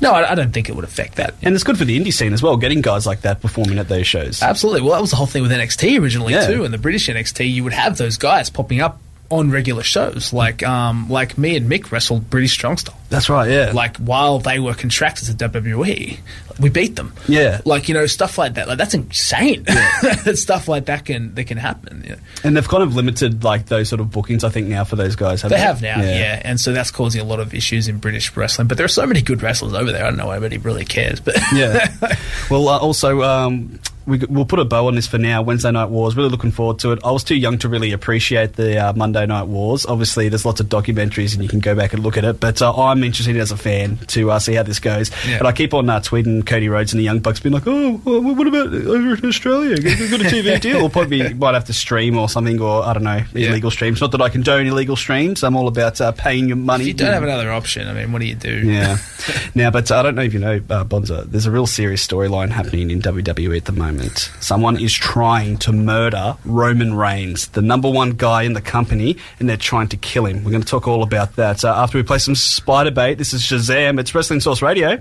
No, 0.00 0.12
I, 0.12 0.30
I 0.30 0.34
don't 0.36 0.52
think 0.52 0.68
it 0.68 0.76
would 0.76 0.84
affect 0.84 1.16
that. 1.16 1.34
and 1.42 1.56
it's 1.56 1.64
good 1.64 1.76
for 1.76 1.84
the 1.84 1.98
indie 1.98 2.12
scene 2.12 2.32
as 2.32 2.40
well, 2.40 2.56
getting 2.56 2.82
guys 2.82 3.04
like 3.04 3.22
that 3.22 3.40
performing 3.40 3.80
at 3.80 3.88
those 3.88 4.06
shows. 4.06 4.40
Absolutely. 4.40 4.82
Well, 4.82 4.92
that 4.92 5.00
was 5.00 5.10
the 5.10 5.16
whole 5.16 5.26
thing 5.26 5.42
with 5.42 5.50
NXT 5.50 6.00
originally 6.00 6.34
Yeah. 6.34 6.46
too, 6.46 6.62
and 6.64 6.72
the 6.72 6.78
British 6.78 7.08
NXT. 7.08 7.52
You 7.52 7.64
would 7.64 7.72
have 7.72 7.96
those 7.98 8.16
guys 8.16 8.48
popping 8.48 8.80
up 8.80 9.00
on 9.30 9.50
regular 9.50 9.82
shows, 9.82 10.32
like 10.32 10.62
um, 10.62 11.08
like 11.10 11.36
me 11.36 11.56
and 11.56 11.70
Mick 11.70 11.90
wrestled 11.92 12.30
British 12.30 12.52
Strong 12.52 12.78
Style. 12.78 12.98
That's 13.10 13.28
right, 13.28 13.50
yeah. 13.50 13.72
Like 13.74 13.96
while 13.98 14.38
they 14.38 14.58
were 14.58 14.74
contracted 14.74 15.38
to 15.38 15.48
WWE, 15.48 16.18
we 16.58 16.68
beat 16.70 16.96
them. 16.96 17.12
Yeah. 17.26 17.60
like 17.64 17.88
you 17.88 17.94
know 17.94 18.06
stuff 18.06 18.38
like 18.38 18.54
that. 18.54 18.68
Like 18.68 18.78
that's 18.78 18.94
insane. 18.94 19.66
stuff 20.34 20.66
like 20.66 20.86
that 20.86 21.04
can 21.04 21.34
that 21.34 21.44
can 21.44 21.58
happen. 21.58 22.04
Yeah. 22.06 22.16
and 22.42 22.56
they've 22.56 22.66
kind 22.66 22.82
of 22.82 22.94
limited 22.96 23.44
like 23.44 23.66
those 23.66 23.88
sort 23.90 24.00
of 24.00 24.10
bookings, 24.10 24.44
I 24.44 24.48
think, 24.48 24.68
now 24.68 24.84
for 24.84 24.96
those 24.96 25.14
guys. 25.14 25.42
haven't 25.42 25.56
They 25.56 25.62
have 25.62 25.82
now, 25.82 26.00
yeah. 26.00 26.40
and 26.44 26.58
so 26.58 26.72
that's 26.72 26.90
causing 26.90 27.20
a 27.20 27.24
lot 27.24 27.40
of 27.40 27.52
issues 27.52 27.88
in 27.88 27.98
British 27.98 28.34
wrestling. 28.34 28.66
But 28.68 28.78
there 28.78 28.86
are 28.86 28.88
so 28.88 29.06
many 29.06 29.20
good 29.20 29.42
wrestlers 29.42 29.74
over 29.74 29.92
there. 29.92 30.04
I 30.04 30.08
don't 30.08 30.16
know 30.16 30.26
why 30.26 30.36
anybody 30.36 30.58
really 30.58 30.84
cares, 30.84 31.20
but 31.20 31.36
yeah. 31.54 31.94
Well, 32.50 32.68
uh, 32.68 32.78
also, 32.78 33.22
um, 33.22 33.78
we, 34.08 34.18
we'll 34.28 34.46
put 34.46 34.58
a 34.58 34.64
bow 34.64 34.86
on 34.86 34.94
this 34.94 35.06
for 35.06 35.18
now. 35.18 35.42
Wednesday 35.42 35.70
Night 35.70 35.90
Wars. 35.90 36.16
Really 36.16 36.30
looking 36.30 36.50
forward 36.50 36.78
to 36.80 36.92
it. 36.92 36.98
I 37.04 37.10
was 37.10 37.22
too 37.22 37.36
young 37.36 37.58
to 37.58 37.68
really 37.68 37.92
appreciate 37.92 38.54
the 38.54 38.78
uh, 38.78 38.92
Monday 38.94 39.26
Night 39.26 39.46
Wars. 39.46 39.84
Obviously, 39.84 40.28
there's 40.28 40.46
lots 40.46 40.60
of 40.60 40.68
documentaries 40.68 41.34
and 41.34 41.42
you 41.42 41.48
can 41.48 41.60
go 41.60 41.74
back 41.74 41.92
and 41.92 42.02
look 42.02 42.16
at 42.16 42.24
it. 42.24 42.40
But 42.40 42.62
uh, 42.62 42.72
I'm 42.74 43.04
interested 43.04 43.36
as 43.36 43.52
a 43.52 43.56
fan 43.56 43.98
to 44.08 44.30
uh, 44.30 44.38
see 44.38 44.54
how 44.54 44.62
this 44.62 44.80
goes. 44.80 45.10
Yeah. 45.26 45.38
And 45.38 45.46
I 45.46 45.52
keep 45.52 45.74
on 45.74 45.88
uh, 45.90 46.00
tweeting 46.00 46.46
Cody 46.46 46.68
Rhodes 46.68 46.92
and 46.94 47.00
the 47.00 47.04
Young 47.04 47.20
Bucks 47.20 47.40
being 47.40 47.52
like, 47.52 47.64
oh, 47.66 47.98
what 48.04 48.46
about 48.46 48.68
over 48.68 49.14
in 49.14 49.26
Australia? 49.26 49.76
Get, 49.76 49.98
get 49.98 50.20
a 50.20 50.24
TV 50.24 50.58
deal. 50.60 50.82
Or 50.82 50.88
probably 50.88 51.34
might 51.34 51.54
have 51.54 51.66
to 51.66 51.74
stream 51.74 52.16
or 52.16 52.28
something, 52.30 52.60
or 52.60 52.84
I 52.84 52.94
don't 52.94 53.04
know, 53.04 53.22
Yeah. 53.34 53.50
illegal 53.50 53.70
streams. 53.70 54.00
Not 54.00 54.12
that 54.12 54.22
I 54.22 54.30
condone 54.30 54.66
illegal 54.66 54.96
streams. 54.96 55.42
I'm 55.44 55.54
all 55.54 55.68
about 55.68 56.00
uh, 56.00 56.12
paying 56.12 56.48
your 56.48 56.56
money. 56.56 56.84
if 56.84 56.88
you 56.88 56.94
don't 56.94 57.12
have 57.12 57.22
another 57.22 57.50
option, 57.50 57.86
I 57.88 57.92
mean, 57.92 58.12
what 58.12 58.20
do 58.20 58.26
you 58.26 58.34
do? 58.34 58.58
Yeah. 58.66 58.96
now, 59.54 59.70
but 59.70 59.90
I 59.90 60.02
don't 60.02 60.14
know 60.14 60.22
if 60.22 60.32
you 60.32 60.40
know, 60.40 60.60
uh, 60.70 60.84
Bonza, 60.84 61.24
there's 61.26 61.46
a 61.46 61.50
real 61.50 61.66
serious 61.66 62.06
storyline 62.06 62.48
happening 62.50 62.90
in 62.90 63.02
WWE 63.02 63.56
at 63.56 63.64
the 63.66 63.72
moment. 63.72 63.97
Someone 64.40 64.78
is 64.78 64.94
trying 64.94 65.56
to 65.58 65.72
murder 65.72 66.36
Roman 66.44 66.94
Reigns, 66.94 67.48
the 67.48 67.62
number 67.62 67.90
one 67.90 68.10
guy 68.12 68.42
in 68.42 68.52
the 68.52 68.60
company, 68.60 69.16
and 69.38 69.48
they're 69.48 69.56
trying 69.56 69.88
to 69.88 69.96
kill 69.96 70.26
him. 70.26 70.44
We're 70.44 70.50
going 70.50 70.62
to 70.62 70.68
talk 70.68 70.86
all 70.86 71.02
about 71.02 71.36
that 71.36 71.64
uh, 71.64 71.74
after 71.76 71.98
we 71.98 72.04
play 72.04 72.18
some 72.18 72.34
Spiderbait. 72.34 73.18
This 73.18 73.32
is 73.32 73.42
Shazam. 73.42 73.98
It's 73.98 74.14
Wrestling 74.14 74.40
Source 74.40 74.62
Radio. 74.62 74.98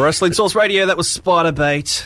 Wrestling 0.00 0.32
Source 0.32 0.54
Radio, 0.54 0.86
that 0.86 0.96
was 0.96 1.08
Spiderbait. 1.08 2.04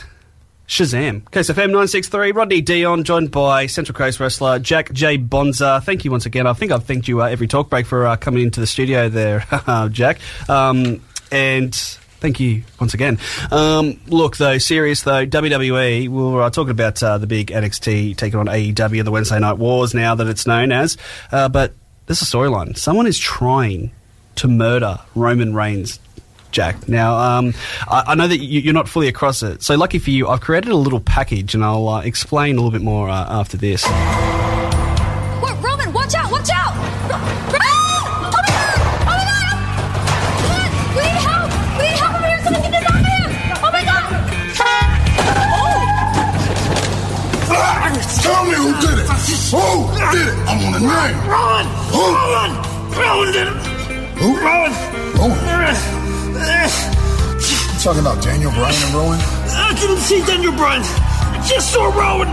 Shazam. 0.67 1.23
Coast 1.31 1.49
FM 1.49 1.67
963, 1.67 2.33
Rodney 2.33 2.59
Dion, 2.59 3.05
joined 3.05 3.31
by 3.31 3.67
Central 3.67 3.97
Coast 3.97 4.19
wrestler 4.19 4.59
Jack 4.59 4.91
J. 4.91 5.15
Bonza. 5.15 5.81
Thank 5.81 6.03
you 6.03 6.11
once 6.11 6.25
again. 6.25 6.45
I 6.45 6.51
think 6.51 6.73
I've 6.73 6.83
thanked 6.83 7.07
you 7.07 7.21
uh, 7.21 7.27
every 7.27 7.47
talk 7.47 7.69
break 7.69 7.85
for 7.85 8.05
uh, 8.05 8.17
coming 8.17 8.43
into 8.43 8.59
the 8.59 8.67
studio 8.67 9.07
there, 9.07 9.45
Jack. 9.91 10.19
Um, 10.49 11.01
and 11.31 11.97
thank 12.19 12.39
you 12.39 12.63
once 12.79 12.93
again. 12.93 13.19
Um, 13.51 13.99
look, 14.07 14.37
though, 14.37 14.57
serious 14.57 15.01
though, 15.01 15.25
WWE, 15.25 16.01
we 16.01 16.09
were 16.09 16.43
uh, 16.43 16.49
talking 16.49 16.71
about 16.71 17.01
uh, 17.01 17.17
the 17.17 17.27
big 17.27 17.47
NXT 17.47 18.17
taking 18.17 18.39
on 18.39 18.47
AEW, 18.47 19.03
the 19.03 19.11
Wednesday 19.11 19.39
Night 19.39 19.57
Wars 19.57 19.93
now 19.93 20.15
that 20.15 20.27
it's 20.27 20.45
known 20.47 20.71
as. 20.71 20.97
Uh, 21.31 21.49
but 21.49 21.73
there's 22.05 22.21
a 22.21 22.25
storyline. 22.25 22.77
Someone 22.77 23.07
is 23.07 23.17
trying 23.19 23.91
to 24.35 24.47
murder 24.47 24.99
Roman 25.15 25.53
Reigns. 25.53 25.99
Jack. 26.49 26.87
Now, 26.87 27.17
um, 27.17 27.53
I, 27.89 28.03
I 28.07 28.15
know 28.15 28.27
that 28.27 28.37
you, 28.37 28.61
you're 28.61 28.73
not 28.73 28.87
fully 28.87 29.09
across 29.09 29.43
it, 29.43 29.61
so 29.61 29.75
lucky 29.75 29.99
for 29.99 30.11
you, 30.11 30.29
I've 30.29 30.39
created 30.39 30.71
a 30.71 30.77
little 30.77 31.01
package, 31.01 31.53
and 31.53 31.63
I'll 31.63 31.89
uh, 31.89 32.01
explain 32.01 32.55
a 32.55 32.61
little 32.61 32.71
bit 32.71 32.81
more 32.81 33.09
uh, 33.09 33.27
after 33.29 33.57
this. 33.57 33.85
Did 50.79 50.85
it? 50.85 50.89
I 50.89 50.97
want 50.97 51.07
a 51.07 51.07
name. 51.07 51.17
Rowan! 51.29 51.65
Rowan! 51.91 52.51
Rowan 52.91 53.31
did 53.33 53.47
it! 53.47 53.57
Who? 54.17 54.29
Rowan! 54.37 54.73
Rowan. 55.17 55.37
You 57.39 57.83
talking 57.83 58.01
about 58.01 58.23
Daniel 58.23 58.51
Bryan 58.51 58.75
and 58.85 58.93
Rowan? 58.93 59.19
I 59.19 59.75
couldn't 59.79 59.97
see 59.97 60.21
Daniel 60.25 60.53
Bryan. 60.53 60.81
I 60.83 61.45
just 61.47 61.71
saw 61.71 61.85
Rowan. 61.85 62.29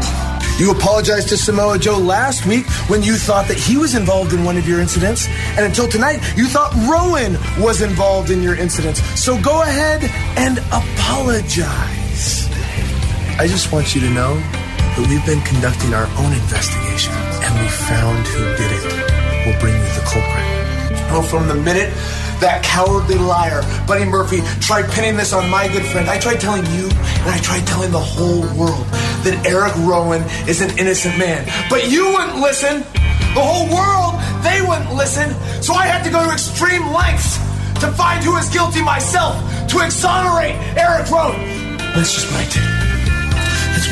You 0.59 0.71
apologized 0.71 1.29
to 1.31 1.37
Samoa 1.37 1.79
Joe 1.79 1.99
last 1.99 2.47
week 2.47 2.65
when 2.89 3.03
you 3.03 3.17
thought 3.17 3.49
that 3.49 3.57
he 3.59 3.77
was 3.77 3.97
involved 3.97 4.33
in 4.33 4.45
one 4.45 4.57
of 4.57 4.69
your 4.69 4.81
incidents, 4.81 5.27
and 5.57 5.67
until 5.67 5.89
tonight, 5.89 6.21
you 6.37 6.47
thought 6.47 6.73
Rowan 6.89 7.37
was 7.61 7.83
involved 7.83 8.31
in 8.31 8.41
your 8.41 8.55
incidents. 8.55 9.03
So 9.21 9.37
go 9.43 9.63
ahead 9.63 10.05
and 10.39 10.59
apologize. 10.71 12.49
I 13.37 13.49
just 13.49 13.73
want 13.73 13.97
you 13.97 14.01
to 14.03 14.11
know 14.11 14.41
that 14.97 15.07
we've 15.11 15.25
been 15.27 15.43
conducting 15.43 15.93
our 15.93 16.07
own 16.23 16.33
investigation, 16.33 17.13
and 17.43 17.53
we 17.59 17.67
found 17.67 18.23
who 18.31 18.45
did 18.55 18.71
it. 18.71 18.83
We'll 19.43 19.59
bring 19.59 19.75
you 19.75 19.91
the 19.99 20.07
culprit. 20.07 20.47
Oh, 21.11 21.23
from 21.23 21.49
the 21.49 21.55
minute 21.55 21.91
that 22.39 22.63
cowardly 22.63 23.19
liar, 23.19 23.63
Buddy 23.87 24.05
Murphy, 24.05 24.41
tried 24.61 24.91
pinning 24.91 25.17
this 25.17 25.33
on 25.33 25.51
my 25.51 25.67
good 25.69 25.85
friend, 25.87 26.09
I 26.09 26.19
tried 26.19 26.41
telling 26.41 26.67
you, 26.79 26.87
and 26.87 27.31
I 27.31 27.39
tried 27.39 27.67
telling 27.67 27.91
the 27.91 27.99
whole 27.99 28.43
world 28.55 28.87
that 29.27 29.43
Eric 29.47 29.75
Rowan 29.83 30.23
is 30.47 30.61
an 30.61 30.79
innocent 30.79 31.19
man. 31.19 31.47
But 31.69 31.91
you 31.91 32.15
wouldn't 32.15 32.39
listen. 32.39 32.83
The 33.35 33.43
whole 33.43 33.67
world, 33.67 34.21
they 34.47 34.63
wouldn't 34.63 34.95
listen. 34.95 35.35
So 35.63 35.75
I 35.75 35.87
had 35.87 36.05
to 36.05 36.11
go 36.11 36.23
to 36.23 36.31
extreme 36.31 36.87
lengths 36.93 37.39
to 37.83 37.91
find 37.93 38.23
who 38.23 38.37
is 38.37 38.49
guilty 38.49 38.83
myself, 38.83 39.35
to 39.71 39.85
exonerate 39.85 40.55
Eric 40.79 41.11
Rowan. 41.11 41.41
That's 41.95 42.15
just 42.15 42.31
what 42.31 42.47
I 42.47 42.51
did. 42.51 42.84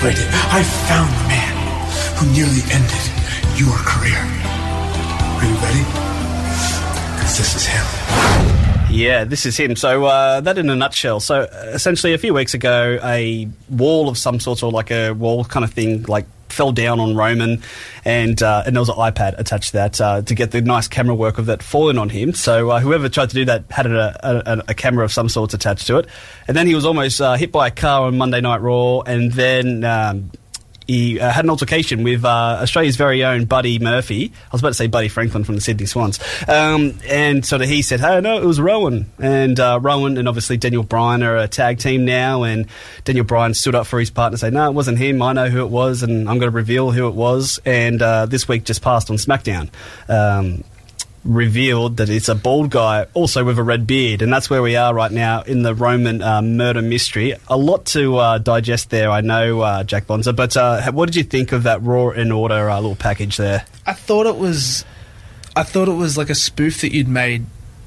What 0.01 0.15
I. 0.17 0.63
Found 0.89 1.11
the 1.15 1.29
man 1.29 1.55
who 2.17 2.27
nearly 2.33 2.63
ended 2.73 3.05
your 3.57 3.75
career. 3.77 4.19
Are 4.19 5.45
you 5.45 5.55
ready? 5.63 5.85
Because 7.15 7.39
this 7.39 7.55
is 7.55 7.67
him. 7.67 7.85
Yeah, 8.91 9.25
this 9.25 9.47
is 9.47 9.57
him. 9.57 9.77
So 9.77 10.05
uh, 10.05 10.41
that 10.41 10.59
in 10.59 10.69
a 10.69 10.77
nutshell. 10.77 11.21
So 11.21 11.43
uh, 11.43 11.71
essentially, 11.73 12.15
a 12.15 12.19
few 12.19 12.35
weeks 12.35 12.53
ago, 12.53 12.99
a 13.03 13.49
wall 13.71 14.09
of 14.09 14.19
some 14.19 14.41
sort, 14.41 14.63
or 14.63 14.71
like 14.71 14.91
a 14.91 15.13
wall 15.13 15.45
kind 15.45 15.65
of 15.65 15.73
thing, 15.73 16.03
like 16.03 16.27
fell 16.53 16.73
down 16.73 17.01
on 17.01 17.17
Roman, 17.17 17.63
and 18.05 18.43
uh, 18.43 18.63
and 18.67 18.77
there 18.77 18.81
was 18.81 18.89
an 18.89 18.97
iPad 18.97 19.39
attached 19.39 19.69
to 19.69 19.73
that 19.75 20.01
uh, 20.01 20.23
to 20.23 20.35
get 20.35 20.51
the 20.51 20.61
nice 20.61 20.89
camera 20.89 21.15
work 21.15 21.39
of 21.39 21.47
that 21.47 21.63
falling 21.63 21.99
on 21.99 22.09
him. 22.09 22.35
So 22.35 22.71
uh, 22.71 22.81
whoever 22.81 23.09
tried 23.09 23.31
to 23.31 23.35
do 23.35 23.45
that 23.47 23.65
had 23.71 23.87
a, 23.87 24.53
a, 24.53 24.65
a, 24.69 24.75
camera 24.75 25.05
of 25.05 25.13
some 25.13 25.29
sort 25.29 25.55
attached 25.55 25.87
to 25.89 25.99
it, 25.99 26.07
and 26.47 26.57
then 26.57 26.67
he 26.67 26.75
was 26.75 26.85
almost 26.85 27.21
uh, 27.21 27.35
hit 27.35 27.53
by 27.53 27.69
a 27.69 27.71
car 27.71 28.03
on 28.07 28.19
Monday 28.19 28.41
Night 28.41 28.61
Raw, 28.61 29.01
and 29.01 29.33
then. 29.33 29.85
Um, 29.85 30.31
he 30.87 31.21
uh, 31.21 31.31
had 31.31 31.45
an 31.45 31.51
altercation 31.51 32.03
with 32.03 32.25
uh, 32.25 32.59
Australia's 32.63 32.97
very 32.97 33.25
own 33.25 33.45
Buddy 33.45 33.79
Murphy. 33.79 34.33
I 34.35 34.49
was 34.53 34.61
about 34.61 34.71
to 34.71 34.75
say 34.75 34.87
Buddy 34.87 35.09
Franklin 35.09 35.45
from 35.45 35.55
the 35.55 35.61
Sydney 35.61 35.87
Swans. 35.87 36.19
Um, 36.49 36.99
and 37.09 37.45
sort 37.45 37.63
of 37.63 37.69
he 37.69 37.83
said, 37.83 38.01
hey, 38.01 38.21
no, 38.21 38.41
it 38.41 38.45
was 38.45 38.61
Rowan. 38.61 39.11
And 39.19 39.59
uh, 39.59 39.79
Rowan 39.83 40.19
and 40.19 40.29
obviously 40.29 40.57
Daniel 40.57 40.83
Bryan 40.83 41.23
are 41.23 41.37
a 41.37 41.49
tag 41.49 41.79
team 41.79 42.05
now. 42.05 42.43
And 42.43 42.67
Daniel 43.05 43.25
Bryan 43.25 43.55
stood 43.55 43.75
up 43.75 43.87
for 43.87 43.99
his 43.99 44.11
partner 44.11 44.35
and 44.35 44.41
said, 44.41 44.53
no, 44.53 44.69
it 44.69 44.75
wasn't 44.75 44.99
him. 44.99 45.23
I 45.23 45.33
know 45.33 45.49
who 45.49 45.65
it 45.65 45.71
was 45.71 46.03
and 46.03 46.29
I'm 46.29 46.39
going 46.39 46.51
to 46.51 46.57
reveal 46.57 46.91
who 46.91 47.09
it 47.09 47.15
was. 47.15 47.61
And 47.65 48.01
uh, 48.03 48.27
this 48.27 48.49
week 48.49 48.65
just 48.65 48.83
passed 48.83 49.11
on 49.11 49.17
SmackDown. 49.17 49.71
Um, 50.09 50.65
revealed 51.25 51.99
that 51.99 52.09
it's 52.09 52.29
a 52.29 52.35
bald 52.35 52.71
guy, 52.71 53.07
also 53.15 53.45
with 53.45 53.59
a 53.59 53.63
red 53.63 53.87
beard, 53.87 54.23
and 54.23 54.33
that's 54.33 54.51
where 54.51 54.63
we 54.63 54.77
are 54.77 54.93
right 54.95 55.11
now 55.13 55.43
in 55.43 55.63
the 55.63 55.75
Roman 55.75 56.23
uh, 56.23 56.43
murder 56.43 56.83
mystery. 56.83 57.35
A 57.49 57.57
lot 57.57 57.87
to 57.87 58.17
uh, 58.17 58.39
digest 58.39 58.91
there, 58.91 59.11
I 59.11 59.21
know, 59.21 59.61
uh, 59.61 59.85
Jack 59.85 60.07
Bonza. 60.07 60.33
But 60.33 60.57
uh, 60.57 60.91
what 60.93 61.07
did 61.07 61.17
you 61.17 61.25
think 61.25 61.53
of 61.53 61.65
that 61.65 61.83
Raw 61.83 62.11
in 62.11 62.33
Order 62.33 62.71
uh, 62.71 62.77
little 62.77 62.97
package 62.97 63.37
there? 63.37 63.65
I 63.87 63.93
thought 63.93 64.27
it 64.27 64.37
was, 64.37 64.85
I 65.55 65.63
thought 65.63 65.89
it 65.89 65.93
was 65.93 66.19
like 66.19 66.31
a 66.31 66.35
spoof 66.35 66.81
that 66.81 66.93
you'd 66.93 67.09
made. 67.09 67.47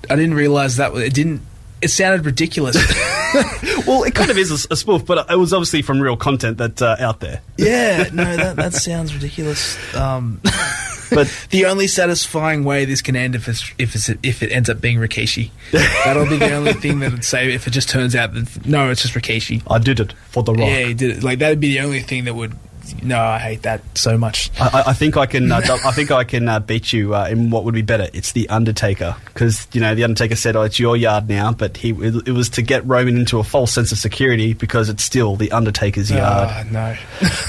I 0.10 0.16
didn't 0.16 0.36
realize 0.36 0.78
that 0.78 0.94
it 0.96 1.14
didn't. 1.14 1.42
It 1.82 1.90
sounded 1.90 2.26
ridiculous. 2.26 2.78
well, 3.88 4.04
it 4.04 4.16
kind 4.16 4.32
of 4.32 4.38
is 4.38 4.52
a, 4.52 4.74
a, 4.74 4.76
spoof, 4.76 5.06
but 5.06 5.30
it 5.30 5.36
was 5.36 5.52
obviously 5.52 5.82
from 5.82 6.00
real 6.00 6.16
content 6.16 6.58
that's 6.58 6.82
uh, 6.82 6.96
out 7.00 7.20
there. 7.20 7.42
Yeah, 7.58 8.10
no, 8.14 8.24
that, 8.36 8.56
that 8.56 8.74
sounds 8.74 9.14
ridiculous. 9.14 9.78
Um, 9.96 10.42
but 11.10 11.32
the 11.50 11.66
only 11.66 11.88
satisfying 11.88 12.64
way 12.64 12.86
this 12.86 13.02
can 13.02 13.16
end 13.16 13.36
if 13.36 13.48
it's 13.48 13.72
if 13.78 13.96
it's 13.96 14.10
if 14.24 14.44
it 14.44 14.52
ends 14.52 14.70
up 14.70 14.82
being 14.82 14.98
Rikishi. 14.98 15.52
That'll 15.72 16.28
be 16.28 16.38
the 16.38 16.54
only 16.54 16.74
thing 16.86 17.00
that 17.00 17.12
would 17.12 17.26
say 17.26 17.54
if 17.54 17.68
it 17.68 17.72
just 17.72 17.90
turns 17.90 18.16
out 18.16 18.34
that 18.34 18.66
no, 18.66 18.90
it's 18.90 19.02
just 19.02 19.14
Rikishi. 19.14 19.64
I 19.70 19.80
did 19.80 20.00
it 20.00 20.14
for 20.30 20.44
the 20.44 20.54
Rock. 20.54 20.68
Yeah, 20.68 20.84
he 20.86 20.94
did 20.94 21.18
it. 21.18 21.24
Like 21.24 21.40
that'd 21.40 21.60
be 21.60 21.70
the 21.70 21.82
only 21.82 22.02
thing 22.02 22.26
that 22.26 22.36
would. 22.36 22.54
No, 23.02 23.20
I 23.20 23.40
hate 23.40 23.64
that 23.64 23.82
so 23.98 24.16
much. 24.16 24.52
I, 24.60 24.84
I 24.88 24.94
think 24.94 25.18
I 25.18 25.26
can. 25.26 25.52
Uh, 25.52 25.60
I 25.86 25.92
think 25.92 26.12
I 26.12 26.24
can 26.24 26.48
uh, 26.48 26.60
beat 26.60 26.94
you 26.94 27.16
uh, 27.16 27.28
in 27.28 27.50
what 27.50 27.64
would 27.64 27.74
be 27.74 27.82
better. 27.82 28.08
It's 28.14 28.34
the 28.34 28.48
Undertaker 28.50 29.16
because 29.26 29.68
you 29.74 29.82
know 29.82 29.96
the 29.96 30.04
Undertaker 30.04 30.36
said, 30.36 30.56
"Oh, 30.56 30.62
it's 30.62 30.80
your 30.80 30.96
yard 30.96 31.28
now," 31.28 31.52
but 31.52 31.78
he 31.78 31.90
it, 31.90 32.28
it 32.28 32.32
was 32.32 32.50
to 32.52 32.62
get 32.62 32.86
Roman 32.86 33.18
into 33.18 33.40
a 33.40 33.44
false 33.44 33.72
sense 33.74 33.92
of 33.92 33.98
security 33.98 34.54
because 34.54 34.90
it's 34.90 35.04
still 35.04 35.36
the 35.36 35.52
Undertaker's 35.52 36.12
yard. 36.12 36.50
Oh, 36.52 36.70
no, 36.72 36.96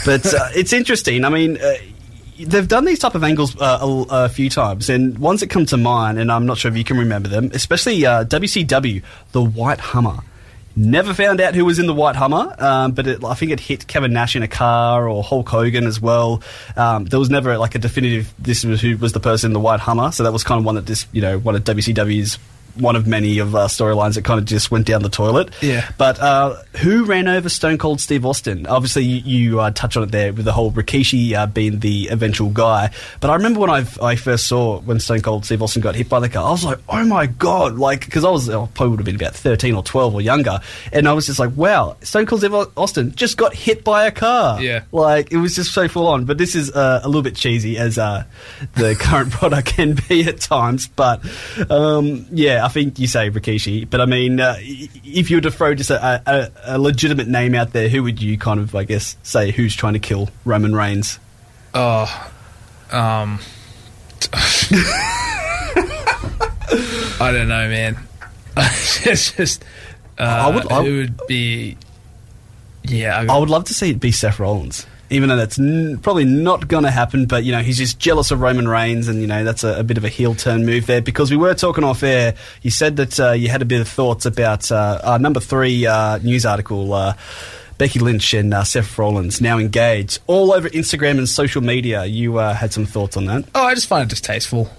but 0.07 0.24
uh, 0.32 0.48
it's 0.54 0.72
interesting. 0.72 1.22
I 1.22 1.28
mean 1.28 1.59
uh, 1.59 1.74
they've 2.39 2.68
done 2.68 2.84
these 2.84 2.99
type 2.99 3.14
of 3.14 3.24
angles 3.24 3.57
uh, 3.61 3.78
a, 3.80 4.07
a, 4.24 4.28
few 4.28 4.51
times, 4.51 4.89
and 4.89 5.18
ones 5.18 5.41
that 5.41 5.51
come 5.51 5.66
to 5.66 5.76
mind, 5.76 6.18
and 6.18 6.30
I'm 6.30 6.47
not 6.47 6.59
sure 6.59 6.70
if 6.70 6.76
you 6.76 6.84
can 6.84 6.99
remember 6.99 7.28
them, 7.28 7.51
especially 7.55 8.05
uh, 8.05 8.24
WCW, 8.24 9.03
the 9.32 9.43
White 9.43 9.80
Hummer. 9.80 10.18
Never 10.78 11.14
found 11.14 11.41
out 11.41 11.55
who 11.55 11.64
was 11.64 11.78
in 11.78 11.87
the 11.87 11.95
White 11.95 12.16
Hummer, 12.16 12.55
um, 12.59 12.93
but 12.93 13.07
it, 13.07 13.24
I 13.24 13.32
think 13.32 13.51
it 13.51 13.61
hit 13.61 13.87
Kevin 13.87 14.12
Nash 14.12 14.37
in 14.37 14.43
a 14.43 14.49
car 14.49 15.09
or 15.09 15.22
Hulk 15.22 15.49
Hogan 15.49 15.87
as 15.87 15.99
well. 16.01 16.43
Um, 16.76 17.07
there 17.07 17.18
was 17.18 17.30
never 17.30 17.57
like 17.57 17.74
a 17.74 17.78
definitive. 17.78 18.34
This 18.39 18.62
was 18.62 18.82
who 18.82 18.99
was 18.99 19.12
the 19.12 19.20
person 19.20 19.49
in 19.49 19.53
the 19.55 19.61
White 19.61 19.80
Hummer, 19.80 20.12
so 20.12 20.22
that 20.24 20.32
was 20.32 20.45
kind 20.45 20.59
of 20.59 20.66
one 20.66 20.74
that 20.74 20.84
this 20.84 21.07
you 21.12 21.22
know 21.22 21.39
one 21.39 21.55
of 21.55 21.64
WCW's 21.64 22.39
one 22.79 22.97
of 22.97 23.07
many 23.07 23.39
of 23.39 23.55
uh, 23.55 23.68
storylines 23.68 24.14
that 24.14 24.24
kind 24.24 24.39
of 24.39 24.47
just 24.47 24.70
went 24.70 24.87
down 24.87 25.03
the 25.03 25.09
toilet. 25.09 25.51
Yeah. 25.61 25.89
But 25.99 26.18
uh, 26.20 26.57
who 26.77 27.05
ran 27.05 27.29
over 27.29 27.49
Stone 27.49 27.79
Cold 27.79 28.01
Steve 28.01 28.24
Austin? 28.24 28.66
Obviously, 28.66 29.05
you, 29.05 29.39
you 29.39 29.61
uh, 29.61 29.70
touch 29.70 29.97
on 29.97 30.03
it 30.03 30.11
there 30.11 30.33
with 30.33 30.45
the 30.45 30.53
whole 30.53 30.70
Rikishi 30.72 31.33
uh, 31.33 31.47
being 31.47 31.81
the 31.81 32.09
eventual 32.09 32.51
guy. 32.51 32.91
But 33.20 33.31
I 33.31 33.35
remember 33.35 33.61
when 33.61 33.70
I, 33.70 33.85
I 34.03 34.16
first 34.16 34.47
saw 34.47 34.81
when 34.81 35.01
Stone 35.01 35.22
Cold 35.22 35.45
Steve 35.45 35.62
Austin 35.62 35.83
got 35.83 35.95
hit 35.95 36.09
by 36.09 36.20
the 36.20 36.29
car, 36.29 36.47
I 36.47 36.51
was 36.51 36.64
like, 36.64 36.79
oh 36.89 37.05
my 37.05 37.27
god, 37.27 37.77
like 37.77 38.05
because 38.05 38.24
I 38.24 38.31
was 38.31 38.49
I 38.49 38.55
probably 38.66 38.89
would 38.89 39.01
have 39.01 39.07
been 39.07 39.16
about 39.16 39.35
thirteen 39.35 39.74
or 39.74 39.83
twelve 39.83 40.14
or 40.14 40.20
younger, 40.20 40.61
and 40.93 41.09
I 41.09 41.12
was 41.12 41.27
just 41.27 41.39
like, 41.39 41.57
wow, 41.57 41.97
Stone 42.03 42.27
Cold 42.27 42.41
Steve 42.41 42.55
Austin 42.77 43.14
just 43.14 43.37
got 43.37 43.55
hit 43.55 43.85
by 43.85 44.07
a 44.07 44.11
car. 44.11 44.61
Yeah. 44.62 44.85
Like 44.93 45.33
it 45.33 45.39
was 45.39 45.55
just 45.55 45.72
so 45.72 45.89
full 45.89 46.07
on. 46.07 46.24
But 46.24 46.39
this 46.39 46.55
is 46.55 46.70
uh, 46.70 47.01
a 47.03 47.09
little 47.09 47.22
bit 47.22 47.37
cheesy 47.37 47.79
as 47.79 47.99
uh, 47.99 48.24
the 48.74 48.95
current 49.01 49.31
product 49.31 49.68
can 49.68 49.97
be 50.09 50.24
at 50.24 50.41
times. 50.41 50.89
But 50.89 51.22
um, 51.70 52.27
yeah, 52.31 52.66
I 52.67 52.69
think 52.69 52.99
you 52.99 53.07
say 53.07 53.31
Rikishi, 53.31 53.89
but 53.89 54.01
I 54.01 54.07
mean, 54.07 54.41
uh, 54.41 54.57
if 54.59 55.31
you 55.31 55.37
were 55.37 55.41
to 55.43 55.53
throw 55.53 55.73
just 55.77 55.91
a, 55.91 56.21
a, 56.27 56.51
a, 56.64 56.79
legitimate 56.81 57.29
name 57.29 57.55
out 57.55 57.73
there, 57.73 57.89
who 57.89 58.03
would 58.03 58.21
you 58.21 58.37
kind 58.37 58.59
of, 58.59 58.75
I 58.75 58.83
guess, 58.83 59.17
say 59.23 59.53
who's 59.53 59.77
trying 59.77 59.93
to 59.93 60.01
kill 60.01 60.31
Roman 60.45 60.75
Reigns? 60.75 61.21
Oh, 61.75 62.03
um, 62.91 63.39
I 67.21 67.31
don't 67.33 67.47
know, 67.47 67.69
man. 67.69 67.99
it's 68.57 69.31
just, 69.31 69.64
uh, 70.19 70.23
I 70.23 70.51
would, 70.53 70.73
I, 70.73 70.85
it 70.85 70.91
would 70.91 71.21
be, 71.29 71.77
yeah. 72.83 73.17
I, 73.17 73.33
I 73.33 73.39
would 73.39 73.49
love 73.49 73.62
to 73.67 73.75
see 73.75 73.91
it 73.91 74.01
be 74.01 74.11
Seth 74.11 74.41
Rollins 74.41 74.87
even 75.11 75.28
though 75.28 75.36
that's 75.36 75.59
n- 75.59 75.98
probably 75.98 76.24
not 76.24 76.68
going 76.68 76.84
to 76.84 76.90
happen. 76.90 77.26
But 77.26 77.44
you 77.44 77.52
know, 77.52 77.61
he's 77.61 77.78
just 77.78 77.98
jealous 77.98 78.30
of 78.30 78.40
Roman 78.40 78.68
Reigns, 78.68 79.09
and 79.09 79.20
you 79.20 79.26
know 79.26 79.44
that's 79.44 79.64
a, 79.64 79.80
a 79.80 79.84
bit 79.84 79.96
of 79.96 80.04
a 80.04 80.09
heel 80.09 80.34
turn 80.34 80.64
move 80.66 80.86
there. 80.86 81.02
Because 81.02 81.30
we 81.30 81.36
were 81.36 81.54
talking 81.54 81.84
off 81.84 82.02
air, 82.02 82.34
you 82.62 82.70
said 82.70 82.96
that 82.96 83.20
uh, 83.20 83.32
you 83.32 83.48
had 83.48 83.62
a 83.62 83.66
bit 83.66 83.80
of 83.80 83.88
thoughts 83.88 84.26
about 84.26 84.70
uh, 84.70 85.00
our 85.04 85.18
number 85.18 85.40
three 85.40 85.86
uh, 85.86 86.18
news 86.18 86.44
article. 86.46 86.92
Uh, 86.92 87.14
Becky 87.78 87.98
Lynch 87.98 88.32
and 88.32 88.54
uh, 88.54 88.64
Seth 88.64 88.98
Rollins 88.98 89.40
now 89.42 89.59
engaged 89.59 90.20
all 90.26 90.52
over 90.52 90.68
Instagram 90.70 91.18
and 91.18 91.28
social 91.28 91.61
media. 91.61 92.07
You 92.07 92.38
uh, 92.38 92.54
had 92.54 92.72
some 92.72 92.86
thoughts 92.86 93.18
on 93.18 93.26
that? 93.26 93.44
Oh, 93.54 93.64
I 93.64 93.74
just 93.74 93.86
find 93.86 94.04
it 94.04 94.09
distasteful. 94.09 94.70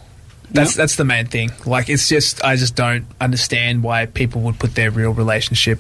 That's 0.50 0.72
yep. 0.72 0.78
that's 0.78 0.96
the 0.96 1.06
main 1.06 1.28
thing. 1.28 1.52
Like, 1.66 1.90
it's 1.90 2.08
just 2.10 2.44
I 2.44 2.56
just 2.56 2.76
don't 2.76 3.06
understand 3.20 3.84
why 3.84 4.06
people 4.06 4.42
would 4.42 4.58
put 4.60 4.76
their 4.76 4.90
real 4.90 5.12
relationship 5.12 5.80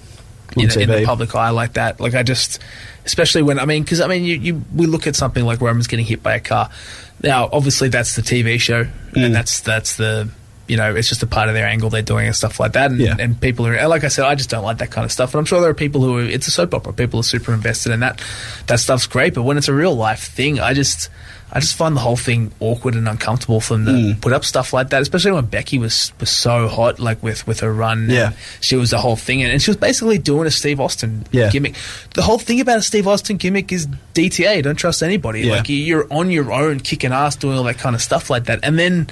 in, 0.59 0.81
in, 0.81 0.89
the 0.89 1.03
public 1.05 1.33
eye 1.35 1.49
like 1.49 1.73
that. 1.73 1.99
Like 1.99 2.15
I 2.15 2.23
just, 2.23 2.59
especially 3.05 3.43
when 3.43 3.59
I 3.59 3.65
mean, 3.65 3.83
because 3.83 4.01
I 4.01 4.07
mean, 4.07 4.23
you, 4.23 4.35
you 4.35 4.61
we 4.75 4.85
look 4.85 5.07
at 5.07 5.15
something 5.15 5.45
like 5.45 5.61
Roman's 5.61 5.87
getting 5.87 6.05
hit 6.05 6.23
by 6.23 6.35
a 6.35 6.39
car. 6.39 6.69
Now, 7.23 7.49
obviously, 7.51 7.89
that's 7.89 8.15
the 8.15 8.21
TV 8.21 8.59
show, 8.59 8.83
mm. 8.83 8.91
and 9.15 9.33
that's 9.33 9.61
that's 9.61 9.97
the 9.97 10.29
you 10.67 10.75
know, 10.75 10.95
it's 10.95 11.07
just 11.07 11.23
a 11.23 11.27
part 11.27 11.47
of 11.47 11.55
their 11.55 11.65
angle 11.65 11.89
they're 11.89 12.01
doing 12.01 12.27
and 12.27 12.35
stuff 12.35 12.59
like 12.59 12.73
that. 12.73 12.91
And, 12.91 12.99
yeah. 12.99 13.15
and 13.17 13.39
people 13.39 13.65
are, 13.65 13.87
like 13.87 14.03
I 14.03 14.09
said, 14.09 14.25
I 14.25 14.35
just 14.35 14.49
don't 14.49 14.63
like 14.63 14.79
that 14.79 14.91
kind 14.91 15.05
of 15.05 15.11
stuff. 15.11 15.33
And 15.33 15.39
I'm 15.39 15.45
sure 15.45 15.61
there 15.61 15.69
are 15.69 15.73
people 15.73 16.01
who, 16.01 16.17
are, 16.17 16.23
it's 16.23 16.47
a 16.47 16.51
soap 16.51 16.73
opera. 16.73 16.93
People 16.93 17.21
are 17.21 17.23
super 17.23 17.53
invested 17.53 17.93
in 17.93 18.01
that. 18.01 18.21
That 18.67 18.79
stuff's 18.79 19.07
great. 19.07 19.33
But 19.33 19.43
when 19.43 19.57
it's 19.57 19.69
a 19.69 19.73
real 19.73 19.95
life 19.95 20.23
thing, 20.23 20.59
I 20.59 20.73
just, 20.73 21.09
I 21.51 21.61
just 21.61 21.75
find 21.75 21.95
the 21.95 22.01
whole 22.01 22.17
thing 22.17 22.51
awkward 22.59 22.95
and 22.95 23.07
uncomfortable 23.07 23.61
for 23.61 23.75
them 23.75 23.85
to 23.85 23.91
mm. 23.91 24.21
put 24.21 24.33
up 24.33 24.43
stuff 24.43 24.73
like 24.73 24.89
that, 24.89 25.01
especially 25.01 25.31
when 25.31 25.45
Becky 25.45 25.79
was, 25.79 26.11
was 26.19 26.29
so 26.29 26.67
hot, 26.67 26.99
like 26.99 27.23
with, 27.23 27.47
with 27.47 27.61
her 27.61 27.73
run. 27.73 28.09
Yeah. 28.09 28.33
She 28.59 28.75
was 28.75 28.91
the 28.91 28.97
whole 28.97 29.15
thing. 29.15 29.41
And, 29.43 29.51
and 29.53 29.61
she 29.61 29.69
was 29.69 29.77
basically 29.77 30.17
doing 30.17 30.45
a 30.45 30.51
Steve 30.51 30.81
Austin 30.81 31.25
yeah. 31.31 31.49
gimmick. 31.49 31.75
The 32.15 32.21
whole 32.21 32.37
thing 32.37 32.59
about 32.59 32.79
a 32.79 32.81
Steve 32.81 33.07
Austin 33.07 33.37
gimmick 33.37 33.71
is 33.71 33.87
DTA. 34.13 34.61
Don't 34.61 34.75
trust 34.75 35.01
anybody. 35.01 35.41
Yeah. 35.41 35.57
Like 35.57 35.69
you're 35.69 36.11
on 36.11 36.31
your 36.31 36.51
own, 36.51 36.81
kicking 36.81 37.13
ass, 37.13 37.37
doing 37.37 37.57
all 37.57 37.63
that 37.63 37.77
kind 37.77 37.95
of 37.95 38.01
stuff 38.01 38.29
like 38.29 38.45
that. 38.45 38.59
And 38.63 38.77
then 38.77 39.07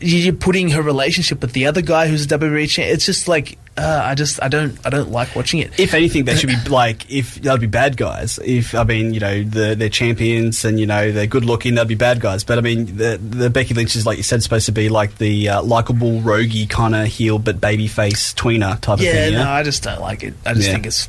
you're 0.00 0.34
putting 0.34 0.70
her 0.70 0.82
relationship 0.82 1.40
with 1.40 1.52
the 1.52 1.66
other 1.66 1.82
guy 1.82 2.08
who's 2.08 2.24
a 2.24 2.38
WWE 2.38 2.68
champ. 2.68 2.92
It's 2.92 3.06
just 3.06 3.28
like 3.28 3.56
uh, 3.76 4.02
I 4.04 4.14
just 4.14 4.42
I 4.42 4.48
don't 4.48 4.78
I 4.84 4.90
don't 4.90 5.10
like 5.10 5.34
watching 5.36 5.60
it. 5.60 5.78
If 5.78 5.94
anything, 5.94 6.24
they 6.24 6.34
should 6.34 6.48
be 6.48 6.68
like 6.68 7.10
if 7.10 7.36
that'd 7.36 7.60
be 7.60 7.66
bad 7.66 7.96
guys. 7.96 8.38
If 8.44 8.74
I 8.74 8.84
mean 8.84 9.14
you 9.14 9.20
know 9.20 9.42
the, 9.42 9.74
they're 9.76 9.88
champions 9.88 10.64
and 10.64 10.80
you 10.80 10.86
know 10.86 11.12
they're 11.12 11.26
good 11.26 11.44
looking, 11.44 11.76
that'd 11.76 11.88
be 11.88 11.94
bad 11.94 12.20
guys. 12.20 12.42
But 12.42 12.58
I 12.58 12.62
mean 12.62 12.96
the 12.96 13.16
the 13.16 13.48
Becky 13.48 13.74
Lynch 13.74 13.94
is 13.94 14.04
like 14.04 14.16
you 14.16 14.24
said 14.24 14.42
supposed 14.42 14.66
to 14.66 14.72
be 14.72 14.88
like 14.88 15.18
the 15.18 15.48
uh, 15.48 15.62
likable 15.62 16.20
roguey 16.20 16.68
kind 16.68 16.94
of 16.94 17.06
heel 17.06 17.38
but 17.38 17.60
baby 17.60 17.86
face 17.86 18.34
tweener 18.34 18.80
type 18.80 18.98
yeah, 18.98 19.10
of 19.10 19.14
thing. 19.14 19.32
Yeah, 19.34 19.44
no, 19.44 19.50
I 19.50 19.62
just 19.62 19.82
don't 19.82 20.00
like 20.00 20.24
it. 20.24 20.34
I 20.44 20.54
just 20.54 20.66
yeah. 20.66 20.72
think 20.74 20.86
it's. 20.86 21.08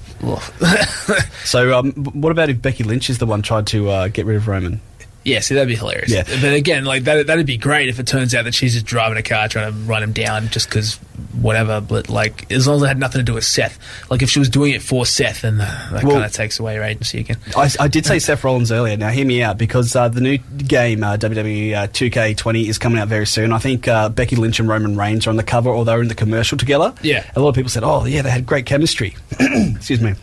so 1.49 1.77
um, 1.77 1.91
what 1.93 2.31
about 2.31 2.49
if 2.49 2.61
Becky 2.61 2.83
Lynch 2.83 3.09
is 3.09 3.17
the 3.17 3.25
one 3.25 3.41
tried 3.41 3.67
to 3.67 3.89
uh, 3.89 4.07
get 4.07 4.25
rid 4.27 4.37
of 4.37 4.47
Roman? 4.47 4.81
Yeah, 5.23 5.39
see, 5.41 5.53
that'd 5.53 5.67
be 5.67 5.75
hilarious. 5.75 6.11
Yeah. 6.11 6.23
But 6.23 6.53
again, 6.53 6.83
like 6.83 7.03
that, 7.03 7.27
that'd 7.27 7.45
be 7.45 7.57
great 7.57 7.89
if 7.89 7.99
it 7.99 8.07
turns 8.07 8.33
out 8.33 8.45
that 8.45 8.55
she's 8.55 8.73
just 8.73 8.87
driving 8.87 9.17
a 9.19 9.23
car 9.23 9.47
trying 9.47 9.71
to 9.71 9.77
run 9.81 10.01
him 10.01 10.13
down 10.13 10.47
just 10.49 10.67
because 10.67 10.95
whatever. 11.39 11.79
But 11.79 12.09
like, 12.09 12.51
as 12.51 12.65
long 12.67 12.77
as 12.77 12.81
it 12.83 12.87
had 12.87 12.97
nothing 12.97 13.19
to 13.19 13.23
do 13.23 13.35
with 13.35 13.43
Seth. 13.43 13.77
Like, 14.09 14.23
if 14.23 14.31
she 14.31 14.39
was 14.39 14.49
doing 14.49 14.73
it 14.73 14.81
for 14.81 15.05
Seth, 15.05 15.41
then 15.41 15.59
that 15.59 15.91
Well- 16.03 16.13
kind 16.13 16.25
of 16.25 16.31
takes 16.33 16.59
away 16.59 16.75
her 16.75 16.81
agency 16.83 17.19
again. 17.19 17.37
I, 17.55 17.69
I 17.79 17.87
did 17.87 18.05
say 18.07 18.17
Seth 18.17 18.43
Rollins 18.43 18.71
earlier. 18.71 18.97
Now, 18.97 19.09
hear 19.09 19.25
me 19.25 19.43
out 19.43 19.59
because 19.59 19.95
uh, 19.95 20.07
the 20.09 20.21
new 20.21 20.37
game, 20.37 21.03
uh, 21.03 21.17
WWE 21.17 21.73
uh, 21.75 21.87
2K20, 21.87 22.67
is 22.67 22.79
coming 22.79 22.99
out 22.99 23.07
very 23.07 23.27
soon. 23.27 23.51
I 23.53 23.59
think 23.59 23.87
uh, 23.87 24.09
Becky 24.09 24.35
Lynch 24.35 24.59
and 24.59 24.67
Roman 24.67 24.97
Reigns 24.97 25.27
are 25.27 25.29
on 25.29 25.35
the 25.35 25.43
cover 25.43 25.69
or 25.69 25.85
they're 25.85 26.01
in 26.01 26.07
the 26.07 26.15
commercial 26.15 26.57
together. 26.57 26.95
Yeah. 27.03 27.29
A 27.35 27.39
lot 27.39 27.49
of 27.49 27.55
people 27.55 27.69
said, 27.69 27.83
oh, 27.83 28.05
yeah, 28.05 28.23
they 28.23 28.31
had 28.31 28.47
great 28.47 28.65
chemistry. 28.65 29.15
Excuse 29.39 30.01
me. 30.01 30.15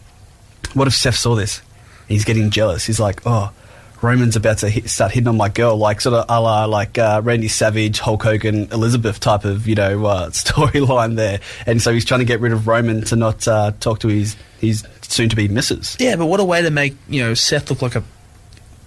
What 0.75 0.89
if 0.89 0.95
Seth 0.95 1.15
saw 1.17 1.37
this? 1.37 1.63
He's 2.09 2.25
getting 2.25 2.51
jealous. 2.51 2.85
He's 2.85 2.99
like, 2.99 3.21
oh, 3.27 3.53
Roman's 4.03 4.37
about 4.37 4.59
to 4.59 4.69
hit, 4.69 4.89
start 4.89 5.13
hitting 5.13 5.29
on 5.29 5.37
my 5.37 5.49
girl, 5.49 5.77
like 5.77 6.01
sort 6.01 6.15
of 6.15 6.25
a 6.29 6.41
la 6.41 6.65
like 6.67 6.99
uh, 6.99 7.21
Randy 7.25 7.49
Savage, 7.49 7.99
Hulk 7.99 8.23
Hogan, 8.23 8.71
Elizabeth 8.73 9.21
type 9.21 9.45
of 9.45 9.67
you 9.67 9.75
know 9.75 10.07
uh, 10.07 10.31
storyline 10.31 11.17
there. 11.17 11.41
And 11.67 11.83
so 11.83 11.93
he's 11.93 12.05
trying 12.05 12.21
to 12.21 12.27
get 12.27 12.41
rid 12.41 12.53
of 12.53 12.67
Roman 12.67 13.03
to 13.07 13.17
not 13.17 13.47
uh, 13.49 13.73
talk 13.81 14.01
to 14.01 14.09
his 14.09 14.37
his 14.61 14.87
soon 15.03 15.29
to 15.29 15.37
be 15.37 15.49
missus. 15.49 15.97
Yeah, 15.99 16.17
but 16.17 16.27
what 16.27 16.41
a 16.41 16.45
way 16.45 16.63
to 16.63 16.71
make 16.71 16.95
you 17.09 17.23
know 17.23 17.35
Seth 17.35 17.71
look 17.71 17.83
like 17.83 17.97
a 17.97 18.05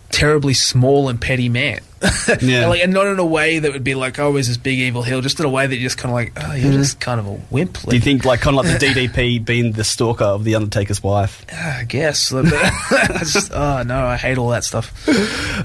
terribly 0.09 0.53
small 0.53 1.09
and 1.09 1.19
petty 1.19 1.49
man. 1.49 1.81
Yeah. 2.41 2.61
and, 2.61 2.69
like, 2.69 2.81
and 2.81 2.93
not 2.93 3.07
in 3.07 3.19
a 3.19 3.25
way 3.25 3.59
that 3.59 3.71
would 3.73 3.83
be 3.83 3.93
like, 3.93 4.17
oh, 4.17 4.35
he's 4.35 4.47
this 4.47 4.57
big 4.57 4.79
evil 4.79 5.03
heel. 5.03 5.21
Just 5.21 5.39
in 5.39 5.45
a 5.45 5.49
way 5.49 5.67
that 5.67 5.75
you're 5.75 5.83
just 5.83 5.97
kind 5.97 6.11
of 6.11 6.15
like, 6.15 6.33
oh, 6.43 6.53
you're 6.53 6.71
just 6.71 6.99
kind 6.99 7.19
of 7.19 7.27
a 7.27 7.41
wimp. 7.51 7.77
Do 7.81 7.95
you 7.95 8.01
think 8.01 8.25
like 8.25 8.41
kind 8.41 8.57
of 8.57 8.65
like 8.65 8.79
the 8.79 8.85
DDP 9.07 9.43
being 9.43 9.73
the 9.73 9.83
stalker 9.83 10.23
of 10.23 10.43
the 10.43 10.55
Undertaker's 10.55 11.03
wife? 11.03 11.45
I 11.51 11.83
guess. 11.87 12.29
Just, 13.19 13.51
oh 13.53 13.83
no, 13.83 14.05
I 14.05 14.17
hate 14.17 14.37
all 14.37 14.49
that 14.49 14.63
stuff. 14.63 15.07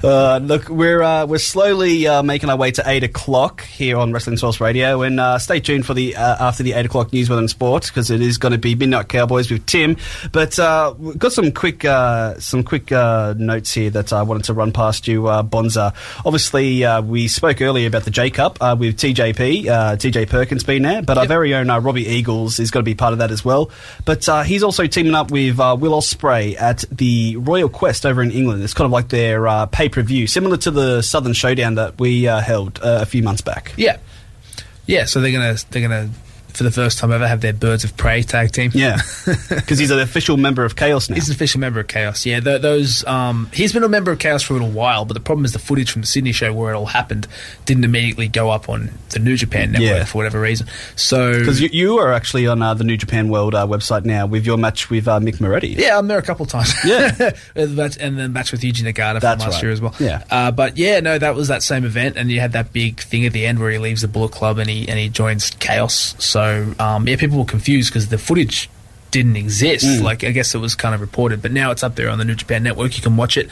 Uh, 0.03 0.39
look, 0.41 0.69
we're 0.69 1.01
uh, 1.01 1.25
we're 1.25 1.37
slowly 1.37 2.07
uh, 2.07 2.21
making 2.23 2.49
our 2.49 2.57
way 2.57 2.71
to 2.71 2.83
eight 2.85 3.03
o'clock 3.03 3.61
here 3.63 3.97
on 3.97 4.11
Wrestling 4.13 4.37
Source 4.37 4.59
Radio, 4.61 5.01
and 5.01 5.19
uh, 5.19 5.39
stay 5.39 5.59
tuned 5.59 5.85
for 5.85 5.93
the 5.93 6.15
uh, 6.15 6.47
after 6.47 6.63
the 6.63 6.73
eight 6.73 6.85
o'clock 6.85 7.13
news 7.13 7.29
weather 7.29 7.39
and 7.39 7.49
sports 7.49 7.89
because 7.89 8.11
it 8.11 8.21
is 8.21 8.37
going 8.37 8.51
to 8.51 8.57
be 8.57 8.75
Midnight 8.75 9.09
Cowboys 9.09 9.49
with 9.49 9.65
Tim. 9.65 9.97
But 10.31 10.57
uh, 10.59 10.93
we've 10.97 11.17
got 11.17 11.31
some 11.33 11.51
quick 11.51 11.83
uh, 11.85 12.39
some 12.39 12.63
quick 12.63 12.91
uh, 12.91 13.33
notes 13.37 13.73
here 13.73 13.89
that 13.91 14.13
I 14.13 14.21
wanted 14.23 14.43
to 14.45 14.53
run 14.53 14.71
past 14.71 15.07
you, 15.07 15.27
uh, 15.27 15.43
Bonza. 15.43 15.93
Obviously, 16.27 16.83
uh, 16.83 17.01
we 17.01 17.29
spoke 17.29 17.61
earlier 17.61 17.87
about 17.87 18.03
the 18.03 18.11
J 18.11 18.29
Cup 18.29 18.57
uh, 18.59 18.75
with 18.77 18.97
TJP, 18.97 19.67
uh, 19.67 19.95
TJ 19.95 20.27
Perkins 20.27 20.65
being 20.65 20.81
there, 20.81 21.01
but 21.01 21.17
our 21.17 21.25
very 21.25 21.55
own 21.55 21.69
uh, 21.69 21.79
Robbie 21.79 22.05
Eagles 22.05 22.59
is 22.59 22.69
going 22.69 22.83
to 22.83 22.85
be 22.85 22.95
part 22.95 23.13
of 23.13 23.19
that 23.19 23.31
as 23.31 23.45
well. 23.45 23.71
But 24.03 24.27
uh, 24.27 24.43
he's 24.43 24.61
also 24.61 24.87
teaming 24.87 25.15
up 25.15 25.31
with 25.31 25.57
uh, 25.57 25.77
Will 25.79 25.93
Ospreay 25.93 26.59
at 26.59 26.83
the 26.91 27.37
Royal 27.37 27.69
Quest 27.69 28.05
over 28.05 28.21
in 28.21 28.31
England. 28.31 28.61
It's 28.61 28.73
kind 28.73 28.85
of 28.85 28.91
like 28.91 29.07
their 29.07 29.47
uh, 29.47 29.67
pay 29.67 29.87
per 29.87 30.01
view, 30.01 30.27
similar 30.27 30.57
to 30.57 30.69
the 30.69 31.01
Southern 31.01 31.31
Showdown 31.31 31.75
that 31.75 31.97
we 31.97 32.27
uh, 32.27 32.41
held 32.41 32.81
uh, 32.83 32.99
a 33.03 33.05
few 33.05 33.23
months 33.23 33.39
back. 33.39 33.71
Yeah, 33.77 33.95
yeah. 34.85 35.05
So 35.05 35.21
they're 35.21 35.31
gonna 35.31 35.55
they're 35.69 35.81
gonna 35.81 36.09
for 36.57 36.63
the 36.63 36.71
first 36.71 36.99
time 36.99 37.11
ever 37.11 37.27
have 37.27 37.41
their 37.41 37.53
Birds 37.53 37.83
of 37.83 37.95
Prey 37.95 38.23
tag 38.23 38.51
team. 38.51 38.71
Yeah, 38.73 38.97
because 39.49 39.79
he's 39.79 39.91
an 39.91 39.99
official 39.99 40.37
member 40.37 40.65
of 40.65 40.75
Chaos 40.75 41.09
now. 41.09 41.15
He's 41.15 41.29
an 41.29 41.35
official 41.35 41.59
member 41.59 41.79
of 41.79 41.87
Chaos. 41.87 42.25
Yeah, 42.25 42.39
th- 42.39 42.61
those. 42.61 43.05
Um, 43.05 43.49
he's 43.53 43.73
been 43.73 43.83
a 43.83 43.89
member 43.89 44.11
of 44.11 44.19
Chaos 44.19 44.43
for 44.43 44.53
a 44.53 44.57
little 44.57 44.71
while, 44.71 45.05
but 45.05 45.13
the 45.13 45.19
problem 45.19 45.45
is 45.45 45.53
the 45.53 45.59
footage 45.59 45.91
from 45.91 46.01
the 46.01 46.07
Sydney 46.07 46.31
show 46.31 46.53
where 46.53 46.73
it 46.73 46.77
all 46.77 46.85
happened 46.87 47.27
didn't 47.65 47.83
immediately 47.83 48.27
go 48.27 48.49
up 48.49 48.69
on 48.69 48.89
the 49.09 49.19
New 49.19 49.37
Japan 49.37 49.71
network 49.71 49.89
Yeah. 49.89 50.05
for 50.05 50.17
whatever 50.17 50.39
reason. 50.41 50.67
So 50.95 51.39
Because 51.39 51.61
you, 51.61 51.69
you 51.71 51.97
are 51.99 52.11
actually 52.11 52.47
on 52.47 52.61
uh, 52.61 52.73
the 52.73 52.83
New 52.83 52.97
Japan 52.97 53.29
World 53.29 53.55
uh, 53.55 53.65
website 53.67 54.05
now 54.05 54.25
with 54.25 54.45
your 54.45 54.57
match 54.57 54.89
with 54.89 55.07
uh, 55.07 55.19
Mick 55.19 55.39
Moretti. 55.39 55.69
Yeah, 55.77 55.97
I'm 55.97 56.07
there 56.07 56.17
a 56.17 56.23
couple 56.23 56.45
of 56.45 56.49
times. 56.51 56.73
Yeah. 56.83 57.31
and 57.55 58.17
then 58.17 58.33
match 58.33 58.51
with 58.51 58.61
Yuji 58.61 58.83
Nagata 58.83 59.19
from 59.21 59.39
last 59.39 59.53
right. 59.53 59.63
year 59.63 59.71
as 59.71 59.81
well. 59.81 59.93
Yeah. 59.99 60.23
Uh, 60.29 60.51
but 60.51 60.77
yeah, 60.77 60.99
no, 60.99 61.17
that 61.17 61.35
was 61.35 61.47
that 61.49 61.63
same 61.63 61.85
event, 61.85 62.17
and 62.17 62.31
you 62.31 62.39
had 62.39 62.53
that 62.53 62.73
big 62.73 62.99
thing 62.99 63.25
at 63.25 63.33
the 63.33 63.45
end 63.45 63.59
where 63.59 63.71
he 63.71 63.77
leaves 63.77 64.01
the 64.01 64.07
Bullet 64.07 64.31
Club 64.31 64.57
and 64.57 64.69
he 64.69 64.87
and 64.87 64.97
he 64.97 65.09
joins 65.09 65.51
Chaos. 65.51 66.15
So 66.19 66.46
um, 66.79 67.07
yeah, 67.07 67.15
people 67.15 67.37
were 67.37 67.45
confused 67.45 67.91
because 67.91 68.09
the 68.09 68.17
footage 68.17 68.69
didn't 69.11 69.35
exist. 69.35 69.85
Mm. 69.85 70.03
Like 70.03 70.23
I 70.23 70.31
guess 70.31 70.53
it 70.53 70.59
was 70.59 70.75
kind 70.75 70.93
of 70.93 71.01
reported, 71.01 71.41
but 71.41 71.51
now 71.51 71.71
it's 71.71 71.83
up 71.83 71.95
there 71.95 72.09
on 72.09 72.17
the 72.17 72.25
New 72.25 72.35
Japan 72.35 72.63
Network. 72.63 72.95
You 72.97 73.03
can 73.03 73.17
watch 73.17 73.37
it, 73.37 73.49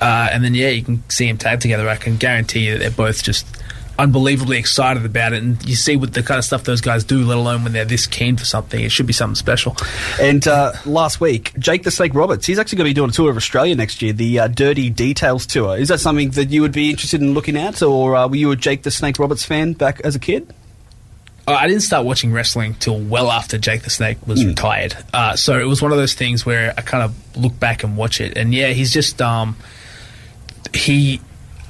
uh, 0.00 0.28
and 0.32 0.44
then 0.44 0.54
yeah, 0.54 0.68
you 0.68 0.82
can 0.82 1.08
see 1.08 1.26
them 1.26 1.38
tag 1.38 1.60
together. 1.60 1.88
I 1.88 1.96
can 1.96 2.16
guarantee 2.16 2.66
you 2.66 2.72
that 2.72 2.78
they're 2.80 2.90
both 2.90 3.22
just. 3.22 3.46
Unbelievably 4.00 4.58
excited 4.58 5.04
about 5.04 5.32
it, 5.32 5.42
and 5.42 5.60
you 5.68 5.74
see 5.74 5.96
what 5.96 6.14
the 6.14 6.22
kind 6.22 6.38
of 6.38 6.44
stuff 6.44 6.62
those 6.62 6.80
guys 6.80 7.02
do. 7.02 7.24
Let 7.24 7.36
alone 7.36 7.64
when 7.64 7.72
they're 7.72 7.84
this 7.84 8.06
keen 8.06 8.36
for 8.36 8.44
something, 8.44 8.80
it 8.80 8.92
should 8.92 9.08
be 9.08 9.12
something 9.12 9.34
special. 9.34 9.76
And 10.20 10.46
uh, 10.46 10.74
last 10.86 11.20
week, 11.20 11.52
Jake 11.58 11.82
the 11.82 11.90
Snake 11.90 12.14
Roberts, 12.14 12.46
he's 12.46 12.60
actually 12.60 12.76
going 12.76 12.84
to 12.84 12.90
be 12.90 12.94
doing 12.94 13.10
a 13.10 13.12
tour 13.12 13.28
of 13.28 13.36
Australia 13.36 13.74
next 13.74 14.00
year, 14.00 14.12
the 14.12 14.38
uh, 14.38 14.46
Dirty 14.46 14.88
Details 14.88 15.46
Tour. 15.46 15.76
Is 15.76 15.88
that 15.88 15.98
something 15.98 16.30
that 16.30 16.50
you 16.50 16.62
would 16.62 16.70
be 16.70 16.90
interested 16.90 17.20
in 17.20 17.34
looking 17.34 17.56
at, 17.56 17.82
or 17.82 18.14
uh, 18.14 18.28
were 18.28 18.36
you 18.36 18.52
a 18.52 18.56
Jake 18.56 18.84
the 18.84 18.92
Snake 18.92 19.18
Roberts 19.18 19.44
fan 19.44 19.72
back 19.72 20.00
as 20.02 20.14
a 20.14 20.20
kid? 20.20 20.54
Uh, 21.48 21.52
I 21.58 21.66
didn't 21.66 21.82
start 21.82 22.04
watching 22.04 22.32
wrestling 22.32 22.74
till 22.74 22.98
well 23.00 23.30
after 23.30 23.56
Jake 23.58 23.82
the 23.82 23.90
Snake 23.90 24.18
was 24.26 24.42
Hmm. 24.42 24.48
retired. 24.48 24.96
Uh, 25.14 25.34
so 25.36 25.58
it 25.58 25.64
was 25.64 25.80
one 25.80 25.92
of 25.92 25.98
those 25.98 26.14
things 26.14 26.44
where 26.44 26.74
I 26.76 26.82
kind 26.82 27.02
of 27.02 27.14
look 27.36 27.58
back 27.58 27.82
and 27.84 27.96
watch 27.96 28.20
it, 28.20 28.36
and 28.36 28.52
yeah, 28.54 28.68
he's 28.68 28.92
just 28.92 29.20
um, 29.22 29.56
he. 30.74 31.20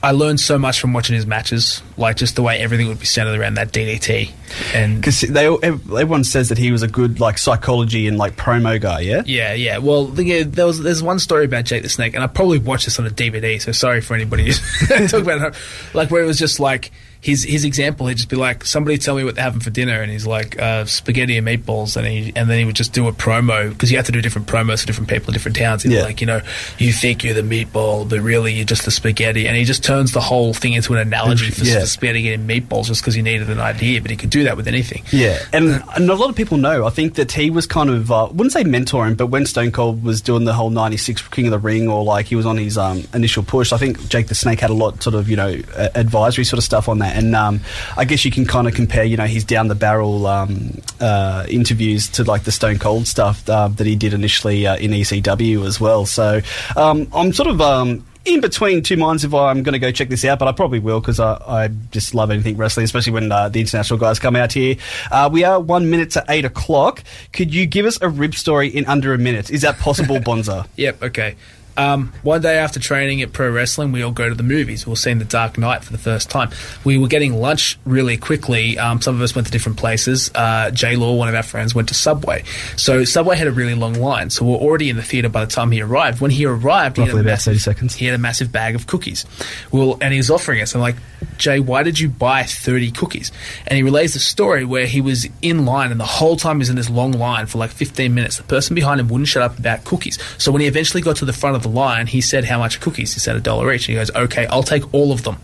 I 0.00 0.12
learned 0.12 0.38
so 0.38 0.58
much 0.60 0.78
from 0.80 0.92
watching 0.92 1.16
his 1.16 1.26
matches, 1.26 1.82
like 1.96 2.16
just 2.16 2.36
the 2.36 2.42
way 2.42 2.60
everything 2.60 2.86
would 2.86 3.00
be 3.00 3.04
centered 3.04 3.36
around 3.38 3.54
that 3.54 3.72
DDT, 3.72 4.30
and 4.72 4.94
Because 5.00 5.22
they 5.22 5.46
everyone 5.62 6.22
says 6.22 6.50
that 6.50 6.58
he 6.58 6.70
was 6.70 6.84
a 6.84 6.88
good 6.88 7.18
like 7.18 7.36
psychology 7.36 8.06
and 8.06 8.16
like 8.16 8.36
promo 8.36 8.80
guy. 8.80 9.00
Yeah. 9.00 9.22
Yeah, 9.26 9.54
yeah. 9.54 9.78
Well, 9.78 10.08
yeah, 10.16 10.44
there 10.46 10.66
was 10.66 10.80
there's 10.80 11.02
one 11.02 11.18
story 11.18 11.46
about 11.46 11.64
Jake 11.64 11.82
the 11.82 11.88
Snake, 11.88 12.14
and 12.14 12.22
I 12.22 12.28
probably 12.28 12.58
watched 12.60 12.84
this 12.84 13.00
on 13.00 13.06
a 13.06 13.10
DVD. 13.10 13.60
So 13.60 13.72
sorry 13.72 14.00
for 14.00 14.14
anybody 14.14 14.52
talking 14.88 15.20
about 15.20 15.48
it. 15.52 15.54
Like 15.94 16.12
where 16.12 16.22
it 16.22 16.26
was 16.26 16.38
just 16.38 16.60
like 16.60 16.92
his 17.20 17.44
his 17.44 17.64
example. 17.64 18.06
He'd 18.06 18.16
just 18.16 18.28
be 18.28 18.36
like, 18.36 18.64
"Somebody 18.64 18.98
tell 18.98 19.16
me 19.16 19.24
what 19.24 19.34
they're 19.34 19.44
having 19.44 19.60
for 19.60 19.70
dinner," 19.70 20.00
and 20.02 20.10
he's 20.10 20.26
like, 20.26 20.58
uh, 20.60 20.84
"Spaghetti 20.84 21.36
and 21.36 21.46
meatballs," 21.46 21.96
and 21.96 22.06
he 22.06 22.32
and 22.36 22.48
then 22.48 22.58
he 22.58 22.64
would 22.64 22.76
just 22.76 22.92
do 22.92 23.08
a 23.08 23.12
promo 23.12 23.70
because 23.70 23.90
you 23.90 23.96
have 23.96 24.06
to 24.06 24.12
do 24.12 24.20
different 24.20 24.46
promos 24.46 24.80
for 24.80 24.86
different 24.86 25.08
people 25.10 25.28
in 25.28 25.32
different 25.34 25.56
towns. 25.56 25.82
He's 25.82 25.92
Yeah. 25.92 26.02
like, 26.02 26.20
you 26.20 26.26
know, 26.26 26.40
you 26.78 26.92
think 26.92 27.24
you're 27.24 27.34
the 27.34 27.42
meatball, 27.42 28.08
but 28.08 28.20
really 28.20 28.52
you're 28.54 28.64
just 28.64 28.84
the 28.84 28.90
spaghetti, 28.90 29.46
and 29.48 29.56
he 29.56 29.64
just 29.64 29.82
turns 29.84 30.12
the 30.12 30.20
whole 30.20 30.54
thing 30.54 30.74
into 30.74 30.92
an 30.94 30.98
analogy 31.00 31.50
for 31.50 31.64
Yeah. 31.64 31.84
spaghetti 31.84 32.32
and 32.32 32.48
meatballs 32.48 32.86
just 32.86 33.00
because 33.02 33.14
he 33.14 33.22
needed 33.22 33.50
an 33.50 33.60
idea, 33.60 34.00
but 34.00 34.10
he 34.10 34.16
could 34.16 34.30
do 34.30 34.44
that 34.44 34.56
with 34.56 34.68
anything. 34.68 35.02
Yeah, 35.10 35.38
and, 35.52 35.82
and 35.96 36.08
a 36.10 36.14
lot 36.14 36.30
of 36.30 36.36
people 36.36 36.56
know. 36.56 36.86
I 36.86 36.90
think 36.90 37.14
that 37.14 37.32
he 37.32 37.50
was 37.50 37.66
kind 37.66 37.90
of, 37.90 38.10
uh, 38.12 38.28
wouldn't 38.30 38.52
say 38.52 38.64
mentoring, 38.64 39.16
but 39.16 39.26
when 39.26 39.44
Stone 39.46 39.72
Cold 39.72 40.02
was 40.04 40.20
doing 40.20 40.44
the 40.44 40.52
whole 40.54 40.70
'96 40.70 41.22
King 41.28 41.46
of 41.46 41.50
the 41.52 41.58
Ring, 41.58 41.88
or 41.88 42.04
like 42.04 42.26
he 42.26 42.36
was 42.36 42.46
on 42.46 42.56
his 42.56 42.78
um, 42.78 43.02
initial 43.14 43.42
push, 43.42 43.72
I 43.72 43.76
think 43.78 44.08
Jake 44.08 44.28
the 44.28 44.34
Snake 44.34 44.60
had 44.60 44.70
a 44.70 44.74
lot, 44.74 45.02
sort 45.02 45.14
of, 45.14 45.28
you 45.28 45.36
know, 45.36 45.56
advisory 45.94 46.44
sort 46.44 46.58
of 46.58 46.64
stuff 46.64 46.88
on 46.88 46.98
that. 47.00 47.07
And 47.14 47.34
um, 47.34 47.60
I 47.96 48.04
guess 48.04 48.24
you 48.24 48.30
can 48.30 48.46
kind 48.46 48.66
of 48.66 48.74
compare, 48.74 49.04
you 49.04 49.16
know, 49.16 49.26
his 49.26 49.44
down 49.44 49.68
the 49.68 49.74
barrel 49.74 50.26
um, 50.26 50.80
uh, 51.00 51.46
interviews 51.48 52.08
to 52.10 52.24
like 52.24 52.44
the 52.44 52.52
Stone 52.52 52.78
Cold 52.78 53.06
stuff 53.06 53.48
uh, 53.48 53.68
that 53.68 53.86
he 53.86 53.96
did 53.96 54.14
initially 54.14 54.66
uh, 54.66 54.76
in 54.76 54.90
ECW 54.92 55.66
as 55.66 55.80
well. 55.80 56.06
So 56.06 56.40
um, 56.76 57.08
I'm 57.12 57.32
sort 57.32 57.48
of. 57.48 57.60
Um, 57.60 58.04
in 58.24 58.40
between 58.40 58.82
two 58.82 58.96
minds 58.96 59.24
if 59.24 59.32
I'm 59.32 59.62
going 59.62 59.72
to 59.72 59.78
go 59.78 59.90
check 59.90 60.08
this 60.08 60.24
out, 60.24 60.38
but 60.38 60.48
I 60.48 60.52
probably 60.52 60.78
will 60.78 61.00
because 61.00 61.18
I, 61.18 61.34
I 61.46 61.68
just 61.90 62.14
love 62.14 62.30
anything 62.30 62.56
wrestling, 62.56 62.84
especially 62.84 63.12
when 63.12 63.32
uh, 63.32 63.48
the 63.48 63.60
international 63.60 63.98
guys 63.98 64.18
come 64.18 64.36
out 64.36 64.52
here. 64.52 64.76
Uh, 65.10 65.30
we 65.32 65.44
are 65.44 65.58
one 65.58 65.90
minute 65.90 66.10
to 66.10 66.24
eight 66.28 66.44
o'clock. 66.44 67.02
Could 67.32 67.54
you 67.54 67.66
give 67.66 67.86
us 67.86 67.98
a 68.02 68.08
rib 68.08 68.34
story 68.34 68.68
in 68.68 68.84
under 68.86 69.14
a 69.14 69.18
minute? 69.18 69.50
Is 69.50 69.62
that 69.62 69.78
possible, 69.78 70.20
Bonza? 70.24 70.66
Yep, 70.76 71.02
okay. 71.04 71.36
Um, 71.78 72.12
one 72.22 72.42
day 72.42 72.58
after 72.58 72.80
training 72.80 73.22
at 73.22 73.32
pro 73.32 73.50
wrestling, 73.50 73.92
we 73.92 74.02
all 74.02 74.10
go 74.10 74.28
to 74.28 74.34
the 74.34 74.42
movies. 74.42 74.84
We 74.84 74.90
were 74.90 74.96
seeing 74.96 75.18
The 75.20 75.24
Dark 75.24 75.56
Knight 75.56 75.84
for 75.84 75.92
the 75.92 75.98
first 75.98 76.28
time. 76.28 76.50
We 76.84 76.98
were 76.98 77.06
getting 77.08 77.34
lunch 77.40 77.78
really 77.86 78.16
quickly. 78.16 78.76
Um, 78.78 79.00
some 79.00 79.14
of 79.14 79.22
us 79.22 79.34
went 79.34 79.46
to 79.46 79.52
different 79.52 79.78
places. 79.78 80.30
Uh, 80.34 80.70
J 80.72 80.96
Law, 80.96 81.14
one 81.14 81.28
of 81.28 81.34
our 81.36 81.42
friends, 81.44 81.74
went 81.74 81.88
to 81.88 81.94
Subway. 81.94 82.42
So 82.76 83.04
Subway 83.04 83.36
had 83.36 83.46
a 83.46 83.52
really 83.52 83.74
long 83.74 83.94
line. 83.94 84.30
So 84.30 84.44
we 84.44 84.50
we're 84.50 84.58
already 84.58 84.90
in 84.90 84.96
the 84.96 85.02
theater 85.02 85.28
by 85.28 85.44
the 85.44 85.50
time 85.50 85.70
he 85.70 85.80
arrived. 85.80 86.20
When 86.20 86.32
he 86.32 86.44
arrived, 86.44 86.96
he 86.96 87.02
had, 87.02 87.08
Roughly 87.08 87.20
a 87.20 87.22
about 87.22 87.30
massive, 87.30 87.52
30 87.52 87.58
seconds. 87.60 87.94
he 87.94 88.06
had 88.06 88.14
a 88.14 88.18
massive 88.18 88.50
bag 88.50 88.74
of 88.74 88.88
cookies. 88.88 89.24
Well, 89.70 89.98
and 90.00 90.12
he 90.12 90.18
was 90.18 90.30
offering 90.30 90.60
us. 90.60 90.74
I'm 90.74 90.80
like, 90.80 90.96
Jay, 91.36 91.60
why 91.60 91.84
did 91.84 92.00
you 92.00 92.08
buy 92.08 92.42
30 92.42 92.90
cookies? 92.90 93.30
And 93.68 93.76
he 93.76 93.84
relays 93.84 94.14
the 94.14 94.18
story 94.20 94.64
where 94.64 94.86
he 94.86 95.00
was 95.00 95.28
in 95.42 95.64
line, 95.64 95.92
and 95.92 96.00
the 96.00 96.04
whole 96.06 96.36
time 96.36 96.56
he 96.56 96.60
was 96.60 96.70
in 96.70 96.76
this 96.76 96.90
long 96.90 97.12
line 97.12 97.46
for 97.46 97.58
like 97.58 97.70
15 97.70 98.12
minutes. 98.12 98.36
The 98.38 98.42
person 98.42 98.74
behind 98.74 98.98
him 99.00 99.08
wouldn't 99.08 99.28
shut 99.28 99.42
up 99.42 99.58
about 99.58 99.84
cookies. 99.84 100.18
So 100.38 100.50
when 100.50 100.60
he 100.60 100.66
eventually 100.66 101.02
got 101.02 101.16
to 101.16 101.24
the 101.24 101.32
front 101.32 101.54
of 101.54 101.62
the 101.62 101.67
line, 101.68 102.06
he 102.06 102.20
said, 102.20 102.44
How 102.44 102.58
much 102.58 102.80
cookies? 102.80 103.14
He 103.14 103.20
said, 103.20 103.36
A 103.36 103.40
dollar 103.40 103.72
each. 103.72 103.88
And 103.88 103.94
he 103.94 104.00
goes, 104.00 104.10
Okay, 104.14 104.46
I'll 104.46 104.62
take 104.62 104.92
all 104.92 105.12
of 105.12 105.22
them. 105.22 105.36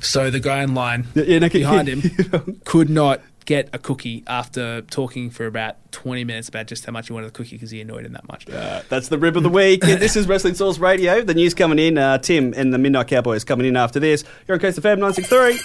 So 0.00 0.30
the 0.30 0.40
guy 0.40 0.62
in 0.62 0.74
line 0.74 1.06
yeah, 1.14 1.38
no, 1.38 1.48
behind 1.48 1.88
him 1.88 2.60
could 2.64 2.88
not 2.88 3.20
get 3.44 3.68
a 3.72 3.78
cookie 3.78 4.22
after 4.26 4.80
talking 4.82 5.30
for 5.30 5.46
about 5.46 5.76
20 5.92 6.24
minutes 6.24 6.48
about 6.48 6.66
just 6.66 6.84
how 6.84 6.92
much 6.92 7.08
he 7.08 7.12
wanted 7.12 7.26
the 7.28 7.32
cookie 7.32 7.56
because 7.56 7.70
he 7.70 7.80
annoyed 7.80 8.06
him 8.06 8.12
that 8.12 8.26
much. 8.28 8.48
Uh, 8.48 8.82
that's 8.88 9.08
the 9.08 9.18
rib 9.18 9.36
of 9.36 9.42
the 9.42 9.48
week. 9.48 9.80
This 9.80 10.16
is 10.16 10.28
Wrestling 10.28 10.54
Source 10.54 10.78
Radio. 10.78 11.22
The 11.22 11.34
news 11.34 11.54
coming 11.54 11.78
in. 11.78 11.98
Uh, 11.98 12.18
Tim 12.18 12.54
and 12.56 12.72
the 12.72 12.78
Midnight 12.78 13.08
Cowboys 13.08 13.44
coming 13.44 13.66
in 13.66 13.76
after 13.76 13.98
this. 13.98 14.24
You're 14.46 14.54
on 14.54 14.60
Coast 14.60 14.78
FM 14.78 14.98
963. 14.98 15.60